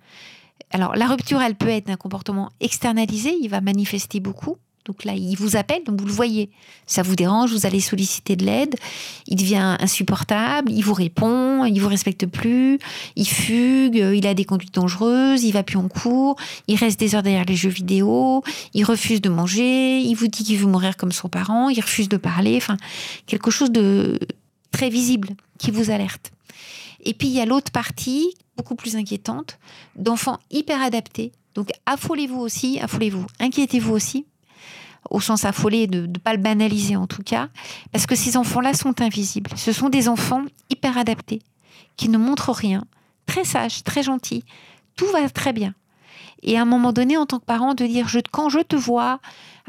Alors, 0.71 0.95
la 0.95 1.07
rupture, 1.07 1.41
elle 1.41 1.55
peut 1.55 1.69
être 1.69 1.89
un 1.89 1.97
comportement 1.97 2.49
externalisé, 2.59 3.35
il 3.41 3.49
va 3.49 3.61
manifester 3.61 4.19
beaucoup. 4.19 4.57
Donc 4.85 5.03
là, 5.03 5.13
il 5.13 5.35
vous 5.35 5.57
appelle, 5.57 5.83
donc 5.83 5.99
vous 5.99 6.07
le 6.07 6.11
voyez. 6.11 6.49
Ça 6.87 7.03
vous 7.03 7.15
dérange, 7.15 7.51
vous 7.51 7.65
allez 7.67 7.79
solliciter 7.79 8.35
de 8.35 8.45
l'aide. 8.45 8.75
Il 9.27 9.35
devient 9.35 9.77
insupportable, 9.79 10.71
il 10.71 10.81
vous 10.81 10.95
répond, 10.95 11.65
il 11.65 11.79
vous 11.79 11.87
respecte 11.87 12.25
plus, 12.25 12.79
il 13.15 13.27
fugue, 13.27 13.95
il 13.95 14.25
a 14.25 14.33
des 14.33 14.45
conduites 14.45 14.73
dangereuses, 14.73 15.43
il 15.43 15.51
va 15.51 15.61
plus 15.61 15.77
en 15.77 15.87
cours, 15.87 16.35
il 16.67 16.77
reste 16.77 16.99
des 16.99 17.13
heures 17.13 17.21
derrière 17.21 17.45
les 17.45 17.55
jeux 17.55 17.69
vidéo, 17.69 18.43
il 18.73 18.83
refuse 18.83 19.21
de 19.21 19.29
manger, 19.29 19.99
il 19.99 20.15
vous 20.15 20.27
dit 20.27 20.43
qu'il 20.43 20.57
veut 20.57 20.67
mourir 20.67 20.97
comme 20.97 21.11
son 21.11 21.29
parent, 21.29 21.69
il 21.69 21.79
refuse 21.79 22.09
de 22.09 22.17
parler. 22.17 22.57
Enfin, 22.57 22.77
quelque 23.27 23.51
chose 23.51 23.71
de 23.71 24.19
très 24.71 24.89
visible 24.89 25.29
qui 25.59 25.69
vous 25.69 25.91
alerte. 25.91 26.31
Et 27.03 27.13
puis 27.13 27.27
il 27.27 27.33
y 27.33 27.41
a 27.41 27.45
l'autre 27.45 27.71
partie, 27.71 28.33
beaucoup 28.57 28.75
plus 28.75 28.95
inquiétante, 28.95 29.59
d'enfants 29.95 30.39
hyper 30.49 30.81
adaptés. 30.81 31.31
Donc 31.55 31.69
affolez-vous 31.85 32.39
aussi, 32.39 32.79
affolez-vous, 32.79 33.25
inquiétez-vous 33.39 33.93
aussi, 33.93 34.25
au 35.09 35.19
sens 35.19 35.45
affolé, 35.45 35.87
de 35.87 36.05
ne 36.05 36.17
pas 36.17 36.33
le 36.33 36.39
banaliser 36.39 36.95
en 36.95 37.07
tout 37.07 37.23
cas, 37.23 37.49
parce 37.91 38.05
que 38.05 38.15
ces 38.15 38.37
enfants-là 38.37 38.73
sont 38.73 39.01
invisibles. 39.01 39.51
Ce 39.55 39.73
sont 39.73 39.89
des 39.89 40.07
enfants 40.07 40.43
hyper 40.69 40.97
adaptés, 40.97 41.41
qui 41.97 42.09
ne 42.09 42.17
montrent 42.17 42.51
rien, 42.51 42.85
très 43.25 43.43
sages, 43.43 43.83
très 43.83 44.03
gentils. 44.03 44.43
Tout 44.95 45.07
va 45.07 45.29
très 45.29 45.53
bien. 45.53 45.73
Et 46.43 46.57
à 46.57 46.61
un 46.61 46.65
moment 46.65 46.91
donné, 46.91 47.17
en 47.17 47.25
tant 47.25 47.39
que 47.39 47.45
parent, 47.45 47.73
de 47.73 47.85
dire, 47.85 48.07
je, 48.07 48.19
quand 48.31 48.49
je 48.49 48.59
te 48.59 48.75
vois 48.75 49.19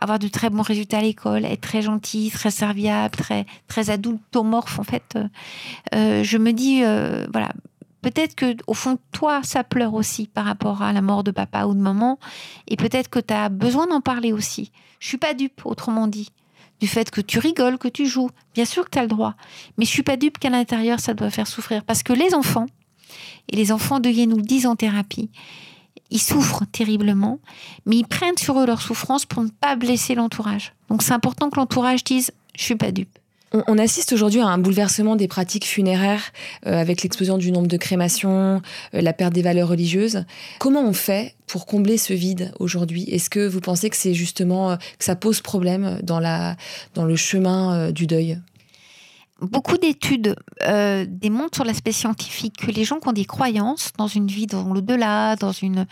avoir 0.01 0.19
de 0.19 0.29
très 0.29 0.51
bons 0.51 0.63
résultats 0.63 0.99
à 0.99 1.03
l'école, 1.03 1.45
être 1.45 1.61
très 1.61 1.83
gentil, 1.83 2.31
très 2.31 2.51
serviable, 2.51 3.15
très, 3.15 3.47
très 3.69 3.91
adultomorphe, 3.91 4.79
en 4.79 4.85
fait, 4.85 5.15
euh, 5.17 5.29
euh, 5.95 6.25
je 6.25 6.39
me 6.39 6.53
dis, 6.53 6.83
euh, 6.83 7.27
voilà, 7.33 7.51
peut-être 8.01 8.35
que 8.35 8.57
au 8.67 8.75
fond, 8.75 8.99
toi, 9.13 9.41
ça 9.43 9.65
pleure 9.65 9.95
aussi 9.95 10.27
par 10.27 10.45
rapport 10.45 10.83
à 10.83 10.93
la 10.93 11.03
mort 11.03 11.23
de 11.25 11.31
papa 11.31 11.67
ou 11.67 11.75
de 11.75 11.81
maman, 11.81 12.19
et 12.69 12.77
peut-être 12.77 13.11
que 13.11 13.21
tu 13.21 13.35
as 13.35 13.49
besoin 13.49 13.87
d'en 13.87 14.01
parler 14.01 14.33
aussi. 14.33 14.73
Je 14.99 15.09
suis 15.09 15.19
pas 15.19 15.35
dupe, 15.35 15.63
autrement 15.65 16.07
dit 16.07 16.31
du 16.83 16.89
fait 16.89 17.13
que 17.13 17.21
tu 17.21 17.39
rigoles, 17.39 17.79
que 17.79 17.87
tu 17.87 18.07
joues. 18.07 18.29
Bien 18.55 18.65
sûr 18.65 18.85
que 18.85 18.91
tu 18.91 18.99
as 18.99 19.03
le 19.03 19.09
droit. 19.09 19.37
Mais 19.79 19.85
je 19.85 19.91
suis 19.91 20.03
pas 20.03 20.17
dupe 20.17 20.39
qu'à 20.39 20.51
l'intérieur, 20.51 20.99
ça 20.99 21.15
doit 21.15 21.31
faire 21.31 21.47
souffrir. 21.47 21.85
Parce 21.85 22.03
que 22.03 22.13
les 22.13 22.35
enfants, 22.35 22.67
et 23.49 23.55
les 23.55 23.71
enfants 23.71 24.01
de 24.01 24.11
nous 24.27 24.37
le 24.37 24.43
disent 24.43 24.67
en 24.67 24.75
thérapie, 24.75 25.31
ils 26.13 26.21
souffrent 26.21 26.65
terriblement, 26.71 27.39
mais 27.87 27.97
ils 27.97 28.07
prennent 28.07 28.37
sur 28.37 28.61
eux 28.61 28.67
leur 28.67 28.83
souffrance 28.83 29.27
pour 29.27 29.43
ne 29.43 29.49
pas 29.49 29.77
blesser 29.77 30.15
l'entourage. 30.15 30.75
Donc 30.89 31.03
c'est 31.03 31.13
important 31.13 31.51
que 31.51 31.57
l'entourage 31.57 32.05
dise 32.05 32.31
je 32.55 32.63
suis 32.63 32.77
pas 32.77 32.93
dupe. 32.93 33.19
On, 33.67 33.77
assiste 33.77 34.15
aujourd'hui 34.15 34.41
à 34.41 34.47
un 34.47 34.57
bouleversement 34.57 35.15
des 35.15 35.29
pratiques 35.29 35.67
funéraires 35.67 36.33
euh, 36.67 36.81
avec 36.81 37.03
l'explosion 37.03 37.37
du 37.37 37.53
nombre 37.53 37.67
de 37.67 37.77
crémations, 37.77 38.63
euh, 38.95 39.01
la 39.03 39.13
perte 39.13 39.35
des 39.35 39.43
valeurs 39.43 39.69
religieuses. 39.69 40.25
Comment 40.59 40.83
on 40.83 40.95
fait 40.95 41.35
pour 41.47 41.67
combler 41.67 41.99
ce 41.99 42.15
vide 42.15 42.53
aujourd'hui? 42.61 43.05
Est-ce 43.11 43.29
que 43.29 43.47
vous 43.47 43.61
pensez 43.61 43.91
que 43.91 43.97
c'est 43.97 44.15
justement 44.15 44.71
euh, 44.71 44.77
que 44.99 45.05
ça 45.05 45.17
pose 45.17 45.43
problème 45.43 45.99
dans 46.03 46.19
la 46.19 46.57
dans 46.95 47.05
le 47.05 47.17
chemin 47.17 47.91
du 47.91 48.07
deuil? 48.07 48.39
Beaucoup 49.43 49.77
d'études 49.77 50.37
euh, 50.63 51.05
démontrent 51.09 51.57
sur 51.57 51.65
l'aspect 51.65 51.93
scientifique 51.93 52.57
que 52.59 52.71
les 52.71 52.85
gens 52.85 53.01
qui 53.01 53.09
ont 53.09 53.13
des 53.13 53.25
croyances 53.25 53.93
dans 53.99 54.07
une 54.07 54.29
vie 54.29 54.47
dans 54.47 54.73
l'au-delà, 54.73 55.37
dans 55.37 55.53
une, 55.53 55.87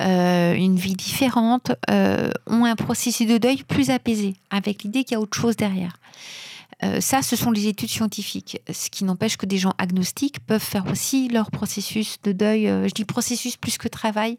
euh, 0.00 0.54
vie 0.74 0.94
différente, 0.94 1.72
euh, 1.90 2.30
ont 2.46 2.64
un 2.64 2.76
processus 2.76 3.26
de 3.26 3.38
deuil 3.38 3.62
plus 3.64 3.90
apaisé, 3.90 4.34
avec 4.50 4.82
l'idée 4.82 5.04
qu'il 5.04 5.12
y 5.12 5.16
a 5.16 5.20
autre 5.20 5.38
chose 5.38 5.56
derrière. 5.56 5.96
ça, 7.00 7.20
ce 7.20 7.36
sont 7.36 7.50
les 7.50 7.66
études 7.66 7.90
scientifiques. 7.90 8.58
Ce 8.72 8.88
qui 8.88 9.04
n'empêche 9.04 9.36
que 9.36 9.44
des 9.44 9.58
gens 9.58 9.74
agnostiques 9.76 10.40
peuvent 10.40 10.62
faire 10.62 10.86
aussi 10.90 11.28
leur 11.28 11.50
processus 11.50 12.16
de 12.22 12.32
deuil. 12.32 12.64
je 12.66 12.92
dis 12.94 13.04
processus 13.04 13.58
plus 13.58 13.76
que 13.76 13.86
travail, 13.86 14.36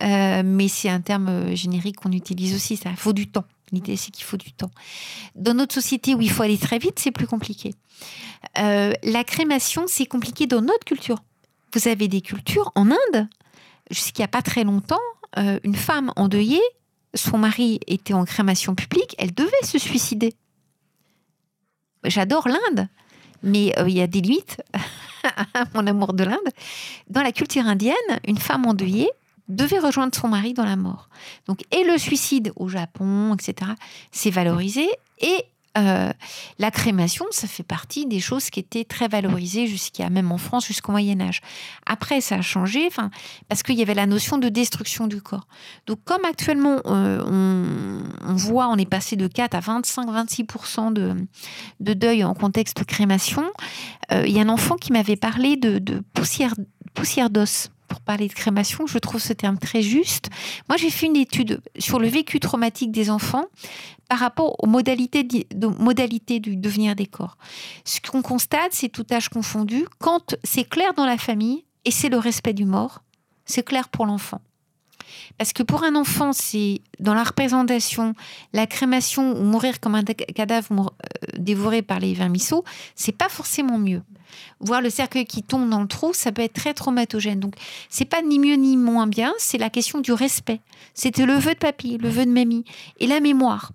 mais 0.00 0.68
c'est 0.68 0.88
un 0.88 1.00
terme 1.00 1.56
générique 1.56 1.96
qu'on 1.96 2.12
utilise 2.12 2.54
aussi. 2.54 2.76
Ça, 2.76 2.90
faut 2.96 3.12
du 3.12 3.26
temps. 3.26 3.44
L'idée, 3.72 3.96
c'est 3.96 4.10
qu'il 4.10 4.24
faut 4.24 4.36
du 4.36 4.52
temps. 4.52 4.70
Dans 5.34 5.54
notre 5.54 5.74
société 5.74 6.14
où 6.14 6.20
il 6.20 6.30
faut 6.30 6.42
aller 6.42 6.58
très 6.58 6.78
vite, 6.78 6.98
c'est 6.98 7.10
plus 7.10 7.26
compliqué. 7.26 7.74
Euh, 8.58 8.92
la 9.02 9.24
crémation, 9.24 9.84
c'est 9.86 10.06
compliqué 10.06 10.46
dans 10.46 10.60
notre 10.60 10.84
culture. 10.84 11.22
Vous 11.72 11.88
avez 11.88 12.08
des 12.08 12.20
cultures 12.20 12.70
en 12.74 12.90
Inde, 12.90 13.28
jusqu'il 13.90 14.20
n'y 14.20 14.26
a 14.26 14.28
pas 14.28 14.42
très 14.42 14.64
longtemps, 14.64 15.00
euh, 15.38 15.58
une 15.64 15.74
femme 15.74 16.12
endeuillée, 16.16 16.62
son 17.14 17.38
mari 17.38 17.80
était 17.86 18.14
en 18.14 18.24
crémation 18.24 18.74
publique, 18.74 19.14
elle 19.18 19.34
devait 19.34 19.50
se 19.64 19.78
suicider. 19.78 20.34
J'adore 22.04 22.48
l'Inde, 22.48 22.88
mais 23.42 23.76
euh, 23.78 23.88
il 23.88 23.96
y 23.96 24.00
a 24.00 24.06
des 24.06 24.20
limites 24.20 24.62
à 25.24 25.64
mon 25.74 25.86
amour 25.86 26.12
de 26.12 26.24
l'Inde. 26.24 26.38
Dans 27.08 27.22
la 27.22 27.32
culture 27.32 27.66
indienne, 27.66 27.94
une 28.26 28.38
femme 28.38 28.66
endeuillée, 28.66 29.10
devait 29.48 29.78
rejoindre 29.78 30.14
son 30.14 30.28
mari 30.28 30.54
dans 30.54 30.64
la 30.64 30.76
mort. 30.76 31.08
Donc, 31.46 31.62
et 31.70 31.84
le 31.84 31.98
suicide 31.98 32.52
au 32.56 32.68
Japon, 32.68 33.34
etc., 33.34 33.72
c'est 34.10 34.30
valorisé. 34.30 34.88
Et 35.20 35.44
euh, 35.76 36.12
la 36.60 36.70
crémation, 36.70 37.24
ça 37.30 37.48
fait 37.48 37.64
partie 37.64 38.06
des 38.06 38.20
choses 38.20 38.48
qui 38.48 38.60
étaient 38.60 38.84
très 38.84 39.08
valorisées 39.08 39.66
jusqu'à 39.66 40.08
même 40.08 40.30
en 40.30 40.38
France 40.38 40.66
jusqu'au 40.66 40.92
Moyen 40.92 41.20
Âge. 41.20 41.40
Après, 41.84 42.20
ça 42.20 42.36
a 42.36 42.42
changé, 42.42 42.84
enfin, 42.86 43.10
parce 43.48 43.64
qu'il 43.64 43.74
y 43.74 43.82
avait 43.82 43.94
la 43.94 44.06
notion 44.06 44.38
de 44.38 44.48
destruction 44.48 45.08
du 45.08 45.20
corps. 45.20 45.48
Donc, 45.86 45.98
comme 46.04 46.24
actuellement 46.24 46.80
euh, 46.86 48.00
on, 48.24 48.34
voit, 48.34 48.68
on 48.68 48.76
est 48.76 48.88
passé 48.88 49.16
de 49.16 49.26
4 49.26 49.54
à 49.54 49.60
25-26% 49.60 50.92
de, 50.92 51.16
de 51.80 51.92
deuil 51.92 52.22
en 52.22 52.34
contexte 52.34 52.76
de 52.78 52.84
crémation, 52.84 53.44
euh, 54.12 54.24
il 54.26 54.32
y 54.32 54.38
a 54.38 54.42
un 54.42 54.48
enfant 54.48 54.76
qui 54.76 54.92
m'avait 54.92 55.16
parlé 55.16 55.56
de, 55.56 55.78
de 55.78 56.02
poussière, 56.12 56.54
poussière 56.94 57.30
d'os 57.30 57.70
pour 57.94 58.00
parler 58.00 58.26
de 58.26 58.32
crémation, 58.32 58.88
je 58.88 58.98
trouve 58.98 59.20
ce 59.20 59.32
terme 59.32 59.56
très 59.56 59.80
juste. 59.80 60.28
Moi, 60.68 60.76
j'ai 60.76 60.90
fait 60.90 61.06
une 61.06 61.14
étude 61.14 61.60
sur 61.78 62.00
le 62.00 62.08
vécu 62.08 62.40
traumatique 62.40 62.90
des 62.90 63.08
enfants 63.08 63.44
par 64.08 64.18
rapport 64.18 64.56
aux 64.58 64.66
modalités, 64.66 65.22
de, 65.22 65.66
modalités 65.68 66.40
du 66.40 66.56
devenir 66.56 66.96
des 66.96 67.06
corps. 67.06 67.38
Ce 67.84 68.00
qu'on 68.00 68.20
constate, 68.20 68.72
c'est 68.72 68.88
tout 68.88 69.06
âge 69.12 69.28
confondu, 69.28 69.84
quand 70.00 70.34
c'est 70.42 70.68
clair 70.68 70.92
dans 70.94 71.06
la 71.06 71.18
famille 71.18 71.64
et 71.84 71.92
c'est 71.92 72.08
le 72.08 72.18
respect 72.18 72.52
du 72.52 72.64
mort, 72.64 73.04
c'est 73.44 73.64
clair 73.64 73.88
pour 73.88 74.06
l'enfant. 74.06 74.40
Parce 75.38 75.52
que 75.52 75.62
pour 75.62 75.84
un 75.84 75.94
enfant, 75.94 76.32
c'est 76.32 76.80
dans 76.98 77.14
la 77.14 77.22
représentation, 77.22 78.14
la 78.52 78.66
crémation 78.66 79.38
ou 79.38 79.44
mourir 79.44 79.78
comme 79.78 79.94
un 79.94 80.02
cadavre 80.02 80.72
euh, 80.72 81.38
dévoré 81.38 81.82
par 81.82 82.00
les 82.00 82.12
vermisseaux, 82.12 82.64
c'est 82.96 83.16
pas 83.16 83.28
forcément 83.28 83.78
mieux. 83.78 84.02
Voir 84.60 84.80
le 84.80 84.90
cercueil 84.90 85.24
qui 85.24 85.42
tombe 85.42 85.68
dans 85.68 85.80
le 85.80 85.88
trou, 85.88 86.12
ça 86.12 86.32
peut 86.32 86.42
être 86.42 86.54
très 86.54 86.74
traumatogène. 86.74 87.40
Donc, 87.40 87.54
c'est 87.88 88.04
pas 88.04 88.22
ni 88.22 88.38
mieux 88.38 88.56
ni 88.56 88.76
moins 88.76 89.06
bien, 89.06 89.32
c'est 89.38 89.58
la 89.58 89.70
question 89.70 90.00
du 90.00 90.12
respect. 90.12 90.60
C'était 90.94 91.26
le 91.26 91.34
vœu 91.34 91.54
de 91.54 91.58
papy, 91.58 91.98
le 91.98 92.08
vœu 92.08 92.26
de 92.26 92.30
mamie 92.30 92.64
et 93.00 93.06
la 93.06 93.20
mémoire. 93.20 93.72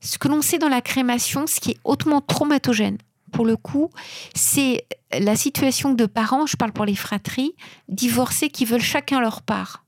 Ce 0.00 0.18
que 0.18 0.28
l'on 0.28 0.42
sait 0.42 0.58
dans 0.58 0.68
la 0.68 0.80
crémation, 0.80 1.46
ce 1.46 1.60
qui 1.60 1.72
est 1.72 1.78
hautement 1.84 2.20
traumatogène, 2.20 2.98
pour 3.32 3.46
le 3.46 3.56
coup, 3.56 3.90
c'est 4.34 4.84
la 5.10 5.36
situation 5.36 5.92
de 5.94 6.06
parents, 6.06 6.46
je 6.46 6.56
parle 6.56 6.72
pour 6.72 6.84
les 6.84 6.94
fratries, 6.94 7.54
divorcés 7.88 8.50
qui 8.50 8.64
veulent 8.64 8.80
chacun 8.80 9.20
leur 9.20 9.42
part. 9.42 9.81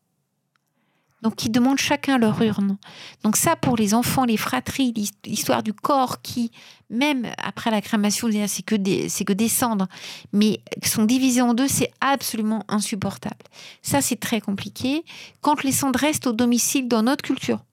Donc, 1.24 1.37
qui 1.37 1.48
demandent 1.48 1.78
chacun 1.78 2.18
leur 2.18 2.40
urne. 2.42 2.76
Donc, 3.22 3.37
ça, 3.37 3.56
pour 3.56 3.76
les 3.76 3.94
enfants, 3.94 4.24
les 4.24 4.37
fratries, 4.37 4.92
l'histoire 5.24 5.62
du 5.62 5.72
corps 5.72 6.20
qui, 6.20 6.52
même 6.90 7.26
après 7.38 7.70
la 7.70 7.80
crémation, 7.80 8.28
c'est 8.46 8.62
que, 8.62 8.74
des, 8.74 9.08
c'est 9.08 9.24
que 9.24 9.32
des 9.32 9.48
cendres, 9.48 9.88
mais 10.32 10.60
sont 10.84 11.04
divisés 11.04 11.40
en 11.40 11.54
deux, 11.54 11.66
c'est 11.66 11.90
absolument 12.00 12.62
insupportable. 12.68 13.42
Ça, 13.82 14.02
c'est 14.02 14.20
très 14.20 14.42
compliqué. 14.42 15.02
Quand 15.40 15.64
les 15.64 15.72
cendres 15.72 15.98
restent 15.98 16.26
au 16.26 16.32
domicile 16.32 16.88
dans 16.88 17.02
notre 17.02 17.22
culture, 17.22 17.64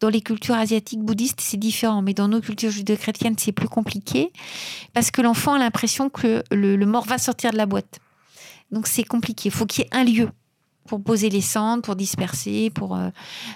dans 0.00 0.08
les 0.08 0.20
cultures 0.20 0.54
asiatiques 0.54 1.00
bouddhistes, 1.00 1.40
c'est 1.40 1.56
différent, 1.56 2.02
mais 2.02 2.14
dans 2.14 2.28
nos 2.28 2.40
cultures 2.40 2.70
judéo-chrétiennes, 2.70 3.34
c'est 3.36 3.52
plus 3.52 3.68
compliqué 3.68 4.32
parce 4.94 5.10
que 5.10 5.20
l'enfant 5.20 5.54
a 5.54 5.58
l'impression 5.58 6.08
que 6.08 6.44
le, 6.52 6.76
le, 6.76 6.86
mort 6.86 7.04
va 7.04 7.18
sortir 7.18 7.50
de 7.50 7.56
la 7.56 7.66
boîte. 7.66 7.98
Donc 8.70 8.86
c'est 8.86 9.02
compliqué. 9.02 9.48
Il 9.48 9.52
faut 9.52 9.66
qu'il 9.66 9.84
y 9.84 9.86
ait 9.86 9.96
un 9.96 10.04
lieu 10.04 10.30
pour 10.88 11.02
poser 11.02 11.30
les 11.30 11.40
cendres, 11.40 11.82
pour 11.82 11.94
disperser, 11.94 12.70
pour, 12.70 12.96
euh, 12.96 13.10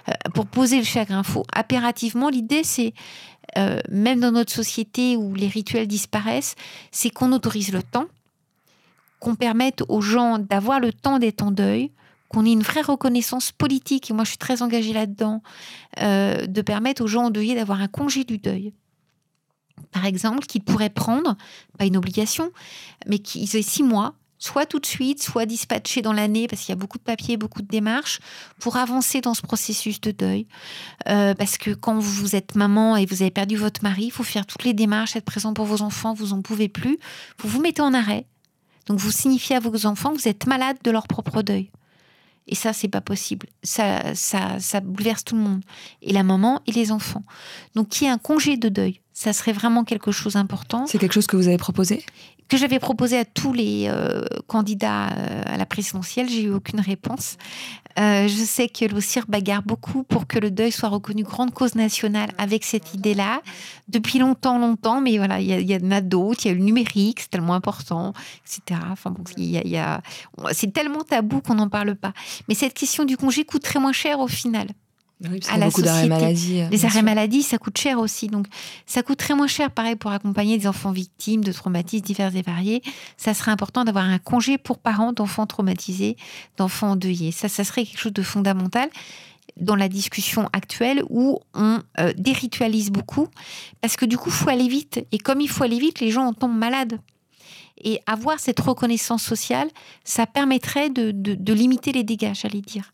euh, 0.08 0.12
pour 0.34 0.46
poser 0.46 0.78
le 0.78 0.84
chagrin. 0.84 1.22
Faut 1.22 1.44
impérativement, 1.54 2.28
l'idée 2.28 2.62
c'est, 2.62 2.94
euh, 3.58 3.80
même 3.90 4.20
dans 4.20 4.30
notre 4.30 4.52
société 4.52 5.16
où 5.16 5.34
les 5.34 5.48
rituels 5.48 5.88
disparaissent, 5.88 6.54
c'est 6.92 7.10
qu'on 7.10 7.32
autorise 7.32 7.72
le 7.72 7.82
temps, 7.82 8.06
qu'on 9.18 9.34
permette 9.34 9.82
aux 9.88 10.00
gens 10.00 10.38
d'avoir 10.38 10.78
le 10.78 10.92
temps 10.92 11.18
d'être 11.18 11.42
en 11.42 11.50
deuil, 11.50 11.90
qu'on 12.28 12.46
ait 12.46 12.52
une 12.52 12.62
vraie 12.62 12.82
reconnaissance 12.82 13.52
politique, 13.52 14.10
et 14.10 14.14
moi 14.14 14.24
je 14.24 14.30
suis 14.30 14.38
très 14.38 14.62
engagée 14.62 14.92
là-dedans, 14.92 15.42
de 15.98 16.62
permettre 16.62 17.02
aux 17.04 17.06
gens 17.06 17.24
endeuillés 17.24 17.54
d'avoir 17.54 17.82
un 17.82 17.88
congé 17.88 18.24
du 18.24 18.38
deuil 18.38 18.72
par 19.90 20.06
exemple, 20.06 20.46
qu'ils 20.46 20.62
pourraient 20.62 20.90
prendre, 20.90 21.36
pas 21.78 21.84
une 21.84 21.96
obligation, 21.96 22.50
mais 23.06 23.18
qu'ils 23.18 23.56
aient 23.56 23.62
six 23.62 23.82
mois 23.82 24.14
soit 24.42 24.66
tout 24.66 24.80
de 24.80 24.86
suite, 24.86 25.22
soit 25.22 25.46
dispatché 25.46 26.02
dans 26.02 26.12
l'année, 26.12 26.48
parce 26.48 26.62
qu'il 26.62 26.70
y 26.70 26.72
a 26.72 26.76
beaucoup 26.76 26.98
de 26.98 27.04
papiers, 27.04 27.36
beaucoup 27.36 27.62
de 27.62 27.68
démarches, 27.68 28.18
pour 28.58 28.76
avancer 28.76 29.20
dans 29.20 29.34
ce 29.34 29.42
processus 29.42 30.00
de 30.00 30.10
deuil. 30.10 30.48
Euh, 31.08 31.32
parce 31.34 31.58
que 31.58 31.70
quand 31.70 31.96
vous 32.00 32.34
êtes 32.34 32.56
maman 32.56 32.96
et 32.96 33.06
vous 33.06 33.22
avez 33.22 33.30
perdu 33.30 33.54
votre 33.54 33.84
mari, 33.84 34.06
il 34.06 34.10
faut 34.10 34.24
faire 34.24 34.44
toutes 34.44 34.64
les 34.64 34.74
démarches, 34.74 35.14
être 35.14 35.24
présent 35.24 35.54
pour 35.54 35.66
vos 35.66 35.80
enfants, 35.80 36.12
vous 36.12 36.28
n'en 36.28 36.42
pouvez 36.42 36.68
plus. 36.68 36.98
Vous 37.38 37.48
vous 37.48 37.60
mettez 37.60 37.82
en 37.82 37.94
arrêt. 37.94 38.26
Donc 38.86 38.98
vous 38.98 39.12
signifiez 39.12 39.54
à 39.54 39.60
vos 39.60 39.86
enfants 39.86 40.12
que 40.12 40.20
vous 40.20 40.28
êtes 40.28 40.48
malade 40.48 40.76
de 40.82 40.90
leur 40.90 41.06
propre 41.06 41.42
deuil. 41.42 41.70
Et 42.48 42.56
ça, 42.56 42.72
c'est 42.72 42.88
pas 42.88 43.00
possible. 43.00 43.46
Ça, 43.62 44.16
ça, 44.16 44.58
ça 44.58 44.80
bouleverse 44.80 45.22
tout 45.22 45.36
le 45.36 45.42
monde. 45.42 45.62
Et 46.02 46.12
la 46.12 46.24
maman 46.24 46.60
et 46.66 46.72
les 46.72 46.90
enfants. 46.90 47.22
Donc, 47.76 47.90
qui 47.90 48.06
y 48.06 48.08
un 48.08 48.18
congé 48.18 48.56
de 48.56 48.68
deuil. 48.68 49.00
Ça 49.12 49.32
serait 49.32 49.52
vraiment 49.52 49.84
quelque 49.84 50.10
chose 50.10 50.32
d'important. 50.32 50.86
C'est 50.88 50.98
quelque 50.98 51.12
chose 51.12 51.28
que 51.28 51.36
vous 51.36 51.46
avez 51.46 51.58
proposé? 51.58 52.04
Que 52.52 52.58
j'avais 52.58 52.78
proposé 52.78 53.16
à 53.16 53.24
tous 53.24 53.54
les 53.54 53.86
euh, 53.88 54.24
candidats 54.46 55.08
euh, 55.08 55.42
à 55.46 55.56
la 55.56 55.64
présidentielle. 55.64 56.28
J'ai 56.28 56.42
eu 56.42 56.50
aucune 56.50 56.80
réponse. 56.80 57.38
Euh, 57.98 58.28
je 58.28 58.44
sais 58.44 58.68
que 58.68 58.84
l'OCIR 58.84 59.24
bagarre 59.26 59.62
beaucoup 59.62 60.02
pour 60.02 60.26
que 60.26 60.38
le 60.38 60.50
deuil 60.50 60.70
soit 60.70 60.90
reconnu 60.90 61.22
grande 61.22 61.54
cause 61.54 61.76
nationale 61.76 62.28
avec 62.36 62.64
cette 62.64 62.92
idée-là 62.92 63.40
depuis 63.88 64.18
longtemps, 64.18 64.58
longtemps. 64.58 65.00
Mais 65.00 65.16
voilà, 65.16 65.40
il 65.40 65.48
y, 65.48 65.72
y, 65.72 65.76
en 65.82 65.90
a 65.92 66.02
d'autres. 66.02 66.44
Il 66.44 66.48
y 66.48 66.50
a 66.50 66.54
le 66.54 66.62
numérique, 66.62 67.20
c'est 67.20 67.30
tellement 67.30 67.54
important, 67.54 68.12
etc. 68.44 68.80
Enfin 68.90 69.10
bon, 69.10 69.24
il 69.38 69.48
y 69.48 69.78
a, 69.78 70.02
c'est 70.52 70.74
tellement 70.74 71.04
tabou 71.04 71.40
qu'on 71.40 71.54
n'en 71.54 71.70
parle 71.70 71.94
pas. 71.94 72.12
Mais 72.48 72.54
cette 72.54 72.74
question 72.74 73.06
du 73.06 73.16
congé 73.16 73.44
coûterait 73.46 73.80
moins 73.80 73.92
cher 73.92 74.20
au 74.20 74.28
final 74.28 74.66
à 75.48 75.58
la 75.58 75.66
beaucoup 75.66 75.82
d'arrêts 75.82 76.08
maladie. 76.08 76.60
Euh, 76.60 76.68
les 76.70 76.84
arrêts 76.84 77.02
maladie, 77.02 77.42
ça 77.42 77.58
coûte 77.58 77.78
cher 77.78 77.98
aussi. 77.98 78.26
Donc, 78.28 78.46
ça 78.86 79.02
coûte 79.02 79.18
très 79.18 79.34
moins 79.34 79.46
cher, 79.46 79.70
pareil, 79.70 79.96
pour 79.96 80.10
accompagner 80.10 80.58
des 80.58 80.66
enfants 80.66 80.92
victimes 80.92 81.44
de 81.44 81.52
traumatismes 81.52 82.04
divers 82.04 82.34
et 82.36 82.42
variés. 82.42 82.82
Ça 83.16 83.34
serait 83.34 83.50
important 83.50 83.84
d'avoir 83.84 84.04
un 84.04 84.18
congé 84.18 84.58
pour 84.58 84.78
parents 84.78 85.12
d'enfants 85.12 85.46
traumatisés, 85.46 86.16
d'enfants 86.56 86.92
endeuillés. 86.92 87.32
Ça, 87.32 87.48
ça 87.48 87.64
serait 87.64 87.84
quelque 87.84 88.00
chose 88.00 88.12
de 88.12 88.22
fondamental 88.22 88.88
dans 89.60 89.76
la 89.76 89.88
discussion 89.88 90.48
actuelle 90.52 91.02
où 91.10 91.38
on 91.54 91.80
euh, 92.00 92.12
déritualise 92.16 92.90
beaucoup 92.90 93.28
parce 93.80 93.96
que 93.96 94.06
du 94.06 94.16
coup, 94.16 94.30
il 94.30 94.34
faut 94.34 94.48
aller 94.48 94.68
vite. 94.68 95.04
Et 95.12 95.18
comme 95.18 95.40
il 95.40 95.48
faut 95.48 95.64
aller 95.64 95.78
vite, 95.78 96.00
les 96.00 96.10
gens 96.10 96.24
en 96.24 96.32
tombent 96.32 96.56
malades. 96.56 96.98
Et 97.82 98.00
avoir 98.06 98.38
cette 98.38 98.60
reconnaissance 98.60 99.22
sociale, 99.22 99.68
ça 100.04 100.26
permettrait 100.26 100.90
de, 100.90 101.52
limiter 101.52 101.92
les 101.92 102.04
dégâts, 102.04 102.34
j'allais 102.34 102.60
dire. 102.60 102.92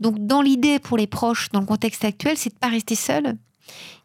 Donc, 0.00 0.26
dans 0.26 0.42
l'idée 0.42 0.78
pour 0.78 0.96
les 0.96 1.06
proches, 1.06 1.50
dans 1.50 1.60
le 1.60 1.66
contexte 1.66 2.04
actuel, 2.04 2.36
c'est 2.36 2.50
de 2.50 2.54
ne 2.54 2.60
pas 2.60 2.68
rester 2.68 2.94
seul. 2.94 3.36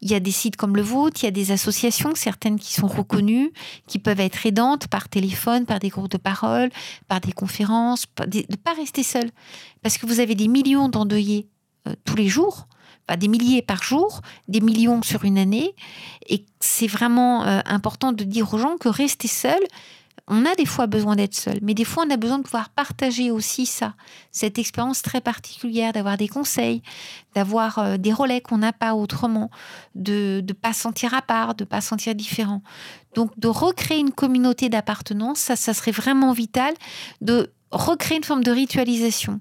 Il 0.02 0.12
y 0.12 0.16
a 0.16 0.20
des 0.20 0.32
sites 0.32 0.56
comme 0.56 0.76
le 0.76 0.82
vôtre, 0.82 1.22
il 1.24 1.26
y 1.26 1.28
a 1.28 1.32
des 1.32 1.52
associations, 1.52 2.14
certaines 2.14 2.60
qui 2.60 2.74
sont 2.74 2.88
reconnues, 2.88 3.52
qui 3.88 4.00
peuvent 4.00 4.20
être 4.20 4.46
aidantes 4.46 4.88
par 4.88 5.10
téléphone, 5.10 5.66
par 5.66 5.80
des 5.80 5.90
groupes 5.90 6.12
de 6.12 6.18
parole, 6.18 6.70
par 7.08 7.22
des 7.22 7.32
conférences, 7.32 8.06
de 8.28 8.46
ne 8.50 8.56
pas 8.56 8.74
rester 8.74 9.04
seul. 9.04 9.30
Parce 9.82 9.98
que 9.98 10.06
vous 10.06 10.20
avez 10.20 10.36
des 10.36 10.48
millions 10.48 10.90
d'endeuillés 10.90 11.48
euh, 11.88 11.96
tous 12.06 12.16
les 12.16 12.28
jours, 12.28 12.68
des 13.16 13.30
milliers 13.30 13.62
par 13.62 13.84
jour, 13.84 14.22
des 14.50 14.60
millions 14.60 15.02
sur 15.02 15.24
une 15.24 15.38
année. 15.38 15.74
Et 16.28 16.46
c'est 16.60 16.88
vraiment 16.88 17.46
euh, 17.46 17.62
important 17.66 18.12
de 18.12 18.26
dire 18.26 18.54
aux 18.54 18.58
gens 18.58 18.78
que 18.78 18.90
rester 18.90 19.30
seul, 19.30 19.62
on 20.28 20.46
a 20.46 20.56
des 20.56 20.66
fois 20.66 20.88
besoin 20.88 21.16
d'être 21.16 21.36
seul, 21.36 21.60
mais 21.62 21.74
des 21.74 21.86
fois 21.86 22.04
on 22.06 22.12
a 22.12 22.18
besoin 22.18 22.38
de 22.40 22.44
pouvoir 22.44 22.70
partager 22.70 23.32
aussi 23.32 23.66
ça, 23.66 23.94
cette 24.32 24.60
expérience 24.60 25.02
très 25.02 25.22
particulière, 25.22 25.94
d'avoir 25.94 26.18
des 26.18 26.28
conseils, 26.28 26.82
d'avoir 27.34 27.80
euh, 27.80 27.98
des 27.98 28.12
relais 28.12 28.42
qu'on 28.42 28.58
n'a 28.58 28.74
pas 28.74 28.94
autrement, 28.94 29.50
de 29.96 30.44
ne 30.46 30.54
pas 30.54 30.74
sentir 30.74 31.14
à 31.14 31.22
part, 31.22 31.56
de 31.56 31.64
pas 31.64 31.82
sentir 31.82 32.14
différent. 32.14 32.62
Donc 33.16 33.32
de 33.40 33.48
recréer 33.48 34.00
une 34.00 34.12
communauté 34.12 34.68
d'appartenance, 34.70 35.40
ça, 35.40 35.56
ça 35.56 35.74
serait 35.74 35.92
vraiment 35.92 36.34
vital, 36.34 36.74
de 37.22 37.52
recréer 37.72 38.18
une 38.18 38.24
forme 38.24 38.44
de 38.44 38.52
ritualisation. 38.52 39.40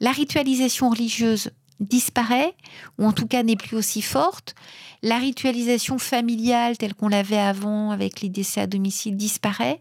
La 0.00 0.12
ritualisation 0.12 0.90
religieuse 0.90 1.50
disparaît, 1.80 2.54
ou 2.98 3.06
en 3.06 3.12
tout 3.12 3.26
cas 3.26 3.42
n'est 3.42 3.56
plus 3.56 3.76
aussi 3.76 4.02
forte. 4.02 4.54
La 5.02 5.16
ritualisation 5.16 5.98
familiale 5.98 6.76
telle 6.76 6.94
qu'on 6.94 7.08
l'avait 7.08 7.38
avant 7.38 7.90
avec 7.90 8.20
les 8.20 8.28
décès 8.28 8.60
à 8.60 8.66
domicile 8.66 9.16
disparaît, 9.16 9.80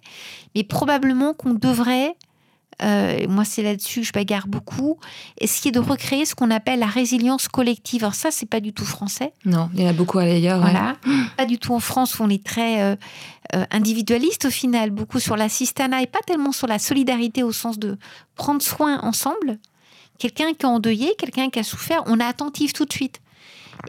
mais 0.56 0.64
probablement 0.64 1.34
qu'on 1.34 1.54
devrait, 1.54 2.16
euh, 2.82 3.28
moi 3.28 3.44
c'est 3.44 3.62
là-dessus 3.62 4.02
que 4.02 4.08
je 4.08 4.14
bagarre 4.14 4.48
beaucoup, 4.48 4.98
essayer 5.40 5.72
de 5.72 5.80
recréer 5.80 6.26
ce 6.26 6.36
qu'on 6.36 6.52
appelle 6.52 6.80
la 6.80 6.88
résilience 6.88 7.50
collective. 7.50 8.04
Alors 8.04 8.16
ça, 8.16 8.32
c'est 8.32 8.46
pas 8.46 8.62
du 8.62 8.72
tout 8.72 8.86
français. 8.86 9.34
Non, 9.44 9.70
il 9.74 9.82
y 9.82 9.86
en 9.86 9.90
a 9.90 9.94
beaucoup 9.94 10.20
ailleurs. 10.20 10.62
Voilà, 10.62 10.96
pas 11.36 11.46
du 11.46 11.58
tout 11.58 11.74
en 11.74 11.82
France 11.82 12.18
où 12.20 12.24
on 12.24 12.30
est 12.30 12.44
très 12.44 12.82
euh, 12.82 12.96
euh, 13.56 13.65
individualiste 13.71 14.46
au 14.46 14.52
final, 14.52 14.92
beaucoup 14.92 15.19
sur 15.19 15.36
l'assistanat 15.36 16.04
et 16.04 16.08
pas 16.08 16.19
tellement 16.26 16.54
sur 16.54 16.67
la 16.67 16.80
solidarité 16.80 17.44
au 17.44 17.52
sens 17.52 17.78
de 17.78 17.98
prendre 18.36 18.62
soin 18.62 19.02
ensemble. 19.02 19.60
Quelqu'un 20.20 20.54
qui 20.54 20.62
est 20.62 20.65
endeuillé, 20.65 21.15
quelqu'un 21.17 21.50
qui 21.50 21.60
a 21.60 21.63
souffert, 21.63 22.04
on 22.06 22.20
est 22.20 22.24
attentif 22.24 22.74
tout 22.74 22.86
de 22.86 22.94
suite. 22.94 23.22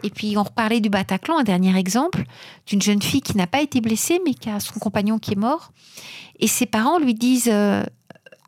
Et 0.03 0.09
puis 0.09 0.37
on 0.37 0.43
reparlait 0.43 0.79
du 0.79 0.89
Bataclan, 0.89 1.39
un 1.39 1.43
dernier 1.43 1.77
exemple, 1.77 2.23
d'une 2.65 2.81
jeune 2.81 3.01
fille 3.01 3.21
qui 3.21 3.35
n'a 3.35 3.47
pas 3.47 3.61
été 3.61 3.81
blessée, 3.81 4.19
mais 4.25 4.33
qui 4.33 4.49
a 4.49 4.59
son 4.59 4.79
compagnon 4.79 5.19
qui 5.19 5.33
est 5.33 5.37
mort. 5.37 5.73
Et 6.39 6.47
ses 6.47 6.65
parents 6.65 6.97
lui 6.97 7.13
disent, 7.13 7.49
euh, 7.51 7.83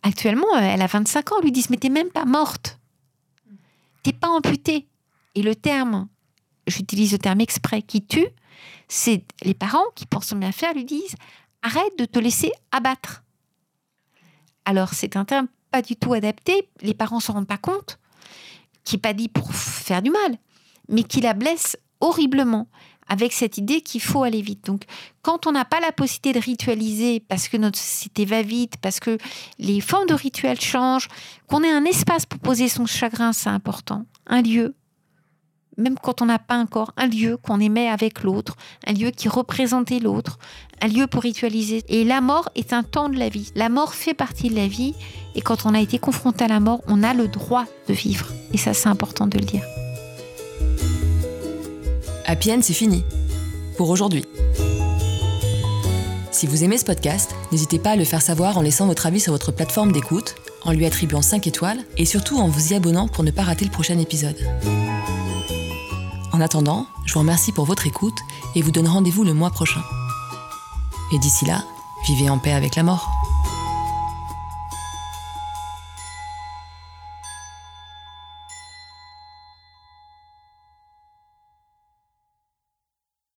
actuellement, 0.02 0.48
euh, 0.56 0.62
elle 0.62 0.82
a 0.82 0.88
25 0.88 1.34
ans, 1.34 1.42
lui 1.42 1.52
disent, 1.52 1.70
mais 1.70 1.78
t'es 1.78 1.90
même 1.90 2.10
pas 2.10 2.26
morte. 2.26 2.80
T'es 4.02 4.14
pas 4.14 4.30
amputée. 4.30 4.88
Et 5.36 5.42
le 5.42 5.56
terme, 5.56 6.08
j'utilise 6.68 7.12
le 7.12 7.20
terme 7.20 7.42
exprès, 7.42 7.82
qui 7.82 8.06
tue, 8.06 8.28
C'est 8.88 9.24
les 9.44 9.54
parents 9.54 9.90
qui, 9.96 10.06
pensent 10.06 10.34
bien 10.34 10.52
faire, 10.52 10.74
lui 10.74 10.86
disent 10.86 11.16
arrête 11.62 11.98
de 11.98 12.06
te 12.06 12.20
laisser 12.20 12.52
abattre. 12.72 13.24
Alors 14.66 14.94
c'est 14.94 15.16
un 15.16 15.26
terme 15.26 15.48
pas 15.74 15.82
du 15.82 15.96
tout 15.96 16.14
adapté, 16.14 16.70
les 16.82 16.94
parents 16.94 17.20
s'en 17.20 17.34
rendent 17.34 17.48
pas 17.48 17.58
compte, 17.58 17.98
qui 18.84 18.96
n'est 18.96 19.02
pas 19.02 19.14
dit 19.14 19.28
pour 19.28 19.56
faire 19.56 20.04
du 20.04 20.12
mal, 20.12 20.38
mais 20.88 21.02
qui 21.02 21.20
la 21.20 21.34
blesse 21.34 21.76
horriblement 22.00 22.68
avec 23.08 23.34
cette 23.34 23.58
idée 23.58 23.82
qu'il 23.82 24.00
faut 24.00 24.22
aller 24.22 24.44
vite. 24.44 24.68
Donc, 24.68 24.84
quand 25.24 25.48
on 25.48 25.52
n'a 25.52 25.66
pas 25.66 25.80
la 25.80 25.92
possibilité 25.92 26.40
de 26.40 26.46
ritualiser 26.46 27.20
parce 27.22 27.48
que 27.48 27.58
notre 27.58 27.80
société 27.80 28.24
va 28.24 28.44
vite, 28.44 28.78
parce 28.84 29.00
que 29.00 29.18
les 29.58 29.82
formes 29.82 30.06
de 30.06 30.14
rituels 30.14 30.62
changent, 30.62 31.08
qu'on 31.48 31.64
ait 31.64 31.72
un 31.72 31.86
espace 31.86 32.28
pour 32.28 32.40
poser 32.40 32.70
son 32.70 32.86
chagrin, 32.86 33.34
c'est 33.34 33.50
important. 33.50 34.06
Un 34.28 34.44
lieu, 34.44 34.76
même 35.78 35.96
quand 36.02 36.22
on 36.22 36.26
n'a 36.26 36.40
pas 36.40 36.58
encore 36.58 36.92
un 36.98 37.08
lieu 37.08 37.38
qu'on 37.38 37.60
aimait 37.60 37.88
avec 37.88 38.24
l'autre, 38.24 38.56
un 38.86 38.94
lieu 38.94 39.12
qui 39.12 39.28
représentait 39.28 40.00
l'autre, 40.00 40.38
un 40.82 40.88
lieu 40.88 41.08
pour 41.08 41.24
ritualiser. 41.24 41.84
Et 41.88 42.04
la 42.04 42.22
mort 42.22 42.50
est 42.56 42.74
un 42.74 42.84
temps 42.84 43.10
de 43.10 43.18
la 43.18 43.30
vie. 43.30 43.52
La 43.56 43.70
mort 43.70 43.94
fait 43.94 44.14
partie 44.14 44.50
de 44.50 44.56
la 44.56 44.68
vie. 44.68 44.94
Et 45.36 45.42
quand 45.42 45.66
on 45.66 45.74
a 45.74 45.80
été 45.80 45.98
confronté 45.98 46.44
à 46.44 46.48
la 46.48 46.60
mort, 46.60 46.82
on 46.88 47.04
a 47.04 47.14
le 47.14 47.28
droit 47.28 47.66
de 47.88 47.94
vivre. 47.94 48.28
Et 48.54 48.58
ça, 48.58 48.74
c'est 48.74 48.90
important 48.90 49.28
de 49.28 49.38
le 49.38 49.46
dire. 49.46 49.64
Happy 52.26 52.52
End, 52.52 52.60
c'est 52.62 52.74
fini. 52.74 53.04
Pour 53.78 53.90
aujourd'hui. 53.90 54.26
Si 56.32 56.48
vous 56.48 56.64
aimez 56.64 56.78
ce 56.78 56.86
podcast, 56.86 57.36
n'hésitez 57.52 57.80
pas 57.80 57.92
à 57.92 57.96
le 57.96 58.04
faire 58.04 58.22
savoir 58.22 58.58
en 58.58 58.62
laissant 58.62 58.88
votre 58.88 59.06
avis 59.06 59.20
sur 59.20 59.32
votre 59.32 59.52
plateforme 59.52 59.92
d'écoute, 59.92 60.36
en 60.64 60.72
lui 60.72 60.86
attribuant 60.86 61.22
5 61.22 61.48
étoiles 61.48 61.80
et 61.98 62.06
surtout 62.06 62.38
en 62.38 62.48
vous 62.48 62.74
y 62.74 62.76
abonnant 62.76 63.08
pour 63.08 63.24
ne 63.24 63.32
pas 63.32 63.44
rater 63.44 63.66
le 63.66 63.72
prochain 63.72 63.98
épisode. 64.00 64.38
En 66.34 66.42
attendant, 66.42 66.88
je 67.06 67.14
vous 67.14 67.20
remercie 67.20 67.52
pour 67.52 67.66
votre 67.66 67.86
écoute 67.86 68.18
et 68.56 68.64
vous 68.64 68.72
donne 68.72 68.88
rendez-vous 68.88 69.24
le 69.24 69.36
mois 69.36 69.52
prochain. 69.52 69.84
Et 71.12 71.20
d'ici 71.20 71.46
là, 71.46 71.64
vivez 72.08 72.28
en 72.28 72.40
paix 72.40 72.54
avec 72.54 72.76
la 72.76 72.82
mort. 72.82 73.08